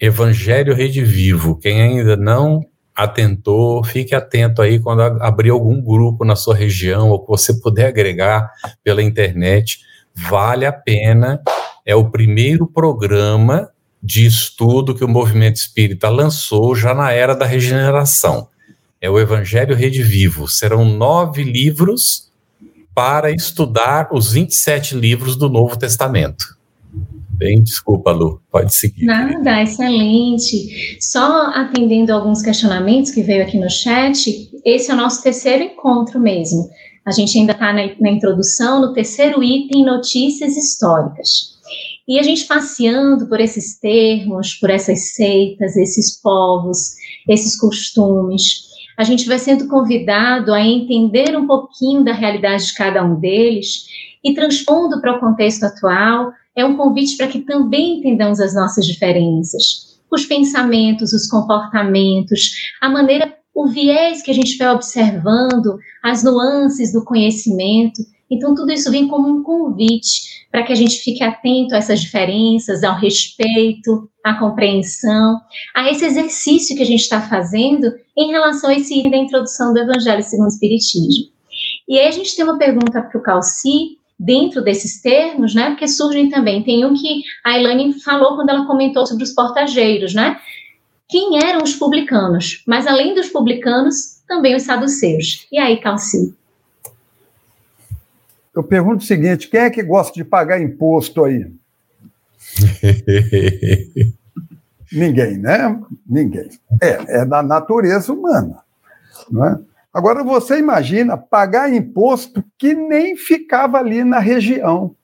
Evangelho 0.00 0.74
Redivivo, 0.74 1.56
quem 1.56 1.80
ainda 1.80 2.16
não 2.16 2.66
atentou, 2.94 3.82
fique 3.82 4.14
atento 4.14 4.62
aí 4.62 4.78
quando 4.78 5.02
abrir 5.02 5.50
algum 5.50 5.82
grupo 5.82 6.24
na 6.24 6.36
sua 6.36 6.54
região 6.54 7.10
ou 7.10 7.20
que 7.20 7.28
você 7.28 7.52
puder 7.60 7.86
agregar 7.86 8.50
pela 8.82 9.02
internet, 9.02 9.80
vale 10.14 10.64
a 10.64 10.72
pena. 10.72 11.42
É 11.84 11.94
o 11.94 12.10
primeiro 12.10 12.66
programa 12.66 13.68
de 14.02 14.26
estudo 14.26 14.94
que 14.94 15.04
o 15.04 15.08
movimento 15.08 15.56
espírita 15.56 16.08
lançou 16.08 16.74
já 16.76 16.94
na 16.94 17.10
era 17.10 17.34
da 17.34 17.46
regeneração. 17.46 18.48
É 19.00 19.10
o 19.10 19.18
Evangelho 19.18 19.74
Rede 19.74 20.02
Vivo. 20.02 20.48
Serão 20.48 20.84
nove 20.84 21.42
livros 21.42 22.30
para 22.94 23.30
estudar 23.32 24.08
os 24.12 24.32
27 24.32 24.94
livros 24.94 25.36
do 25.36 25.48
Novo 25.48 25.76
Testamento. 25.76 26.44
Bem, 27.36 27.62
desculpa, 27.62 28.12
Lu, 28.12 28.40
pode 28.50 28.74
seguir. 28.74 29.04
Nada, 29.04 29.62
excelente. 29.62 30.98
Só 31.00 31.46
atendendo 31.48 32.12
alguns 32.12 32.42
questionamentos 32.42 33.10
que 33.10 33.22
veio 33.22 33.42
aqui 33.42 33.58
no 33.58 33.68
chat, 33.68 34.50
esse 34.64 34.90
é 34.90 34.94
o 34.94 34.96
nosso 34.96 35.22
terceiro 35.22 35.64
encontro 35.64 36.20
mesmo. 36.20 36.68
A 37.04 37.10
gente 37.10 37.36
ainda 37.36 37.52
está 37.52 37.72
na, 37.72 37.82
na 38.00 38.10
introdução, 38.10 38.80
no 38.80 38.92
terceiro 38.92 39.42
item, 39.42 39.84
notícias 39.84 40.56
históricas. 40.56 41.54
E 42.06 42.18
a 42.18 42.22
gente 42.22 42.44
passeando 42.44 43.26
por 43.28 43.40
esses 43.40 43.78
termos, 43.78 44.54
por 44.54 44.70
essas 44.70 45.14
seitas, 45.14 45.76
esses 45.76 46.20
povos, 46.20 46.94
esses 47.28 47.58
costumes, 47.58 48.68
a 48.96 49.02
gente 49.02 49.26
vai 49.26 49.38
sendo 49.38 49.66
convidado 49.66 50.52
a 50.52 50.60
entender 50.60 51.36
um 51.36 51.46
pouquinho 51.46 52.04
da 52.04 52.12
realidade 52.12 52.66
de 52.66 52.74
cada 52.74 53.02
um 53.04 53.18
deles 53.18 53.86
e 54.22 54.32
transpondo 54.34 55.00
para 55.00 55.16
o 55.16 55.20
contexto 55.20 55.64
atual, 55.64 56.32
é 56.56 56.64
um 56.64 56.76
convite 56.76 57.16
para 57.16 57.28
que 57.28 57.40
também 57.40 57.98
entendamos 57.98 58.40
as 58.40 58.54
nossas 58.54 58.86
diferenças, 58.86 59.98
os 60.10 60.24
pensamentos, 60.24 61.12
os 61.12 61.26
comportamentos, 61.26 62.52
a 62.80 62.88
maneira, 62.88 63.36
o 63.54 63.66
viés 63.66 64.22
que 64.22 64.30
a 64.30 64.34
gente 64.34 64.56
vai 64.56 64.68
observando, 64.68 65.78
as 66.02 66.22
nuances 66.22 66.92
do 66.92 67.04
conhecimento 67.04 68.02
Então, 68.30 68.54
tudo 68.54 68.72
isso 68.72 68.90
vem 68.90 69.06
como 69.06 69.28
um 69.28 69.42
convite 69.42 70.46
para 70.50 70.62
que 70.62 70.72
a 70.72 70.74
gente 70.74 70.98
fique 70.98 71.22
atento 71.22 71.74
a 71.74 71.78
essas 71.78 72.00
diferenças, 72.00 72.82
ao 72.82 72.98
respeito, 72.98 74.08
à 74.24 74.34
compreensão, 74.34 75.38
a 75.74 75.90
esse 75.90 76.04
exercício 76.04 76.76
que 76.76 76.82
a 76.82 76.86
gente 76.86 77.00
está 77.02 77.20
fazendo 77.20 77.92
em 78.16 78.30
relação 78.30 78.70
a 78.70 78.74
esse 78.74 79.02
da 79.10 79.16
introdução 79.16 79.72
do 79.72 79.80
Evangelho 79.80 80.22
segundo 80.22 80.46
o 80.46 80.48
Espiritismo. 80.48 81.32
E 81.88 81.98
aí 81.98 82.08
a 82.08 82.10
gente 82.10 82.34
tem 82.34 82.44
uma 82.44 82.58
pergunta 82.58 83.02
para 83.02 83.18
o 83.18 83.22
Calci, 83.22 83.98
dentro 84.18 84.62
desses 84.62 85.00
termos, 85.00 85.54
né? 85.54 85.70
Porque 85.70 85.88
surgem 85.88 86.28
também. 86.28 86.62
Tem 86.62 86.84
um 86.84 86.94
que 86.94 87.22
a 87.44 87.58
Elaine 87.58 88.00
falou 88.00 88.36
quando 88.36 88.50
ela 88.50 88.66
comentou 88.66 89.06
sobre 89.06 89.24
os 89.24 89.32
portageiros, 89.32 90.14
né? 90.14 90.38
Quem 91.08 91.42
eram 91.42 91.62
os 91.62 91.74
publicanos? 91.74 92.62
Mas 92.66 92.86
além 92.86 93.14
dos 93.14 93.28
publicanos, 93.28 94.22
também 94.26 94.56
os 94.56 94.62
saduceus. 94.62 95.46
E 95.52 95.58
aí, 95.58 95.80
Calci? 95.80 96.34
Eu 98.54 98.62
pergunto 98.62 99.02
o 99.02 99.06
seguinte: 99.06 99.48
quem 99.48 99.60
é 99.60 99.70
que 99.70 99.82
gosta 99.82 100.14
de 100.14 100.24
pagar 100.24 100.60
imposto 100.60 101.24
aí? 101.24 101.50
Ninguém, 104.92 105.38
né? 105.38 105.80
Ninguém. 106.06 106.48
É, 106.80 107.20
é 107.20 107.24
da 107.26 107.42
natureza 107.42 108.12
humana. 108.12 108.62
Não 109.30 109.44
é? 109.44 109.58
Agora 109.94 110.24
você 110.24 110.58
imagina 110.58 111.16
pagar 111.16 111.72
imposto 111.72 112.42
que 112.58 112.74
nem 112.74 113.16
ficava 113.16 113.78
ali 113.78 114.02
na 114.02 114.18
região, 114.18 114.96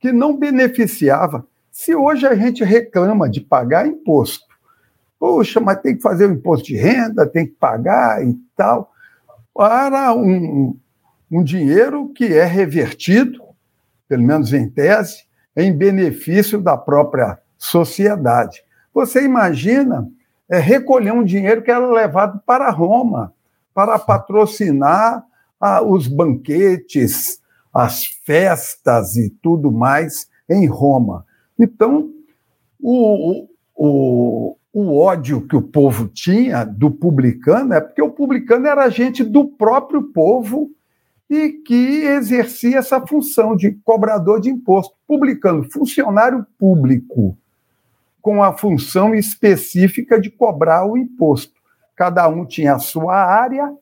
que 0.00 0.10
não 0.10 0.34
beneficiava. 0.34 1.46
Se 1.70 1.94
hoje 1.94 2.26
a 2.26 2.34
gente 2.34 2.64
reclama 2.64 3.28
de 3.28 3.42
pagar 3.42 3.86
imposto, 3.86 4.46
poxa, 5.18 5.60
mas 5.60 5.82
tem 5.82 5.94
que 5.94 6.00
fazer 6.00 6.26
o 6.26 6.32
imposto 6.32 6.64
de 6.64 6.74
renda, 6.74 7.26
tem 7.26 7.44
que 7.44 7.52
pagar 7.52 8.26
e 8.26 8.34
tal, 8.56 8.90
para 9.52 10.14
um, 10.14 10.74
um 11.30 11.44
dinheiro 11.44 12.08
que 12.08 12.32
é 12.32 12.44
revertido, 12.44 13.42
pelo 14.08 14.22
menos 14.22 14.54
em 14.54 14.70
tese, 14.70 15.24
em 15.54 15.70
benefício 15.70 16.62
da 16.62 16.78
própria 16.78 17.38
sociedade. 17.58 18.64
Você 18.94 19.22
imagina 19.22 20.08
é, 20.48 20.58
recolher 20.58 21.12
um 21.12 21.24
dinheiro 21.24 21.60
que 21.60 21.70
era 21.70 21.86
levado 21.86 22.40
para 22.46 22.70
Roma, 22.70 23.33
para 23.74 23.98
patrocinar 23.98 25.24
ah, 25.60 25.82
os 25.82 26.06
banquetes, 26.06 27.40
as 27.72 28.04
festas 28.04 29.16
e 29.16 29.28
tudo 29.42 29.72
mais 29.72 30.28
em 30.48 30.66
Roma. 30.66 31.26
Então, 31.58 32.10
o, 32.80 33.48
o, 33.74 34.56
o 34.72 34.96
ódio 34.96 35.46
que 35.46 35.56
o 35.56 35.62
povo 35.62 36.06
tinha 36.06 36.64
do 36.64 36.90
publicano 36.90 37.74
é 37.74 37.80
porque 37.80 38.00
o 38.00 38.10
publicano 38.10 38.66
era 38.68 38.88
gente 38.88 39.24
do 39.24 39.46
próprio 39.46 40.04
povo 40.04 40.70
e 41.28 41.48
que 41.50 42.02
exercia 42.04 42.78
essa 42.78 43.04
função 43.04 43.56
de 43.56 43.72
cobrador 43.84 44.40
de 44.40 44.50
imposto. 44.50 44.94
Publicano, 45.06 45.64
funcionário 45.64 46.46
público, 46.58 47.36
com 48.22 48.42
a 48.42 48.52
função 48.52 49.14
específica 49.14 50.20
de 50.20 50.30
cobrar 50.30 50.86
o 50.86 50.96
imposto 50.96 51.63
cada 51.96 52.28
um 52.28 52.44
tinha 52.44 52.74
a 52.74 52.78
sua 52.78 53.14
área, 53.14 53.72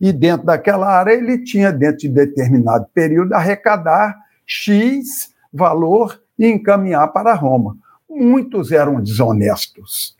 e 0.00 0.12
dentro 0.12 0.46
daquela 0.46 0.88
área 0.88 1.12
ele 1.12 1.38
tinha, 1.44 1.72
dentro 1.72 1.98
de 1.98 2.08
determinado 2.08 2.86
período, 2.92 3.34
arrecadar 3.34 4.16
X 4.44 5.32
valor 5.52 6.20
e 6.38 6.46
encaminhar 6.46 7.12
para 7.12 7.34
Roma. 7.34 7.76
Muitos 8.08 8.72
eram 8.72 9.00
desonestos 9.00 10.16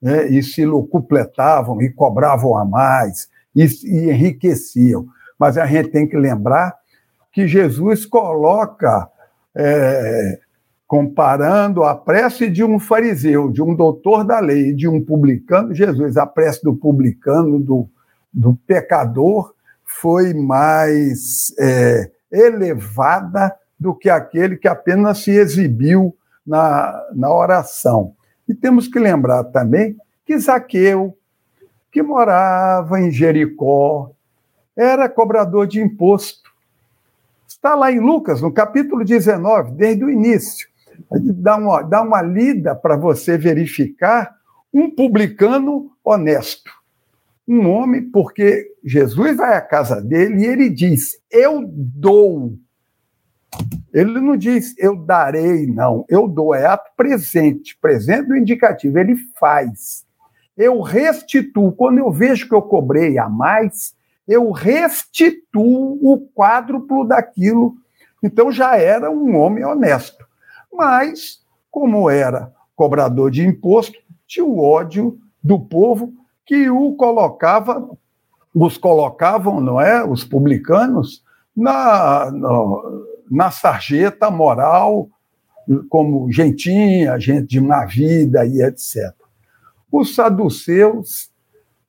né, 0.00 0.26
e 0.28 0.42
se 0.42 0.64
locupletavam 0.64 1.82
e 1.82 1.90
cobravam 1.90 2.56
a 2.56 2.64
mais 2.64 3.28
e, 3.54 3.64
e 3.84 4.10
enriqueciam. 4.10 5.06
Mas 5.38 5.58
a 5.58 5.66
gente 5.66 5.90
tem 5.90 6.08
que 6.08 6.16
lembrar 6.16 6.74
que 7.30 7.46
Jesus 7.46 8.06
coloca 8.06 9.08
é, 9.54 10.40
comparando 10.86 11.82
a 11.82 11.94
prece 11.96 12.48
de 12.48 12.62
um 12.62 12.78
fariseu, 12.78 13.50
de 13.50 13.60
um 13.60 13.74
doutor 13.74 14.24
da 14.24 14.38
lei, 14.38 14.72
de 14.72 14.86
um 14.86 15.04
publicano, 15.04 15.74
Jesus, 15.74 16.16
a 16.16 16.26
prece 16.26 16.62
do 16.62 16.74
publicano, 16.76 17.58
do, 17.58 17.88
do 18.32 18.54
pecador, 18.66 19.52
foi 19.84 20.32
mais 20.32 21.52
é, 21.58 22.10
elevada 22.30 23.54
do 23.78 23.94
que 23.94 24.08
aquele 24.08 24.56
que 24.56 24.68
apenas 24.68 25.18
se 25.18 25.32
exibiu 25.32 26.16
na, 26.46 27.04
na 27.14 27.32
oração. 27.32 28.14
E 28.48 28.54
temos 28.54 28.86
que 28.86 28.98
lembrar 28.98 29.44
também 29.44 29.96
que 30.24 30.38
Zaqueu, 30.38 31.16
que 31.90 32.02
morava 32.02 33.00
em 33.00 33.10
Jericó, 33.10 34.12
era 34.76 35.08
cobrador 35.08 35.66
de 35.66 35.80
imposto. 35.80 36.50
Está 37.48 37.74
lá 37.74 37.90
em 37.90 37.98
Lucas, 37.98 38.40
no 38.40 38.52
capítulo 38.52 39.04
19, 39.04 39.72
desde 39.72 40.04
o 40.04 40.10
início 40.10 40.68
dá 41.10 41.56
uma, 41.56 41.82
dá 41.82 42.02
uma 42.02 42.22
lida 42.22 42.74
para 42.74 42.96
você 42.96 43.36
verificar 43.38 44.34
um 44.72 44.90
publicano 44.90 45.90
honesto. 46.04 46.70
Um 47.48 47.68
homem, 47.70 48.02
porque 48.10 48.66
Jesus 48.84 49.36
vai 49.36 49.56
à 49.56 49.60
casa 49.60 50.02
dele 50.02 50.42
e 50.42 50.46
ele 50.46 50.68
diz: 50.68 51.16
Eu 51.30 51.64
dou. 51.66 52.54
Ele 53.94 54.20
não 54.20 54.36
diz 54.36 54.74
eu 54.76 54.96
darei, 54.96 55.66
não. 55.66 56.04
Eu 56.08 56.28
dou, 56.28 56.54
é 56.54 56.66
ato 56.66 56.90
presente, 56.96 57.78
presente 57.80 58.28
do 58.28 58.36
indicativo. 58.36 58.98
Ele 58.98 59.16
faz. 59.38 60.04
Eu 60.56 60.80
restituo. 60.80 61.72
Quando 61.72 61.98
eu 61.98 62.10
vejo 62.10 62.48
que 62.48 62.54
eu 62.54 62.62
cobrei 62.62 63.16
a 63.16 63.28
mais, 63.28 63.94
eu 64.26 64.50
restituo 64.50 65.98
o 66.02 66.28
quádruplo 66.34 67.06
daquilo. 67.06 67.76
Então 68.22 68.50
já 68.50 68.76
era 68.76 69.10
um 69.10 69.36
homem 69.36 69.64
honesto 69.64 70.25
mas, 70.76 71.40
como 71.70 72.10
era 72.10 72.52
cobrador 72.74 73.30
de 73.30 73.44
imposto, 73.44 73.98
tinha 74.26 74.44
o 74.44 74.60
ódio 74.60 75.18
do 75.42 75.58
povo 75.58 76.12
que 76.44 76.68
o 76.68 76.94
colocava, 76.94 77.88
os 78.54 78.76
colocavam, 78.76 79.60
não 79.60 79.80
é, 79.80 80.04
os 80.04 80.24
publicanos, 80.24 81.24
na, 81.56 82.30
no, 82.30 83.06
na 83.30 83.50
sarjeta 83.50 84.30
moral, 84.30 85.08
como 85.88 86.30
gentinha, 86.30 87.18
gente 87.18 87.48
de 87.48 87.60
má 87.60 87.84
vida 87.84 88.44
e 88.46 88.62
etc. 88.62 89.12
Os 89.90 90.14
saduceus, 90.14 91.30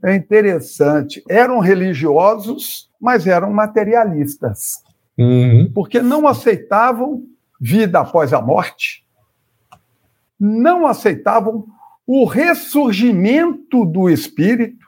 é 0.03 0.15
interessante, 0.15 1.23
eram 1.27 1.59
religiosos, 1.59 2.89
mas 2.99 3.25
eram 3.25 3.51
materialistas, 3.51 4.83
uhum. 5.17 5.71
porque 5.73 6.01
não 6.01 6.27
aceitavam 6.27 7.23
vida 7.60 7.99
após 7.99 8.34
a 8.34 8.41
morte, 8.41 9.05
não 10.39 10.86
aceitavam 10.86 11.66
o 12.05 12.26
ressurgimento 12.26 13.84
do 13.84 14.10
espírito, 14.10 14.88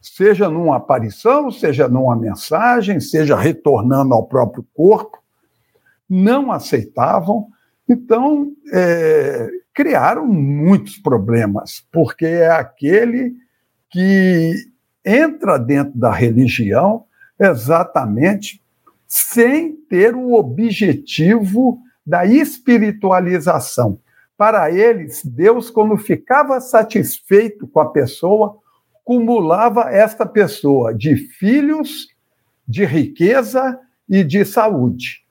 seja 0.00 0.48
numa 0.48 0.76
aparição, 0.76 1.50
seja 1.50 1.88
numa 1.88 2.16
mensagem, 2.16 3.00
seja 3.00 3.36
retornando 3.36 4.14
ao 4.14 4.24
próprio 4.24 4.66
corpo, 4.74 5.18
não 6.08 6.50
aceitavam. 6.50 7.48
Então, 7.88 8.52
é, 8.72 9.48
criaram 9.74 10.26
muitos 10.26 10.96
problemas, 10.96 11.86
porque 11.92 12.26
é 12.26 12.50
aquele 12.50 13.34
que 13.90 14.54
entra 15.04 15.58
dentro 15.58 15.98
da 15.98 16.10
religião 16.10 17.04
exatamente 17.38 18.61
sem 19.14 19.76
ter 19.90 20.16
o 20.16 20.32
objetivo 20.32 21.78
da 22.04 22.24
espiritualização. 22.24 24.00
Para 24.38 24.70
eles, 24.70 25.22
Deus, 25.22 25.68
quando 25.68 25.98
ficava 25.98 26.58
satisfeito 26.62 27.68
com 27.68 27.78
a 27.80 27.90
pessoa, 27.90 28.56
cumulava 29.04 29.90
esta 29.90 30.24
pessoa 30.24 30.94
de 30.94 31.14
filhos, 31.14 32.08
de 32.66 32.86
riqueza 32.86 33.78
e 34.08 34.24
de 34.24 34.46
saúde. 34.46 35.26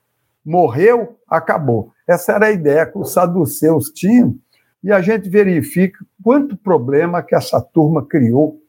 Morreu, 0.46 1.18
acabou. 1.28 1.92
Essa 2.08 2.34
era 2.34 2.46
a 2.46 2.52
ideia 2.52 2.86
que 2.86 3.00
os 3.00 3.12
saduceus 3.12 3.90
tinham, 3.90 4.38
e 4.84 4.92
a 4.92 5.02
gente 5.02 5.28
verifica 5.28 6.06
quanto 6.24 6.56
problema 6.56 7.24
que 7.24 7.34
essa 7.34 7.60
turma 7.60 8.06
criou 8.06 8.61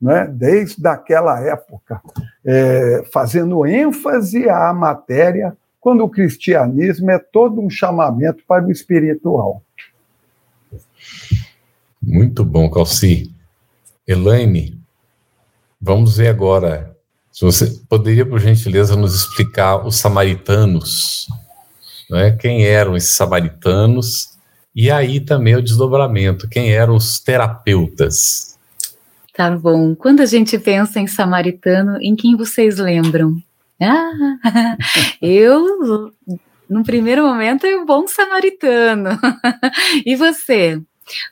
né, 0.00 0.26
desde 0.32 0.86
aquela 0.86 1.40
época, 1.40 2.00
é, 2.44 3.04
fazendo 3.12 3.66
ênfase 3.66 4.48
à 4.48 4.72
matéria, 4.72 5.56
quando 5.80 6.04
o 6.04 6.08
cristianismo 6.08 7.10
é 7.10 7.18
todo 7.18 7.60
um 7.60 7.70
chamamento 7.70 8.42
para 8.46 8.66
o 8.66 8.70
espiritual. 8.70 9.62
Muito 12.02 12.44
bom, 12.44 12.70
Calci. 12.70 13.30
Elaine, 14.06 14.78
vamos 15.80 16.16
ver 16.16 16.28
agora. 16.28 16.96
Se 17.30 17.44
você 17.44 17.66
poderia, 17.88 18.26
por 18.26 18.40
gentileza, 18.40 18.96
nos 18.96 19.14
explicar 19.14 19.86
os 19.86 19.96
samaritanos, 19.96 21.28
né? 22.10 22.32
quem 22.32 22.64
eram 22.64 22.96
esses 22.96 23.14
samaritanos, 23.14 24.30
e 24.74 24.90
aí 24.90 25.20
também 25.20 25.56
o 25.56 25.62
desdobramento, 25.62 26.48
quem 26.48 26.72
eram 26.72 26.96
os 26.96 27.20
terapeutas. 27.20 28.49
Tá 29.40 29.50
bom. 29.50 29.94
Quando 29.94 30.20
a 30.20 30.26
gente 30.26 30.58
pensa 30.58 31.00
em 31.00 31.06
samaritano, 31.06 31.96
em 32.02 32.14
quem 32.14 32.36
vocês 32.36 32.76
lembram? 32.76 33.36
Ah, 33.82 34.76
eu, 35.22 36.12
no 36.68 36.84
primeiro 36.84 37.26
momento, 37.26 37.64
é 37.64 37.74
o 37.74 37.86
bom 37.86 38.06
samaritano. 38.06 39.18
e 40.04 40.14
você? 40.14 40.78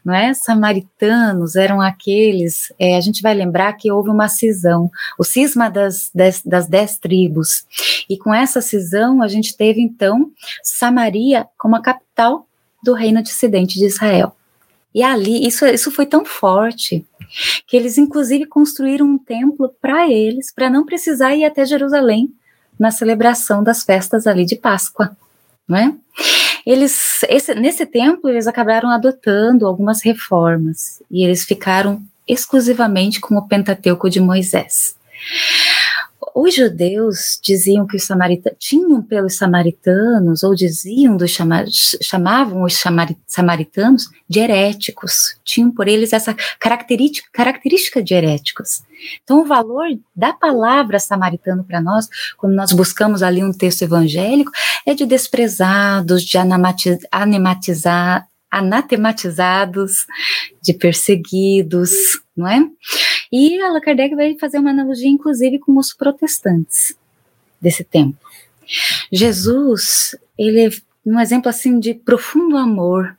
Não 0.02 0.14
é? 0.14 0.32
Samaritanos 0.32 1.54
eram 1.54 1.82
aqueles. 1.82 2.72
É, 2.78 2.96
a 2.96 3.00
gente 3.02 3.20
vai 3.20 3.34
lembrar 3.34 3.74
que 3.74 3.92
houve 3.92 4.08
uma 4.08 4.28
cisão, 4.28 4.90
o 5.18 5.24
cisma 5.24 5.68
das, 5.68 6.10
das, 6.14 6.42
das 6.42 6.66
dez 6.66 6.98
tribos. 6.98 7.66
E 8.08 8.16
com 8.16 8.32
essa 8.32 8.62
cisão, 8.62 9.20
a 9.20 9.28
gente 9.28 9.54
teve 9.54 9.82
então 9.82 10.30
Samaria 10.62 11.46
como 11.58 11.76
a 11.76 11.82
capital 11.82 12.46
do 12.82 12.94
reino 12.94 13.22
dissidente 13.22 13.78
de 13.78 13.84
Israel. 13.84 14.34
E 14.94 15.02
ali, 15.02 15.46
isso, 15.46 15.66
isso 15.66 15.90
foi 15.90 16.06
tão 16.06 16.24
forte 16.24 17.06
que 17.66 17.76
eles, 17.76 17.98
inclusive, 17.98 18.46
construíram 18.46 19.06
um 19.06 19.18
templo 19.18 19.74
para 19.80 20.10
eles, 20.10 20.52
para 20.52 20.70
não 20.70 20.84
precisar 20.84 21.34
ir 21.34 21.44
até 21.44 21.64
Jerusalém 21.64 22.32
na 22.78 22.90
celebração 22.90 23.62
das 23.62 23.82
festas 23.82 24.26
ali 24.26 24.44
de 24.44 24.56
Páscoa, 24.56 25.16
não 25.66 25.76
é? 25.76 25.94
Eles, 26.64 27.22
esse, 27.28 27.54
nesse 27.54 27.86
templo, 27.86 28.28
eles 28.28 28.46
acabaram 28.46 28.90
adotando 28.90 29.66
algumas 29.66 30.02
reformas 30.02 31.02
e 31.10 31.24
eles 31.24 31.44
ficaram 31.44 32.02
exclusivamente 32.26 33.20
com 33.20 33.36
o 33.36 33.48
Pentateuco 33.48 34.08
de 34.10 34.20
Moisés. 34.20 34.96
Os 36.34 36.54
judeus 36.54 37.38
diziam 37.42 37.86
que 37.86 37.96
os 37.96 38.04
samaritanos 38.04 38.58
tinham 38.58 39.00
pelos 39.02 39.36
samaritanos, 39.36 40.42
ou 40.42 40.54
diziam 40.54 41.16
dos 41.16 41.30
chama, 41.30 41.64
chamavam 42.02 42.64
os 42.64 42.74
samaritanos 43.26 44.10
de 44.28 44.40
heréticos, 44.40 45.38
tinham 45.44 45.70
por 45.70 45.86
eles 45.86 46.12
essa 46.12 46.34
característica, 46.58 47.28
característica 47.32 48.02
de 48.02 48.14
heréticos. 48.14 48.82
Então, 49.22 49.42
o 49.42 49.46
valor 49.46 49.86
da 50.14 50.32
palavra 50.32 50.98
samaritano 50.98 51.62
para 51.62 51.80
nós, 51.80 52.08
quando 52.36 52.54
nós 52.54 52.72
buscamos 52.72 53.22
ali 53.22 53.44
um 53.44 53.52
texto 53.52 53.82
evangélico, 53.82 54.50
é 54.84 54.94
de 54.94 55.06
desprezados, 55.06 56.24
de 56.24 56.36
anatematizados, 58.50 60.06
de 60.60 60.74
perseguidos, 60.74 61.90
não 62.36 62.48
é? 62.48 62.60
E 63.32 63.60
Allan 63.60 63.80
Kardec 63.80 64.14
vai 64.14 64.36
fazer 64.38 64.58
uma 64.58 64.70
analogia, 64.70 65.08
inclusive, 65.08 65.58
com 65.58 65.76
os 65.78 65.92
protestantes 65.92 66.96
desse 67.60 67.84
tempo. 67.84 68.18
Jesus, 69.10 70.16
ele 70.38 70.66
é 70.66 70.70
um 71.04 71.18
exemplo 71.20 71.48
assim 71.48 71.78
de 71.78 71.94
profundo 71.94 72.56
amor. 72.56 73.16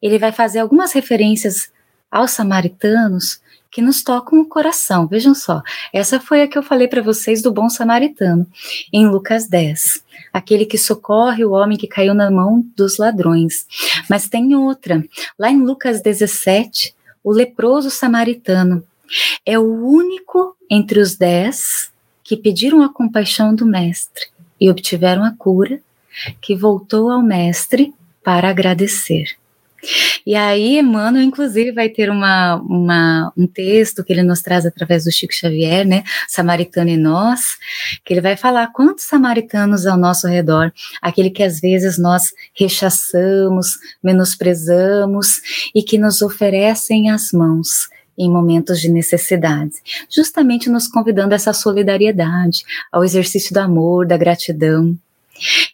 Ele 0.00 0.18
vai 0.18 0.32
fazer 0.32 0.60
algumas 0.60 0.92
referências 0.92 1.70
aos 2.10 2.32
samaritanos 2.32 3.40
que 3.70 3.82
nos 3.82 4.02
tocam 4.02 4.40
o 4.40 4.46
coração. 4.46 5.06
Vejam 5.06 5.34
só, 5.34 5.62
essa 5.92 6.18
foi 6.18 6.42
a 6.42 6.48
que 6.48 6.56
eu 6.56 6.62
falei 6.62 6.88
para 6.88 7.02
vocês 7.02 7.42
do 7.42 7.52
bom 7.52 7.68
samaritano, 7.68 8.46
em 8.92 9.06
Lucas 9.06 9.46
10. 9.48 10.02
Aquele 10.32 10.64
que 10.64 10.78
socorre 10.78 11.44
o 11.44 11.52
homem 11.52 11.76
que 11.76 11.86
caiu 11.86 12.14
na 12.14 12.30
mão 12.30 12.64
dos 12.74 12.96
ladrões. 12.96 13.66
Mas 14.08 14.28
tem 14.28 14.54
outra, 14.54 15.04
lá 15.38 15.50
em 15.50 15.60
Lucas 15.60 16.00
17, 16.00 16.94
o 17.22 17.30
leproso 17.32 17.90
samaritano. 17.90 18.82
É 19.44 19.58
o 19.58 19.86
único 19.86 20.56
entre 20.70 21.00
os 21.00 21.16
dez 21.16 21.90
que 22.24 22.36
pediram 22.36 22.82
a 22.82 22.92
compaixão 22.92 23.54
do 23.54 23.64
Mestre 23.64 24.26
e 24.60 24.70
obtiveram 24.70 25.24
a 25.24 25.32
cura, 25.32 25.80
que 26.40 26.56
voltou 26.56 27.10
ao 27.10 27.22
Mestre 27.22 27.94
para 28.24 28.48
agradecer. 28.48 29.36
E 30.26 30.34
aí, 30.34 30.78
Emmanuel, 30.78 31.22
inclusive, 31.22 31.70
vai 31.70 31.88
ter 31.88 32.10
uma, 32.10 32.56
uma, 32.56 33.32
um 33.36 33.46
texto 33.46 34.02
que 34.02 34.12
ele 34.12 34.22
nos 34.22 34.42
traz 34.42 34.66
através 34.66 35.04
do 35.04 35.12
Chico 35.12 35.32
Xavier, 35.32 35.86
né? 35.86 36.02
Samaritano 36.26 36.90
e 36.90 36.96
nós, 36.96 37.40
que 38.04 38.12
ele 38.12 38.20
vai 38.20 38.36
falar 38.36 38.72
quantos 38.72 39.04
samaritanos 39.04 39.86
ao 39.86 39.96
nosso 39.96 40.26
redor, 40.26 40.72
aquele 41.00 41.30
que 41.30 41.42
às 41.42 41.60
vezes 41.60 41.98
nós 41.98 42.32
rechaçamos, 42.54 43.78
menosprezamos 44.02 45.28
e 45.74 45.82
que 45.82 45.98
nos 45.98 46.22
oferecem 46.22 47.10
as 47.10 47.30
mãos 47.32 47.88
em 48.18 48.30
momentos 48.30 48.80
de 48.80 48.88
necessidade, 48.88 49.74
justamente 50.10 50.70
nos 50.70 50.88
convidando 50.88 51.32
a 51.32 51.36
essa 51.36 51.52
solidariedade, 51.52 52.64
ao 52.90 53.04
exercício 53.04 53.52
do 53.52 53.58
amor, 53.58 54.06
da 54.06 54.16
gratidão. 54.16 54.96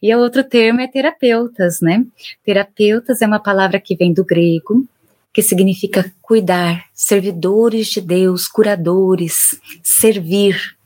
E 0.03 0.15
o 0.15 0.19
outro 0.19 0.43
termo 0.43 0.81
é 0.81 0.89
terapeutas, 0.89 1.81
né? 1.81 2.05
Terapeutas 2.45 3.23
é 3.23 3.27
uma 3.27 3.39
palavra 3.39 3.79
que 3.79 3.95
vem 3.95 4.13
do 4.13 4.25
grego, 4.25 4.85
que 5.33 5.43
significa 5.43 6.13
cuidar, 6.21 6.85
servidores 6.93 7.87
de 7.89 8.01
Deus, 8.01 8.47
curadores, 8.47 9.59
servir. 9.83 10.77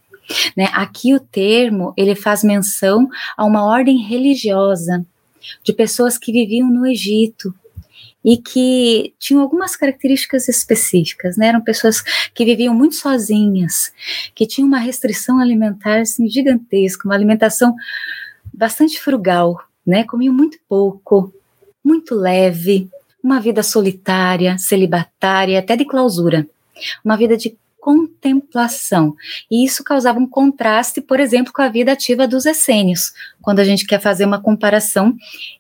Né? 0.57 0.69
Aqui 0.73 1.15
o 1.15 1.21
termo 1.21 1.93
ele 1.97 2.15
faz 2.15 2.45
menção 2.45 3.09
a 3.37 3.45
uma 3.45 3.65
ordem 3.65 3.99
religiosa 3.99 5.05
de 5.65 5.73
pessoas 5.73 6.19
que 6.19 6.33
viviam 6.33 6.69
no 6.69 6.87
Egito 6.87 7.55
e 8.27 8.37
que 8.37 9.14
tinham 9.20 9.41
algumas 9.41 9.77
características 9.77 10.49
específicas, 10.49 11.37
né? 11.37 11.47
Eram 11.47 11.61
pessoas 11.61 12.03
que 12.35 12.45
viviam 12.45 12.74
muito 12.74 12.97
sozinhas, 12.97 13.93
que 14.35 14.49
tinham 14.49 14.66
uma 14.66 14.81
restrição 14.81 15.39
alimentar 15.39 16.01
assim, 16.01 16.29
gigantesca, 16.29 17.07
uma 17.07 17.14
alimentação 17.14 17.77
bastante 18.53 19.01
frugal, 19.01 19.62
né? 19.87 20.03
Comiam 20.03 20.35
muito 20.35 20.59
pouco, 20.68 21.33
muito 21.85 22.16
leve, 22.16 22.91
uma 23.22 23.41
vida 23.41 23.62
solitária, 23.62 24.59
celibatária, 24.59 25.61
até 25.61 25.77
de 25.77 25.85
clausura. 25.85 26.49
Uma 27.05 27.16
vida 27.16 27.37
de 27.37 27.57
contemplação. 27.79 29.14
E 29.49 29.64
isso 29.64 29.85
causava 29.85 30.18
um 30.18 30.27
contraste, 30.27 31.01
por 31.01 31.20
exemplo, 31.20 31.53
com 31.53 31.62
a 31.62 31.68
vida 31.68 31.93
ativa 31.93 32.27
dos 32.27 32.45
essênios, 32.45 33.12
quando 33.41 33.61
a 33.61 33.64
gente 33.64 33.87
quer 33.87 34.01
fazer 34.01 34.24
uma 34.24 34.43
comparação 34.43 35.14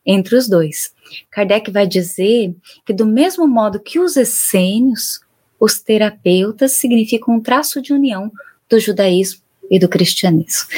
entre 0.04 0.34
os 0.34 0.48
dois. 0.48 0.95
Kardec 1.30 1.70
vai 1.70 1.86
dizer 1.86 2.54
que, 2.84 2.92
do 2.92 3.06
mesmo 3.06 3.46
modo 3.46 3.80
que 3.80 3.98
os 3.98 4.16
essênios, 4.16 5.20
os 5.58 5.80
terapeutas 5.80 6.78
significam 6.78 7.34
um 7.34 7.40
traço 7.40 7.80
de 7.80 7.92
união 7.92 8.30
do 8.68 8.78
judaísmo 8.78 9.40
e 9.70 9.78
do 9.78 9.88
cristianismo. 9.88 10.68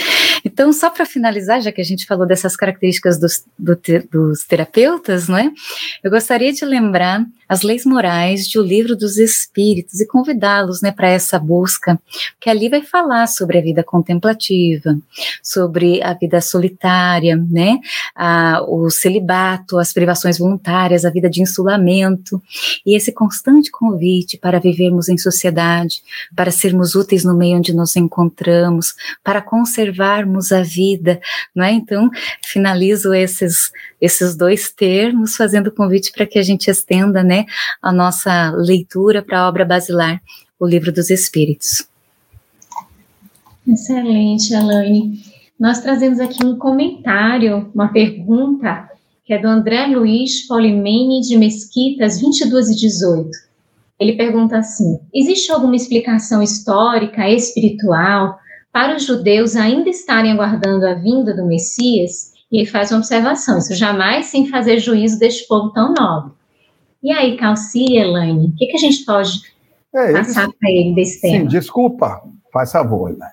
Então, 0.44 0.72
só 0.72 0.88
para 0.88 1.04
finalizar, 1.04 1.60
já 1.60 1.72
que 1.72 1.80
a 1.80 1.84
gente 1.84 2.06
falou 2.06 2.26
dessas 2.26 2.56
características 2.56 3.18
dos, 3.18 3.44
do, 3.58 3.78
dos 4.10 4.44
terapeutas, 4.44 5.28
não 5.28 5.36
é? 5.36 5.50
Eu 6.02 6.10
gostaria 6.10 6.52
de 6.52 6.64
lembrar 6.64 7.24
as 7.48 7.62
leis 7.62 7.84
morais 7.84 8.46
de 8.46 8.58
O 8.58 8.62
Livro 8.62 8.94
dos 8.94 9.16
Espíritos 9.16 10.00
e 10.00 10.06
convidá-los 10.06 10.82
né, 10.82 10.92
para 10.92 11.08
essa 11.08 11.38
busca, 11.38 11.98
que 12.40 12.50
ali 12.50 12.68
vai 12.68 12.82
falar 12.82 13.26
sobre 13.26 13.58
a 13.58 13.62
vida 13.62 13.82
contemplativa, 13.82 14.98
sobre 15.42 16.02
a 16.02 16.12
vida 16.12 16.40
solitária, 16.40 17.36
né, 17.50 17.78
a, 18.14 18.62
o 18.66 18.90
celibato, 18.90 19.78
as 19.78 19.92
privações 19.92 20.38
voluntárias, 20.38 21.04
a 21.04 21.10
vida 21.10 21.30
de 21.30 21.42
insulamento 21.42 22.42
e 22.84 22.96
esse 22.96 23.12
constante 23.12 23.70
convite 23.70 24.36
para 24.36 24.60
vivermos 24.60 25.08
em 25.08 25.16
sociedade, 25.16 26.02
para 26.36 26.50
sermos 26.50 26.94
úteis 26.94 27.24
no 27.24 27.36
meio 27.36 27.56
onde 27.56 27.74
nos 27.74 27.96
encontramos, 27.96 28.94
para 29.24 29.40
conservarmos 29.40 30.52
a 30.52 30.62
vida, 30.62 31.20
não 31.54 31.64
é? 31.64 31.72
Então, 31.72 32.10
finalizo 32.44 33.14
esses 33.14 33.70
esses 34.00 34.36
dois 34.36 34.70
termos, 34.70 35.36
fazendo 35.36 35.72
convite 35.72 36.12
para 36.12 36.26
que 36.26 36.38
a 36.38 36.42
gente 36.42 36.70
estenda 36.70 37.22
né, 37.22 37.44
a 37.82 37.92
nossa 37.92 38.50
leitura 38.50 39.22
para 39.22 39.40
a 39.40 39.48
obra 39.48 39.64
basilar, 39.64 40.20
o 40.58 40.66
Livro 40.66 40.92
dos 40.92 41.10
Espíritos. 41.10 41.88
Excelente, 43.66 44.54
Elaine. 44.54 45.20
Nós 45.58 45.80
trazemos 45.80 46.20
aqui 46.20 46.44
um 46.44 46.56
comentário, 46.56 47.70
uma 47.74 47.88
pergunta, 47.88 48.88
que 49.24 49.34
é 49.34 49.38
do 49.38 49.48
André 49.48 49.86
Luiz 49.86 50.46
Polimene 50.46 51.20
de 51.20 51.36
Mesquitas, 51.36 52.20
22 52.20 52.70
e 52.70 52.76
18. 52.76 53.30
Ele 53.98 54.12
pergunta 54.14 54.56
assim: 54.56 54.98
existe 55.12 55.52
alguma 55.52 55.76
explicação 55.76 56.42
histórica, 56.42 57.28
espiritual, 57.28 58.38
para 58.72 58.96
os 58.96 59.04
judeus 59.04 59.56
ainda 59.56 59.90
estarem 59.90 60.32
aguardando 60.32 60.86
a 60.86 60.94
vinda 60.94 61.34
do 61.34 61.44
Messias? 61.44 62.32
E 62.50 62.60
ele 62.60 62.66
faz 62.66 62.90
uma 62.90 62.98
observação, 62.98 63.58
isso 63.58 63.74
jamais 63.74 64.26
sem 64.26 64.48
fazer 64.48 64.78
juízo 64.78 65.18
deste 65.18 65.46
povo 65.46 65.70
tão 65.70 65.92
nobre. 65.92 66.32
E 67.02 67.12
aí, 67.12 67.36
Calci 67.36 67.84
e 67.90 67.98
Elaine, 67.98 68.46
o 68.46 68.56
que, 68.56 68.66
que 68.66 68.76
a 68.76 68.80
gente 68.80 69.04
pode 69.04 69.42
é, 69.94 70.12
passar 70.12 70.48
para 70.48 70.70
ele 70.70 70.94
desse 70.94 71.20
tema? 71.20 71.40
Sim, 71.40 71.46
desculpa, 71.46 72.22
faz 72.52 72.72
favor, 72.72 73.16
né? 73.16 73.32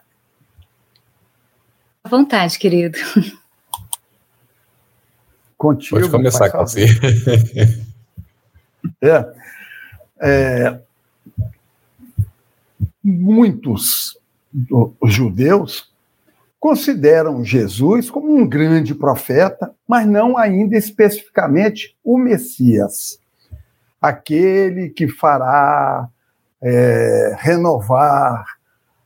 À 2.04 2.10
vontade, 2.10 2.60
querido. 2.60 2.98
Contigo. 5.58 6.00
Pode 6.00 6.12
começar, 6.12 6.52
Calci. 6.52 6.86
é, 9.02 9.34
é, 10.22 10.80
muitos 13.04 14.20
judeus 15.06 15.92
consideram 16.66 17.44
Jesus 17.44 18.10
como 18.10 18.36
um 18.36 18.50
grande 18.50 18.96
profeta, 18.96 19.72
mas 19.88 20.08
não 20.08 20.36
ainda 20.36 20.76
especificamente 20.76 21.96
o 22.04 22.18
Messias, 22.18 23.20
aquele 24.02 24.90
que 24.90 25.08
fará 25.08 26.10
é, 26.60 27.36
renovar 27.38 28.44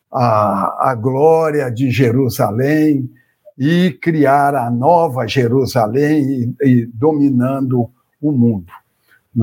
a, 0.09 0.91
a 0.91 0.95
glória 0.95 1.69
de 1.69 1.91
Jerusalém 1.91 3.11
e 3.57 3.91
criar 4.01 4.55
a 4.55 4.71
nova 4.71 5.27
Jerusalém 5.27 6.55
e, 6.61 6.65
e 6.65 6.85
dominando 6.85 7.91
o 8.21 8.31
mundo. 8.31 8.71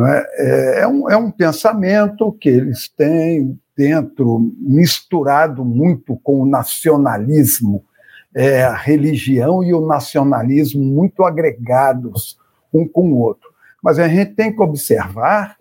É? 0.06 0.26
É, 0.38 0.80
é, 0.80 0.88
um, 0.88 1.10
é 1.10 1.18
um 1.18 1.30
pensamento 1.30 2.32
que 2.32 2.48
eles 2.48 2.88
têm 2.88 3.60
dentro, 3.76 4.54
misturado 4.58 5.62
muito 5.66 6.18
com 6.24 6.40
o 6.40 6.46
nacionalismo, 6.46 7.84
é, 8.36 8.64
a 8.64 8.74
religião 8.74 9.64
e 9.64 9.72
o 9.72 9.86
nacionalismo 9.86 10.84
muito 10.84 11.24
agregados 11.24 12.38
um 12.72 12.86
com 12.86 13.10
o 13.10 13.18
outro. 13.18 13.48
Mas 13.82 13.98
a 13.98 14.06
gente 14.06 14.34
tem 14.34 14.54
que 14.54 14.60
observar, 14.60 15.56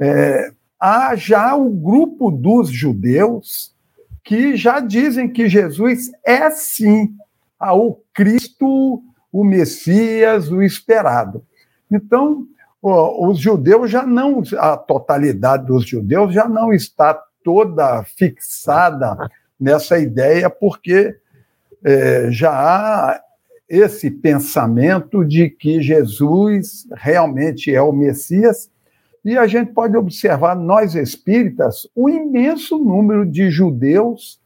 é, 0.00 0.52
há 0.78 1.16
já 1.16 1.56
o 1.56 1.68
grupo 1.68 2.30
dos 2.30 2.70
judeus 2.70 3.74
que 4.22 4.56
já 4.56 4.78
dizem 4.78 5.28
que 5.28 5.48
Jesus 5.48 6.12
é 6.24 6.48
sim 6.52 7.12
o 7.60 7.96
Cristo, 8.14 9.02
o 9.32 9.42
Messias, 9.42 10.48
o 10.48 10.62
esperado. 10.62 11.44
Então, 11.90 12.46
os 12.80 13.38
judeus 13.38 13.90
já 13.90 14.06
não, 14.06 14.42
a 14.58 14.76
totalidade 14.76 15.66
dos 15.66 15.86
judeus 15.86 16.32
já 16.32 16.48
não 16.48 16.72
está 16.72 17.20
toda 17.42 18.04
fixada 18.04 19.16
nessa 19.58 19.98
ideia, 19.98 20.48
porque 20.48 21.16
é, 21.84 22.30
já 22.30 22.50
há 22.50 23.20
esse 23.68 24.10
pensamento 24.10 25.24
de 25.24 25.48
que 25.48 25.80
Jesus 25.80 26.86
realmente 26.94 27.74
é 27.74 27.80
o 27.80 27.92
Messias, 27.92 28.70
e 29.24 29.38
a 29.38 29.46
gente 29.46 29.72
pode 29.72 29.96
observar, 29.96 30.56
nós 30.56 30.94
espíritas, 30.94 31.88
o 31.94 32.08
imenso 32.08 32.76
número 32.76 33.24
de 33.24 33.50
judeus, 33.50 34.40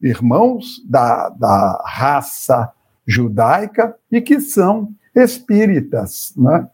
irmãos 0.00 0.82
da, 0.88 1.28
da 1.28 1.82
raça 1.84 2.72
judaica, 3.06 3.96
e 4.10 4.20
que 4.20 4.40
são 4.40 4.94
espíritas, 5.14 6.32
né? 6.36 6.68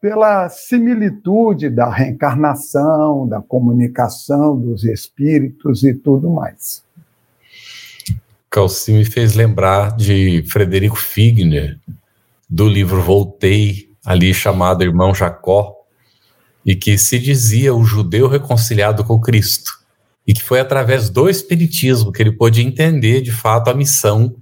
pela 0.00 0.48
similitude 0.48 1.70
da 1.70 1.88
reencarnação, 1.88 3.28
da 3.28 3.40
comunicação 3.40 4.58
dos 4.58 4.82
espíritos 4.82 5.84
e 5.84 5.94
tudo 5.94 6.28
mais. 6.28 6.82
Calci 8.52 8.92
me 8.92 9.06
fez 9.06 9.32
lembrar 9.32 9.96
de 9.96 10.44
Frederico 10.46 10.96
Figner, 10.96 11.78
do 12.46 12.68
livro 12.68 13.00
Voltei, 13.00 13.88
ali 14.04 14.34
chamado 14.34 14.84
Irmão 14.84 15.14
Jacó, 15.14 15.74
e 16.64 16.76
que 16.76 16.98
se 16.98 17.18
dizia 17.18 17.74
o 17.74 17.82
judeu 17.82 18.28
reconciliado 18.28 19.04
com 19.04 19.18
Cristo, 19.18 19.72
e 20.26 20.34
que 20.34 20.42
foi 20.42 20.60
através 20.60 21.08
do 21.08 21.30
Espiritismo 21.30 22.12
que 22.12 22.22
ele 22.22 22.30
pôde 22.30 22.60
entender 22.60 23.22
de 23.22 23.32
fato 23.32 23.70
a 23.70 23.74
missão 23.74 24.36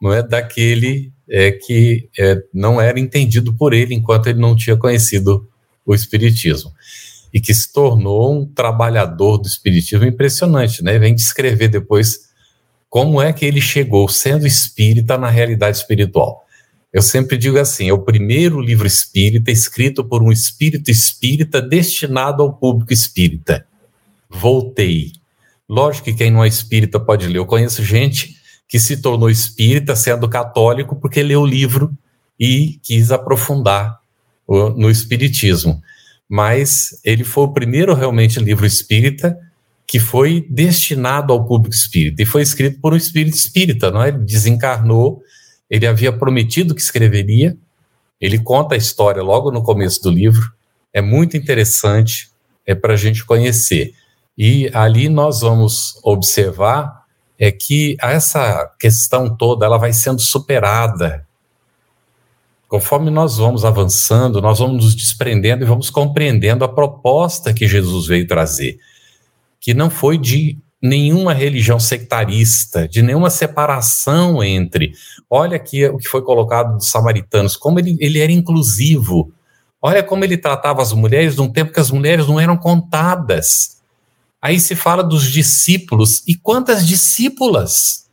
não 0.00 0.12
é 0.12 0.22
daquele 0.22 1.12
é, 1.28 1.50
que 1.50 2.08
é, 2.16 2.40
não 2.54 2.80
era 2.80 3.00
entendido 3.00 3.52
por 3.52 3.72
ele 3.72 3.92
enquanto 3.92 4.28
ele 4.28 4.38
não 4.38 4.54
tinha 4.54 4.76
conhecido 4.76 5.48
o 5.84 5.92
Espiritismo. 5.92 6.72
E 7.34 7.40
que 7.40 7.52
se 7.52 7.72
tornou 7.72 8.40
um 8.40 8.46
trabalhador 8.46 9.36
do 9.36 9.48
Espiritismo 9.48 10.06
impressionante, 10.06 10.82
né? 10.82 10.96
Vem 10.96 11.12
descrever 11.12 11.66
depois 11.66 12.27
como 12.88 13.20
é 13.20 13.32
que 13.32 13.44
ele 13.44 13.60
chegou, 13.60 14.08
sendo 14.08 14.46
espírita, 14.46 15.18
na 15.18 15.28
realidade 15.28 15.76
espiritual. 15.76 16.44
Eu 16.92 17.02
sempre 17.02 17.36
digo 17.36 17.58
assim: 17.58 17.88
é 17.88 17.92
o 17.92 18.02
primeiro 18.02 18.60
livro 18.60 18.86
espírita 18.86 19.50
escrito 19.50 20.04
por 20.04 20.22
um 20.22 20.32
espírito 20.32 20.90
espírita 20.90 21.60
destinado 21.60 22.42
ao 22.42 22.52
público 22.52 22.92
espírita. 22.92 23.66
Voltei. 24.30 25.12
Lógico 25.68 26.06
que 26.06 26.14
quem 26.14 26.30
não 26.30 26.42
é 26.42 26.48
espírita 26.48 26.98
pode 26.98 27.26
ler. 27.26 27.38
Eu 27.38 27.46
conheço 27.46 27.84
gente 27.84 28.36
que 28.66 28.78
se 28.78 28.98
tornou 28.98 29.28
espírita 29.30 29.94
sendo 29.94 30.28
católico 30.28 30.96
porque 30.96 31.22
leu 31.22 31.42
o 31.42 31.46
livro 31.46 31.90
e 32.40 32.78
quis 32.82 33.10
aprofundar 33.10 33.98
no 34.48 34.90
espiritismo. 34.90 35.82
Mas 36.28 37.00
ele 37.04 37.24
foi 37.24 37.44
o 37.44 37.52
primeiro 37.52 37.94
realmente 37.94 38.38
livro 38.40 38.64
espírita 38.64 39.36
que 39.88 39.98
foi 39.98 40.46
destinado 40.50 41.32
ao 41.32 41.46
público 41.46 41.74
espírita 41.74 42.22
e 42.22 42.26
foi 42.26 42.42
escrito 42.42 42.78
por 42.78 42.92
um 42.92 42.96
espírito 42.96 43.34
espírita, 43.34 43.90
não 43.90 44.02
é? 44.02 44.08
Ele 44.08 44.18
desencarnou, 44.18 45.22
ele 45.70 45.86
havia 45.86 46.12
prometido 46.12 46.74
que 46.74 46.82
escreveria. 46.82 47.56
Ele 48.20 48.38
conta 48.38 48.74
a 48.74 48.78
história 48.78 49.22
logo 49.22 49.50
no 49.50 49.62
começo 49.62 50.02
do 50.02 50.10
livro. 50.10 50.52
É 50.92 51.00
muito 51.00 51.38
interessante, 51.38 52.30
é 52.66 52.74
para 52.74 52.92
a 52.92 52.96
gente 52.96 53.24
conhecer. 53.24 53.94
E 54.36 54.70
ali 54.74 55.08
nós 55.08 55.40
vamos 55.40 55.98
observar 56.02 57.04
é 57.38 57.50
que 57.50 57.96
essa 58.02 58.70
questão 58.78 59.34
toda 59.34 59.64
ela 59.64 59.78
vai 59.78 59.92
sendo 59.92 60.20
superada. 60.20 61.26
Conforme 62.68 63.10
nós 63.10 63.38
vamos 63.38 63.64
avançando, 63.64 64.42
nós 64.42 64.58
vamos 64.58 64.84
nos 64.84 64.94
desprendendo 64.94 65.64
e 65.64 65.66
vamos 65.66 65.88
compreendendo 65.88 66.64
a 66.64 66.68
proposta 66.68 67.54
que 67.54 67.66
Jesus 67.66 68.06
veio 68.06 68.26
trazer, 68.26 68.78
que 69.68 69.74
não 69.74 69.90
foi 69.90 70.16
de 70.16 70.56
nenhuma 70.82 71.34
religião 71.34 71.78
sectarista, 71.78 72.88
de 72.88 73.02
nenhuma 73.02 73.28
separação 73.28 74.42
entre. 74.42 74.92
Olha 75.28 75.56
aqui 75.56 75.84
o 75.84 75.98
que 75.98 76.08
foi 76.08 76.22
colocado 76.22 76.78
dos 76.78 76.88
samaritanos, 76.88 77.54
como 77.54 77.78
ele, 77.78 77.94
ele 78.00 78.18
era 78.18 78.32
inclusivo. 78.32 79.30
Olha 79.82 80.02
como 80.02 80.24
ele 80.24 80.38
tratava 80.38 80.80
as 80.80 80.94
mulheres 80.94 81.36
num 81.36 81.52
tempo 81.52 81.70
que 81.70 81.80
as 81.80 81.90
mulheres 81.90 82.26
não 82.26 82.40
eram 82.40 82.56
contadas. 82.56 83.82
Aí 84.40 84.58
se 84.58 84.74
fala 84.74 85.04
dos 85.04 85.30
discípulos. 85.30 86.22
E 86.26 86.34
quantas 86.34 86.86
discípulas? 86.86 88.08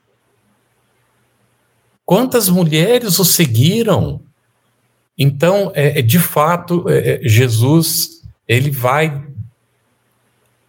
Quantas 2.03 2.49
mulheres 2.49 3.17
o 3.17 3.23
seguiram? 3.23 4.19
Então, 5.17 5.71
é, 5.73 5.99
é 5.99 6.01
de 6.01 6.19
fato, 6.19 6.83
é, 6.89 7.23
é, 7.25 7.29
Jesus, 7.29 8.21
ele 8.45 8.71
vai. 8.71 9.23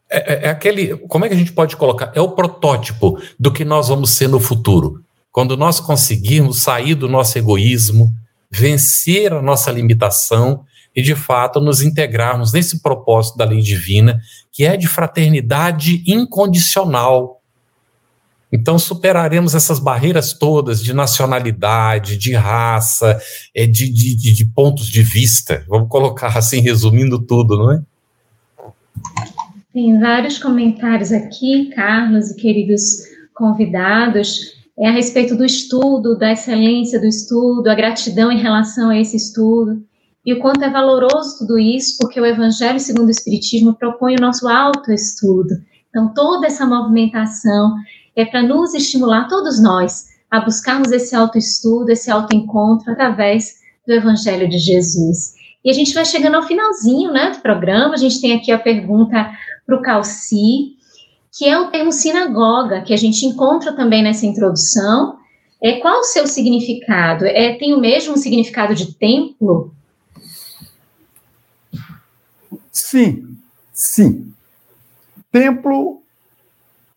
É, 0.09 0.18
é, 0.18 0.46
é, 0.46 0.48
aquele. 0.50 0.96
Como 1.09 1.24
é 1.24 1.28
que 1.28 1.34
a 1.34 1.38
gente 1.38 1.52
pode 1.52 1.76
colocar? 1.76 2.12
É 2.14 2.20
o 2.20 2.30
protótipo 2.30 3.20
do 3.38 3.52
que 3.52 3.64
nós 3.64 3.88
vamos 3.88 4.11
ser 4.11 4.28
no 4.28 4.38
futuro. 4.38 5.02
Quando 5.32 5.57
nós 5.57 5.80
conseguirmos 5.80 6.62
sair 6.62 6.94
do 6.94 7.09
nosso 7.09 7.36
egoísmo, 7.36 8.12
vencer 8.50 9.32
a 9.32 9.42
nossa 9.42 9.70
limitação 9.70 10.64
e, 10.94 11.02
de 11.02 11.14
fato, 11.14 11.61
nos 11.61 11.82
integrarmos 11.82 12.52
nesse 12.52 12.80
propósito 12.80 13.36
da 13.36 13.44
lei 13.44 13.61
divina, 13.61 14.18
que 14.50 14.64
é 14.64 14.76
de 14.76 14.86
fraternidade 14.86 16.02
incondicional. 16.07 17.42
Então, 18.50 18.78
superaremos 18.78 19.54
essas 19.54 19.78
barreiras 19.78 20.32
todas 20.32 20.82
de 20.82 20.94
nacionalidade, 20.94 22.16
de 22.16 22.32
raça, 22.32 23.20
é, 23.54 23.66
de, 23.66 23.90
de, 23.90 24.32
de 24.32 24.44
pontos 24.46 24.86
de 24.86 25.02
vista. 25.02 25.64
Vamos 25.68 25.88
colocar 25.88 26.38
assim, 26.38 26.61
resumindo 26.61 27.18
tudo, 27.18 27.59
não 27.59 27.72
é? 27.72 27.82
Tem 29.76 30.00
vários 30.00 30.38
comentários 30.38 31.12
aqui, 31.12 31.66
Carlos 31.74 32.30
e 32.30 32.36
queridos 32.36 33.02
convidados, 33.34 34.54
é 34.78 34.88
a 34.88 34.90
respeito 34.90 35.36
do 35.36 35.44
estudo, 35.44 36.16
da 36.16 36.32
excelência 36.32 36.98
do 36.98 37.04
estudo, 37.04 37.68
a 37.68 37.74
gratidão 37.74 38.32
em 38.32 38.40
relação 38.40 38.88
a 38.88 38.98
esse 38.98 39.18
estudo 39.18 39.84
e 40.24 40.32
o 40.32 40.40
quanto 40.40 40.64
é 40.64 40.70
valoroso 40.70 41.40
tudo 41.40 41.58
isso, 41.58 41.98
porque 42.00 42.18
o 42.18 42.24
Evangelho 42.24 42.80
segundo 42.80 43.08
o 43.08 43.10
Espiritismo 43.10 43.74
propõe 43.74 44.14
o 44.14 44.22
nosso 44.22 44.48
autoestudo. 44.48 45.50
Então, 45.90 46.10
toda 46.14 46.46
essa 46.46 46.64
movimentação 46.64 47.74
é 48.16 48.24
para 48.24 48.42
nos 48.42 48.72
estimular, 48.72 49.28
todos 49.28 49.62
nós, 49.62 50.06
a 50.30 50.40
buscarmos 50.40 50.90
esse 50.90 51.14
autoestudo, 51.14 51.92
esse 51.92 52.10
autoencontro 52.10 52.92
através 52.92 53.56
do 53.86 53.92
Evangelho 53.92 54.48
de 54.48 54.56
Jesus. 54.56 55.34
E 55.62 55.68
a 55.68 55.74
gente 55.74 55.92
vai 55.92 56.06
chegando 56.06 56.36
ao 56.36 56.44
finalzinho 56.44 57.12
né, 57.12 57.32
do 57.32 57.40
programa, 57.40 57.92
a 57.92 57.98
gente 57.98 58.22
tem 58.22 58.32
aqui 58.32 58.50
a 58.50 58.58
pergunta 58.58 59.30
para 59.66 59.76
o 59.76 59.82
Calci, 59.82 60.76
que 61.36 61.44
é 61.44 61.58
o 61.58 61.70
termo 61.70 61.92
sinagoga, 61.92 62.82
que 62.82 62.94
a 62.94 62.96
gente 62.96 63.26
encontra 63.26 63.74
também 63.74 64.02
nessa 64.02 64.24
introdução. 64.24 65.18
É, 65.62 65.80
qual 65.80 66.00
o 66.00 66.04
seu 66.04 66.26
significado? 66.26 67.26
É, 67.26 67.54
tem 67.58 67.74
o 67.74 67.80
mesmo 67.80 68.16
significado 68.16 68.74
de 68.74 68.94
templo? 68.94 69.74
Sim, 72.70 73.36
sim. 73.72 74.32
Templo 75.32 76.02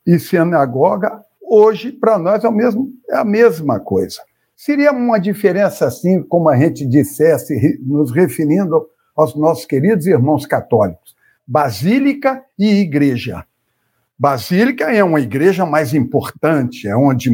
e 0.05 0.19
sinagoga, 0.19 1.23
hoje, 1.41 1.91
para 1.91 2.17
nós, 2.17 2.43
é, 2.43 2.51
mesmo, 2.51 2.93
é 3.09 3.17
a 3.17 3.25
mesma 3.25 3.79
coisa. 3.79 4.21
Seria 4.55 4.91
uma 4.91 5.19
diferença 5.19 5.85
assim, 5.85 6.21
como 6.21 6.49
a 6.49 6.57
gente 6.57 6.85
dissesse, 6.85 7.79
nos 7.81 8.11
referindo 8.11 8.87
aos 9.15 9.35
nossos 9.35 9.65
queridos 9.65 10.05
irmãos 10.05 10.45
católicos: 10.45 11.15
basílica 11.49 12.45
e 12.59 12.81
igreja. 12.81 13.43
Basílica 14.17 14.93
é 14.93 15.03
uma 15.03 15.19
igreja 15.19 15.65
mais 15.65 15.95
importante, 15.95 16.87
é 16.87 16.95
onde, 16.95 17.31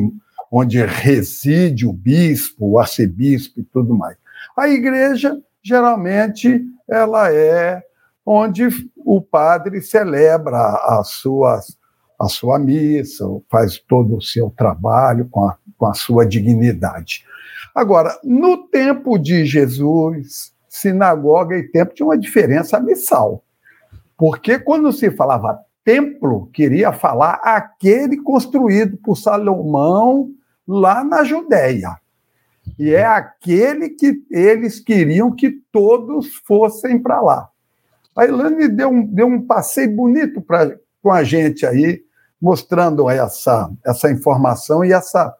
onde 0.50 0.82
reside 0.86 1.86
o 1.86 1.92
bispo, 1.92 2.72
o 2.72 2.80
arcebispo 2.80 3.60
e 3.60 3.64
tudo 3.64 3.94
mais. 3.94 4.16
A 4.56 4.70
igreja, 4.70 5.38
geralmente, 5.62 6.64
ela 6.88 7.30
é 7.30 7.84
onde 8.26 8.70
o 8.96 9.22
padre 9.22 9.82
celebra 9.82 10.58
as 11.00 11.10
suas 11.10 11.78
a 12.18 12.30
sua 12.30 12.58
missa, 12.58 13.26
faz 13.52 13.78
todo 13.78 14.16
o 14.16 14.22
seu 14.22 14.50
trabalho 14.50 15.28
com 15.30 15.50
a, 15.50 15.58
com 15.78 15.86
a 15.86 15.94
sua 15.94 16.26
dignidade. 16.26 17.26
Agora, 17.76 18.18
no 18.24 18.70
tempo 18.70 19.18
de 19.18 19.46
Jesus, 19.46 20.54
sinagoga 20.70 21.58
e 21.58 21.64
templo 21.64 21.94
tinha 21.94 22.06
uma 22.06 22.18
diferença 22.18 22.78
abissal. 22.78 23.45
Porque 24.18 24.60
quando 24.60 24.94
se 24.94 25.12
falava 25.12 25.60
templo, 25.84 26.50
queria 26.54 26.92
falar 26.92 27.40
aquele 27.44 28.22
construído 28.22 28.98
por 28.98 29.16
Salomão 29.16 30.32
lá 30.68 31.04
na 31.04 31.24
Judéia. 31.24 31.98
E 32.80 32.94
é 32.94 33.06
aquele 33.06 33.90
que 33.90 34.24
eles 34.32 34.80
queriam 34.80 35.32
que 35.32 35.52
todos 35.72 36.36
fossem 36.48 36.98
para 36.98 37.22
lá. 37.22 37.50
A 38.16 38.26
Ilane 38.26 38.68
deu 38.68 38.90
um, 38.90 39.06
deu 39.06 39.28
um 39.28 39.46
passeio 39.46 39.94
bonito 39.94 40.42
pra, 40.42 40.76
com 41.04 41.12
a 41.12 41.24
gente 41.24 41.66
aí, 41.66 42.02
mostrando 42.42 43.10
essa, 43.10 43.70
essa 43.86 44.12
informação 44.12 44.84
e 44.84 44.92
essa, 44.92 45.36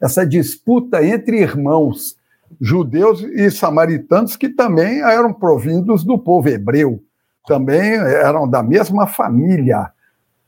essa 0.00 0.26
disputa 0.26 1.04
entre 1.04 1.40
irmãos 1.40 2.16
judeus 2.60 3.20
e 3.22 3.50
samaritanos 3.50 4.36
que 4.36 4.48
também 4.48 5.00
eram 5.00 5.32
provindos 5.32 6.04
do 6.04 6.18
povo 6.18 6.48
hebreu, 6.48 7.02
também 7.46 7.94
eram 7.94 8.48
da 8.48 8.62
mesma 8.62 9.06
família 9.06 9.90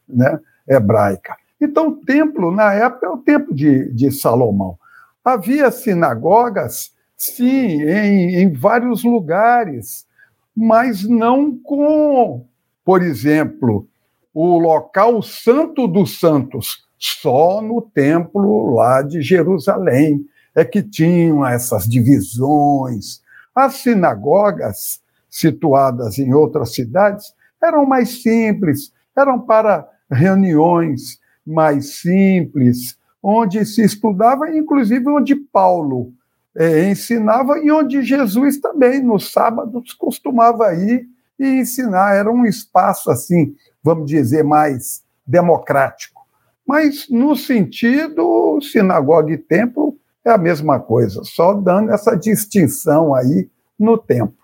né, 0.08 0.38
hebraica. 0.68 1.36
Então, 1.60 1.88
o 1.88 1.96
templo, 1.96 2.50
na 2.50 2.72
época, 2.72 3.06
é 3.06 3.10
o 3.10 3.18
templo 3.18 3.54
de, 3.54 3.92
de 3.92 4.10
Salomão. 4.12 4.78
Havia 5.24 5.70
sinagogas, 5.70 6.92
sim, 7.16 7.82
em, 7.82 8.36
em 8.36 8.52
vários 8.52 9.02
lugares, 9.02 10.06
mas 10.54 11.04
não 11.04 11.56
com, 11.56 12.44
por 12.84 13.02
exemplo, 13.02 13.88
o 14.32 14.58
local 14.58 15.20
santo 15.22 15.86
dos 15.86 16.18
santos, 16.20 16.86
só 16.98 17.60
no 17.62 17.82
templo 17.82 18.74
lá 18.74 19.02
de 19.02 19.22
Jerusalém 19.22 20.24
é 20.54 20.64
que 20.64 20.82
tinham 20.82 21.46
essas 21.46 21.84
divisões. 21.84 23.20
As 23.54 23.74
sinagogas, 23.74 25.00
situadas 25.40 26.18
em 26.18 26.32
outras 26.32 26.74
cidades, 26.74 27.32
eram 27.62 27.86
mais 27.86 28.22
simples, 28.22 28.92
eram 29.16 29.40
para 29.40 29.88
reuniões 30.10 31.18
mais 31.46 32.00
simples, 32.00 32.96
onde 33.22 33.64
se 33.64 33.82
estudava, 33.82 34.50
inclusive 34.50 35.08
onde 35.08 35.34
Paulo 35.34 36.12
é, 36.56 36.90
ensinava 36.90 37.58
e 37.58 37.70
onde 37.70 38.02
Jesus 38.02 38.60
também, 38.60 39.02
nos 39.02 39.32
sábados, 39.32 39.92
costumava 39.92 40.74
ir 40.74 41.06
e 41.38 41.46
ensinar. 41.60 42.14
Era 42.14 42.30
um 42.30 42.44
espaço, 42.44 43.10
assim, 43.10 43.54
vamos 43.82 44.06
dizer, 44.06 44.44
mais 44.44 45.02
democrático. 45.26 46.22
Mas, 46.66 47.08
no 47.08 47.34
sentido, 47.34 48.58
sinagoga 48.60 49.32
e 49.32 49.38
templo 49.38 49.96
é 50.24 50.30
a 50.30 50.38
mesma 50.38 50.78
coisa, 50.78 51.22
só 51.24 51.54
dando 51.54 51.90
essa 51.90 52.14
distinção 52.14 53.14
aí 53.14 53.48
no 53.78 53.96
tempo. 53.96 54.37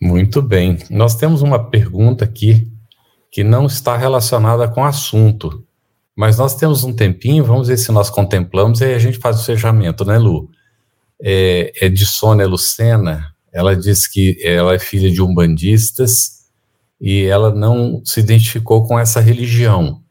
Muito 0.00 0.40
bem. 0.40 0.78
Nós 0.88 1.14
temos 1.14 1.42
uma 1.42 1.70
pergunta 1.70 2.24
aqui 2.24 2.70
que 3.30 3.44
não 3.44 3.66
está 3.66 3.96
relacionada 3.96 4.66
com 4.66 4.80
o 4.80 4.84
assunto, 4.84 5.64
mas 6.16 6.38
nós 6.38 6.54
temos 6.54 6.84
um 6.84 6.92
tempinho, 6.92 7.44
vamos 7.44 7.68
ver 7.68 7.76
se 7.76 7.92
nós 7.92 8.10
contemplamos 8.10 8.80
e 8.80 8.84
aí 8.84 8.94
a 8.94 8.98
gente 8.98 9.18
faz 9.18 9.40
o 9.40 9.44
fechamento, 9.44 10.04
né, 10.04 10.18
Lu? 10.18 10.50
É, 11.22 11.72
é 11.86 11.88
de 11.88 12.06
Sônia 12.06 12.46
Lucena, 12.46 13.34
ela 13.52 13.76
diz 13.76 14.06
que 14.06 14.38
ela 14.42 14.74
é 14.74 14.78
filha 14.78 15.10
de 15.10 15.20
umbandistas 15.20 16.40
e 17.00 17.24
ela 17.24 17.54
não 17.54 18.00
se 18.04 18.20
identificou 18.20 18.86
com 18.86 18.98
essa 18.98 19.20
religião. 19.20 20.02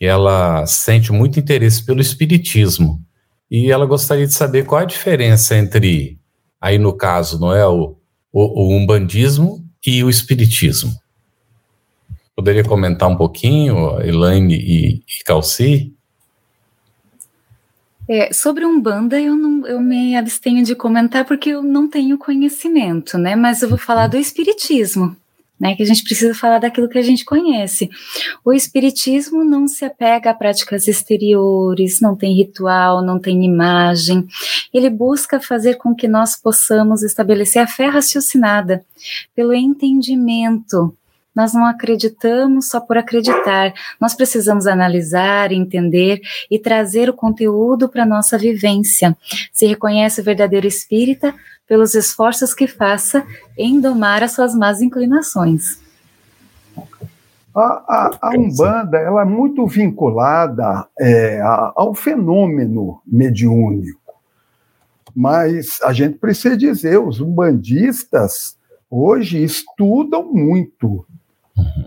Ela 0.00 0.66
sente 0.66 1.10
muito 1.10 1.40
interesse 1.40 1.84
pelo 1.84 2.00
espiritismo 2.00 3.02
e 3.50 3.70
ela 3.70 3.86
gostaria 3.86 4.26
de 4.26 4.34
saber 4.34 4.64
qual 4.66 4.82
a 4.82 4.84
diferença 4.84 5.56
entre, 5.56 6.18
aí 6.60 6.78
no 6.78 6.92
caso, 6.92 7.40
não 7.40 7.52
é 7.54 7.66
o, 7.66 7.95
o, 8.36 8.64
o 8.64 8.76
umbandismo 8.76 9.64
e 9.84 10.04
o 10.04 10.10
espiritismo. 10.10 10.94
Poderia 12.34 12.62
comentar 12.62 13.08
um 13.08 13.16
pouquinho, 13.16 13.98
Elaine 14.02 14.54
e, 14.54 14.96
e 14.96 15.24
Calci? 15.24 15.94
É, 18.06 18.30
sobre 18.34 18.66
Umbanda, 18.66 19.18
eu, 19.18 19.34
não, 19.34 19.66
eu 19.66 19.80
me 19.80 20.14
abstenho 20.14 20.62
de 20.62 20.74
comentar 20.74 21.24
porque 21.24 21.48
eu 21.48 21.62
não 21.62 21.88
tenho 21.88 22.18
conhecimento, 22.18 23.16
né? 23.16 23.34
Mas 23.34 23.62
eu 23.62 23.70
vou 23.70 23.78
falar 23.78 24.04
uhum. 24.04 24.10
do 24.10 24.18
Espiritismo, 24.18 25.16
né? 25.58 25.74
Que 25.74 25.82
a 25.82 25.86
gente 25.86 26.04
precisa 26.04 26.34
falar 26.34 26.58
daquilo 26.58 26.88
que 26.88 26.98
a 26.98 27.02
gente 27.02 27.24
conhece. 27.24 27.88
O 28.44 28.52
Espiritismo 28.52 29.44
não 29.44 29.66
se 29.66 29.84
apega 29.84 30.30
a 30.30 30.34
práticas 30.34 30.86
exteriores, 30.86 32.00
não 32.00 32.14
tem 32.14 32.34
ritual, 32.34 33.02
não 33.02 33.18
tem 33.18 33.44
imagem. 33.44 34.26
Ele 34.72 34.90
busca 34.90 35.40
fazer 35.40 35.76
com 35.76 35.94
que 35.94 36.06
nós 36.06 36.36
possamos 36.36 37.02
estabelecer 37.02 37.62
a 37.62 37.66
fé 37.66 37.86
raciocinada 37.86 38.84
pelo 39.34 39.54
entendimento 39.54 40.94
nós 41.36 41.52
não 41.52 41.66
acreditamos 41.66 42.68
só 42.68 42.80
por 42.80 42.96
acreditar. 42.96 43.74
Nós 44.00 44.14
precisamos 44.14 44.66
analisar, 44.66 45.52
entender 45.52 46.20
e 46.50 46.58
trazer 46.58 47.10
o 47.10 47.14
conteúdo 47.14 47.88
para 47.88 48.04
a 48.04 48.06
nossa 48.06 48.38
vivência. 48.38 49.16
Se 49.52 49.66
reconhece 49.66 50.22
o 50.22 50.24
verdadeiro 50.24 50.66
espírita 50.66 51.34
pelos 51.68 51.94
esforços 51.94 52.54
que 52.54 52.66
faça 52.66 53.24
em 53.58 53.78
domar 53.78 54.22
as 54.22 54.32
suas 54.32 54.54
más 54.54 54.80
inclinações. 54.80 55.78
A, 57.54 57.60
a, 57.62 58.18
a 58.20 58.38
Umbanda 58.38 58.98
ela 58.98 59.22
é 59.22 59.24
muito 59.24 59.66
vinculada 59.66 60.86
é, 60.98 61.40
ao 61.74 61.94
fenômeno 61.94 63.00
mediúnico. 63.06 64.00
Mas 65.14 65.80
a 65.82 65.94
gente 65.94 66.18
precisa 66.18 66.54
dizer, 66.54 66.98
os 66.98 67.20
umbandistas 67.20 68.54
hoje 68.90 69.42
estudam 69.42 70.30
muito, 70.30 71.06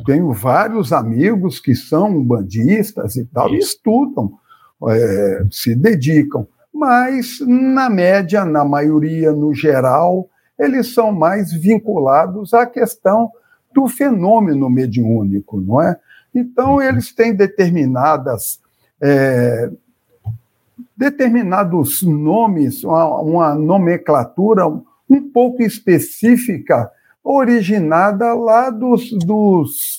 tenho 0.09 0.33
vários 0.33 0.91
amigos 0.91 1.59
que 1.59 1.75
são 1.75 2.23
bandistas 2.23 3.15
e 3.15 3.25
tal, 3.25 3.53
e 3.53 3.59
estudam, 3.59 4.33
é, 4.87 5.45
se 5.51 5.75
dedicam. 5.75 6.47
Mas, 6.73 7.39
na 7.45 7.91
média, 7.91 8.43
na 8.43 8.65
maioria, 8.65 9.31
no 9.31 9.53
geral, 9.53 10.27
eles 10.57 10.95
são 10.95 11.11
mais 11.11 11.53
vinculados 11.53 12.55
à 12.55 12.65
questão 12.65 13.29
do 13.71 13.87
fenômeno 13.87 14.67
mediúnico, 14.67 15.61
não 15.61 15.79
é? 15.79 15.95
Então, 16.33 16.81
eles 16.81 17.13
têm 17.13 17.35
determinadas. 17.35 18.59
É, 18.99 19.69
determinados 20.97 22.01
nomes, 22.01 22.83
uma, 22.83 23.21
uma 23.21 23.53
nomenclatura 23.53 24.65
um 24.67 25.21
pouco 25.31 25.61
específica 25.61 26.89
originada 27.23 28.33
lá 28.33 28.71
dos, 28.71 29.11
dos, 29.11 29.98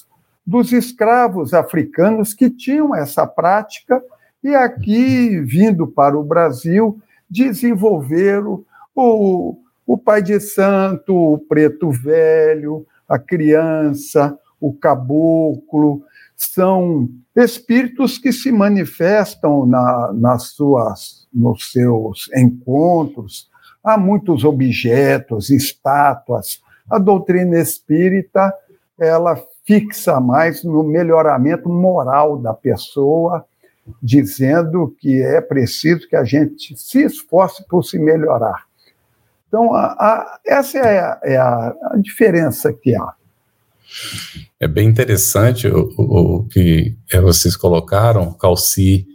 dos 0.50 0.72
escravos 0.72 1.54
africanos 1.54 2.34
que 2.34 2.50
tinham 2.50 2.92
essa 2.92 3.24
prática 3.24 4.02
e 4.42 4.52
aqui, 4.52 5.38
vindo 5.42 5.86
para 5.86 6.18
o 6.18 6.24
Brasil, 6.24 7.00
desenvolveram 7.30 8.64
o, 8.92 9.58
o 9.86 9.96
pai 9.96 10.20
de 10.20 10.40
santo, 10.40 11.14
o 11.14 11.38
preto 11.38 11.92
velho, 11.92 12.84
a 13.08 13.16
criança, 13.16 14.36
o 14.60 14.72
caboclo, 14.72 16.02
são 16.36 17.08
espíritos 17.36 18.18
que 18.18 18.32
se 18.32 18.50
manifestam 18.50 19.64
na, 19.64 20.12
nas 20.12 20.48
suas, 20.48 21.28
nos 21.32 21.70
seus 21.70 22.28
encontros. 22.34 23.48
Há 23.84 23.96
muitos 23.96 24.42
objetos, 24.42 25.48
estátuas, 25.48 26.60
a 26.90 26.98
doutrina 26.98 27.56
espírita 27.56 28.52
ela 28.98 29.40
fixa 29.70 30.18
mais 30.18 30.64
no 30.64 30.82
melhoramento 30.82 31.68
moral 31.68 32.36
da 32.36 32.52
pessoa, 32.52 33.44
dizendo 34.02 34.92
que 34.98 35.22
é 35.22 35.40
preciso 35.40 36.08
que 36.08 36.16
a 36.16 36.24
gente 36.24 36.76
se 36.76 37.04
esforce 37.04 37.64
por 37.68 37.84
se 37.84 37.96
melhorar. 37.96 38.64
Então, 39.46 39.72
a, 39.72 39.86
a, 39.86 40.38
essa 40.44 40.78
é, 40.78 40.98
a, 40.98 41.20
é 41.22 41.36
a, 41.36 41.74
diferença 41.98 42.72
que 42.72 42.96
há. 42.96 43.14
É 44.58 44.66
bem 44.66 44.88
interessante 44.88 45.68
o, 45.68 45.88
o, 45.96 46.36
o 46.36 46.44
que 46.48 46.96
vocês 47.22 47.56
colocaram. 47.56 48.32
Calci 48.32 49.06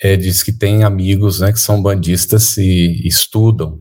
é, 0.00 0.16
diz 0.16 0.42
que 0.42 0.52
tem 0.52 0.84
amigos 0.84 1.40
né, 1.40 1.52
que 1.52 1.60
são 1.60 1.82
bandistas 1.82 2.56
e 2.56 3.06
estudam 3.06 3.78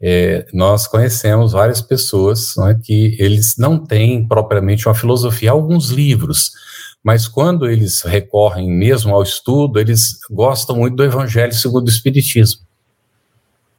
é, 0.00 0.46
nós 0.52 0.86
conhecemos 0.86 1.52
várias 1.52 1.80
pessoas 1.80 2.54
né, 2.56 2.78
que 2.82 3.16
eles 3.18 3.56
não 3.56 3.78
têm 3.78 4.26
propriamente 4.26 4.86
uma 4.86 4.94
filosofia, 4.94 5.50
alguns 5.50 5.90
livros, 5.90 6.50
mas 7.02 7.26
quando 7.28 7.70
eles 7.70 8.02
recorrem 8.02 8.70
mesmo 8.70 9.14
ao 9.14 9.22
estudo, 9.22 9.78
eles 9.78 10.18
gostam 10.30 10.76
muito 10.76 10.96
do 10.96 11.04
Evangelho 11.04 11.52
segundo 11.52 11.86
o 11.86 11.90
Espiritismo. 11.90 12.66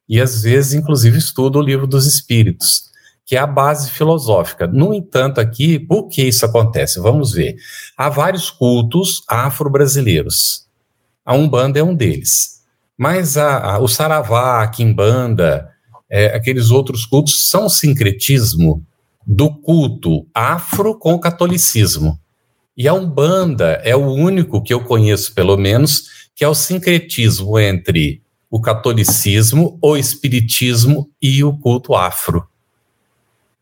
E 0.07 0.21
às 0.21 0.41
vezes, 0.41 0.73
inclusive, 0.73 1.17
estudam 1.17 1.61
o 1.61 1.63
livro 1.63 1.85
dos 1.85 2.05
Espíritos, 2.05 2.83
que 3.25 3.35
é 3.35 3.39
a 3.39 3.45
base 3.45 3.91
filosófica. 3.91 4.65
No 4.65 4.93
entanto, 4.93 5.41
aqui, 5.41 5.77
por 5.77 6.07
que 6.07 6.23
isso 6.23 6.45
acontece? 6.45 6.99
Vamos 7.01 7.33
ver. 7.33 7.57
Há 7.97 8.07
vários 8.07 8.49
cultos 8.49 9.21
afro-brasileiros. 9.27 10.65
A 11.25 11.35
Umbanda 11.35 11.77
é 11.77 11.83
um 11.83 11.93
deles. 11.93 12.61
Mas 12.97 13.35
a, 13.35 13.73
a, 13.73 13.79
o 13.79 13.87
Saravá, 13.89 14.63
a 14.63 14.67
Quimbanda, 14.69 15.69
é, 16.09 16.27
aqueles 16.27 16.71
outros 16.71 17.05
cultos 17.05 17.49
são 17.49 17.67
sincretismo 17.67 18.85
do 19.25 19.53
culto 19.53 20.25
afro 20.33 20.97
com 20.97 21.13
o 21.13 21.19
catolicismo. 21.19 22.19
E 22.77 22.87
a 22.87 22.93
Umbanda 22.93 23.81
é 23.83 23.95
o 23.95 24.05
único 24.05 24.61
que 24.61 24.73
eu 24.73 24.81
conheço, 24.81 25.33
pelo 25.33 25.57
menos, 25.57 26.29
que 26.35 26.43
é 26.43 26.47
o 26.47 26.55
sincretismo 26.55 27.59
entre 27.59 28.21
o 28.49 28.61
catolicismo, 28.61 29.77
o 29.81 29.97
espiritismo 29.97 31.09
e 31.21 31.43
o 31.43 31.57
culto 31.57 31.95
afro. 31.95 32.47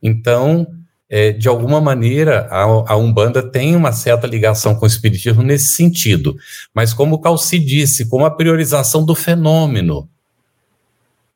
Então, 0.04 0.68
é, 1.10 1.32
de 1.32 1.48
alguma 1.48 1.80
maneira, 1.80 2.48
a, 2.52 2.64
a, 2.64 2.98
Umbanda 2.98 3.41
tem 3.41 3.76
uma 3.76 3.91
certa 3.91 4.28
ligação 4.28 4.76
com 4.76 4.86
o 4.86 4.88
Espiritismo 4.88 5.41
nesse 5.41 5.76
sentido. 5.76 6.36
Mas, 6.74 6.93
como 6.93 7.16
o 7.16 7.20
Calci 7.20 7.58
disse, 7.58 8.10
com 8.10 8.26
a 8.26 8.32
priorização 8.32 9.06
do 9.06 9.16
fenômeno. 9.16 10.10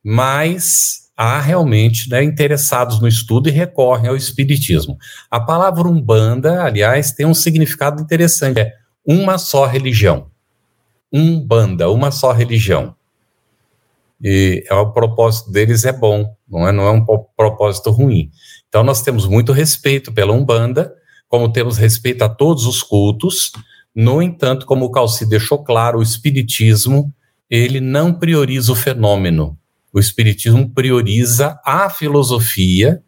Mas 0.04 1.10
há 1.16 1.40
realmente 1.42 2.10
né, 2.10 2.24
interessados 2.24 3.02
no 3.02 3.08
estudo 3.08 3.50
e 3.50 3.52
recorrem 3.52 4.08
ao 4.08 4.16
Espiritismo. 4.16 4.98
A 5.30 5.40
palavra 5.40 5.88
Umbanda, 5.88 6.64
aliás, 6.64 7.12
tem 7.12 7.26
um 7.26 7.34
significado 7.34 8.02
interessante: 8.02 8.60
é 8.60 8.74
uma 9.06 9.38
só 9.38 9.66
religião. 9.66 10.28
Umbanda, 11.12 11.90
uma 11.90 12.12
só 12.12 12.32
religião. 12.32 12.96
E 14.22 14.64
é, 14.70 14.74
o 14.76 14.92
propósito 14.92 15.52
deles 15.52 15.86
é 15.86 15.92
bom, 15.92 16.36
não 16.48 16.68
é, 16.68 16.72
não 16.72 16.84
é 16.84 16.92
um 16.92 17.06
propósito 17.36 17.90
ruim. 17.90 18.30
Então, 18.68 18.84
nós 18.84 19.02
temos 19.02 19.26
muito 19.26 19.52
respeito 19.52 20.12
pela 20.14 20.34
Umbanda, 20.34 20.94
como 21.28 21.52
temos 21.52 21.78
respeito 21.78 22.24
a 22.24 22.30
todos 22.30 22.66
os 22.66 22.84
cultos. 22.84 23.52
No 23.96 24.22
entanto, 24.22 24.66
como 24.66 24.86
o 24.86 24.92
Calci 24.92 25.28
deixou 25.28 25.64
claro, 25.64 26.00
o 26.00 26.04
Espiritismo, 26.04 27.14
ele 27.50 27.80
não 27.80 28.14
prioriza 28.14 28.72
o 28.72 28.76
fenômeno. 28.76 29.58
O 29.92 30.00
Espiritismo 30.00 30.70
prioriza 30.70 31.60
a 31.66 31.90
filosofia, 31.90 33.02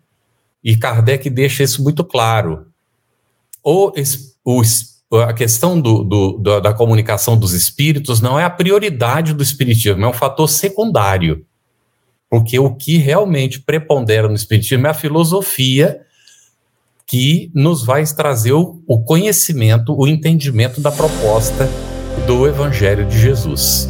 e 0.63 0.75
Kardec 0.75 1.29
deixa 1.29 1.63
isso 1.63 1.83
muito 1.83 2.03
claro. 2.03 2.67
O, 3.63 3.91
o, 4.43 4.61
a 5.19 5.33
questão 5.33 5.79
do, 5.79 6.03
do, 6.03 6.59
da 6.59 6.73
comunicação 6.73 7.37
dos 7.37 7.53
espíritos 7.53 8.21
não 8.21 8.39
é 8.39 8.43
a 8.43 8.49
prioridade 8.49 9.33
do 9.33 9.43
Espiritismo, 9.43 10.03
é 10.03 10.07
um 10.07 10.13
fator 10.13 10.47
secundário. 10.47 11.45
Porque 12.29 12.57
o 12.57 12.73
que 12.73 12.97
realmente 12.97 13.59
prepondera 13.59 14.27
no 14.27 14.35
Espiritismo 14.35 14.87
é 14.87 14.89
a 14.89 14.95
filosofia 14.95 16.01
que 17.05 17.51
nos 17.53 17.83
vai 17.83 18.05
trazer 18.05 18.53
o, 18.53 18.81
o 18.87 19.03
conhecimento, 19.03 19.93
o 19.93 20.07
entendimento 20.07 20.79
da 20.79 20.91
proposta 20.91 21.69
do 22.25 22.47
Evangelho 22.47 23.05
de 23.05 23.19
Jesus. 23.19 23.89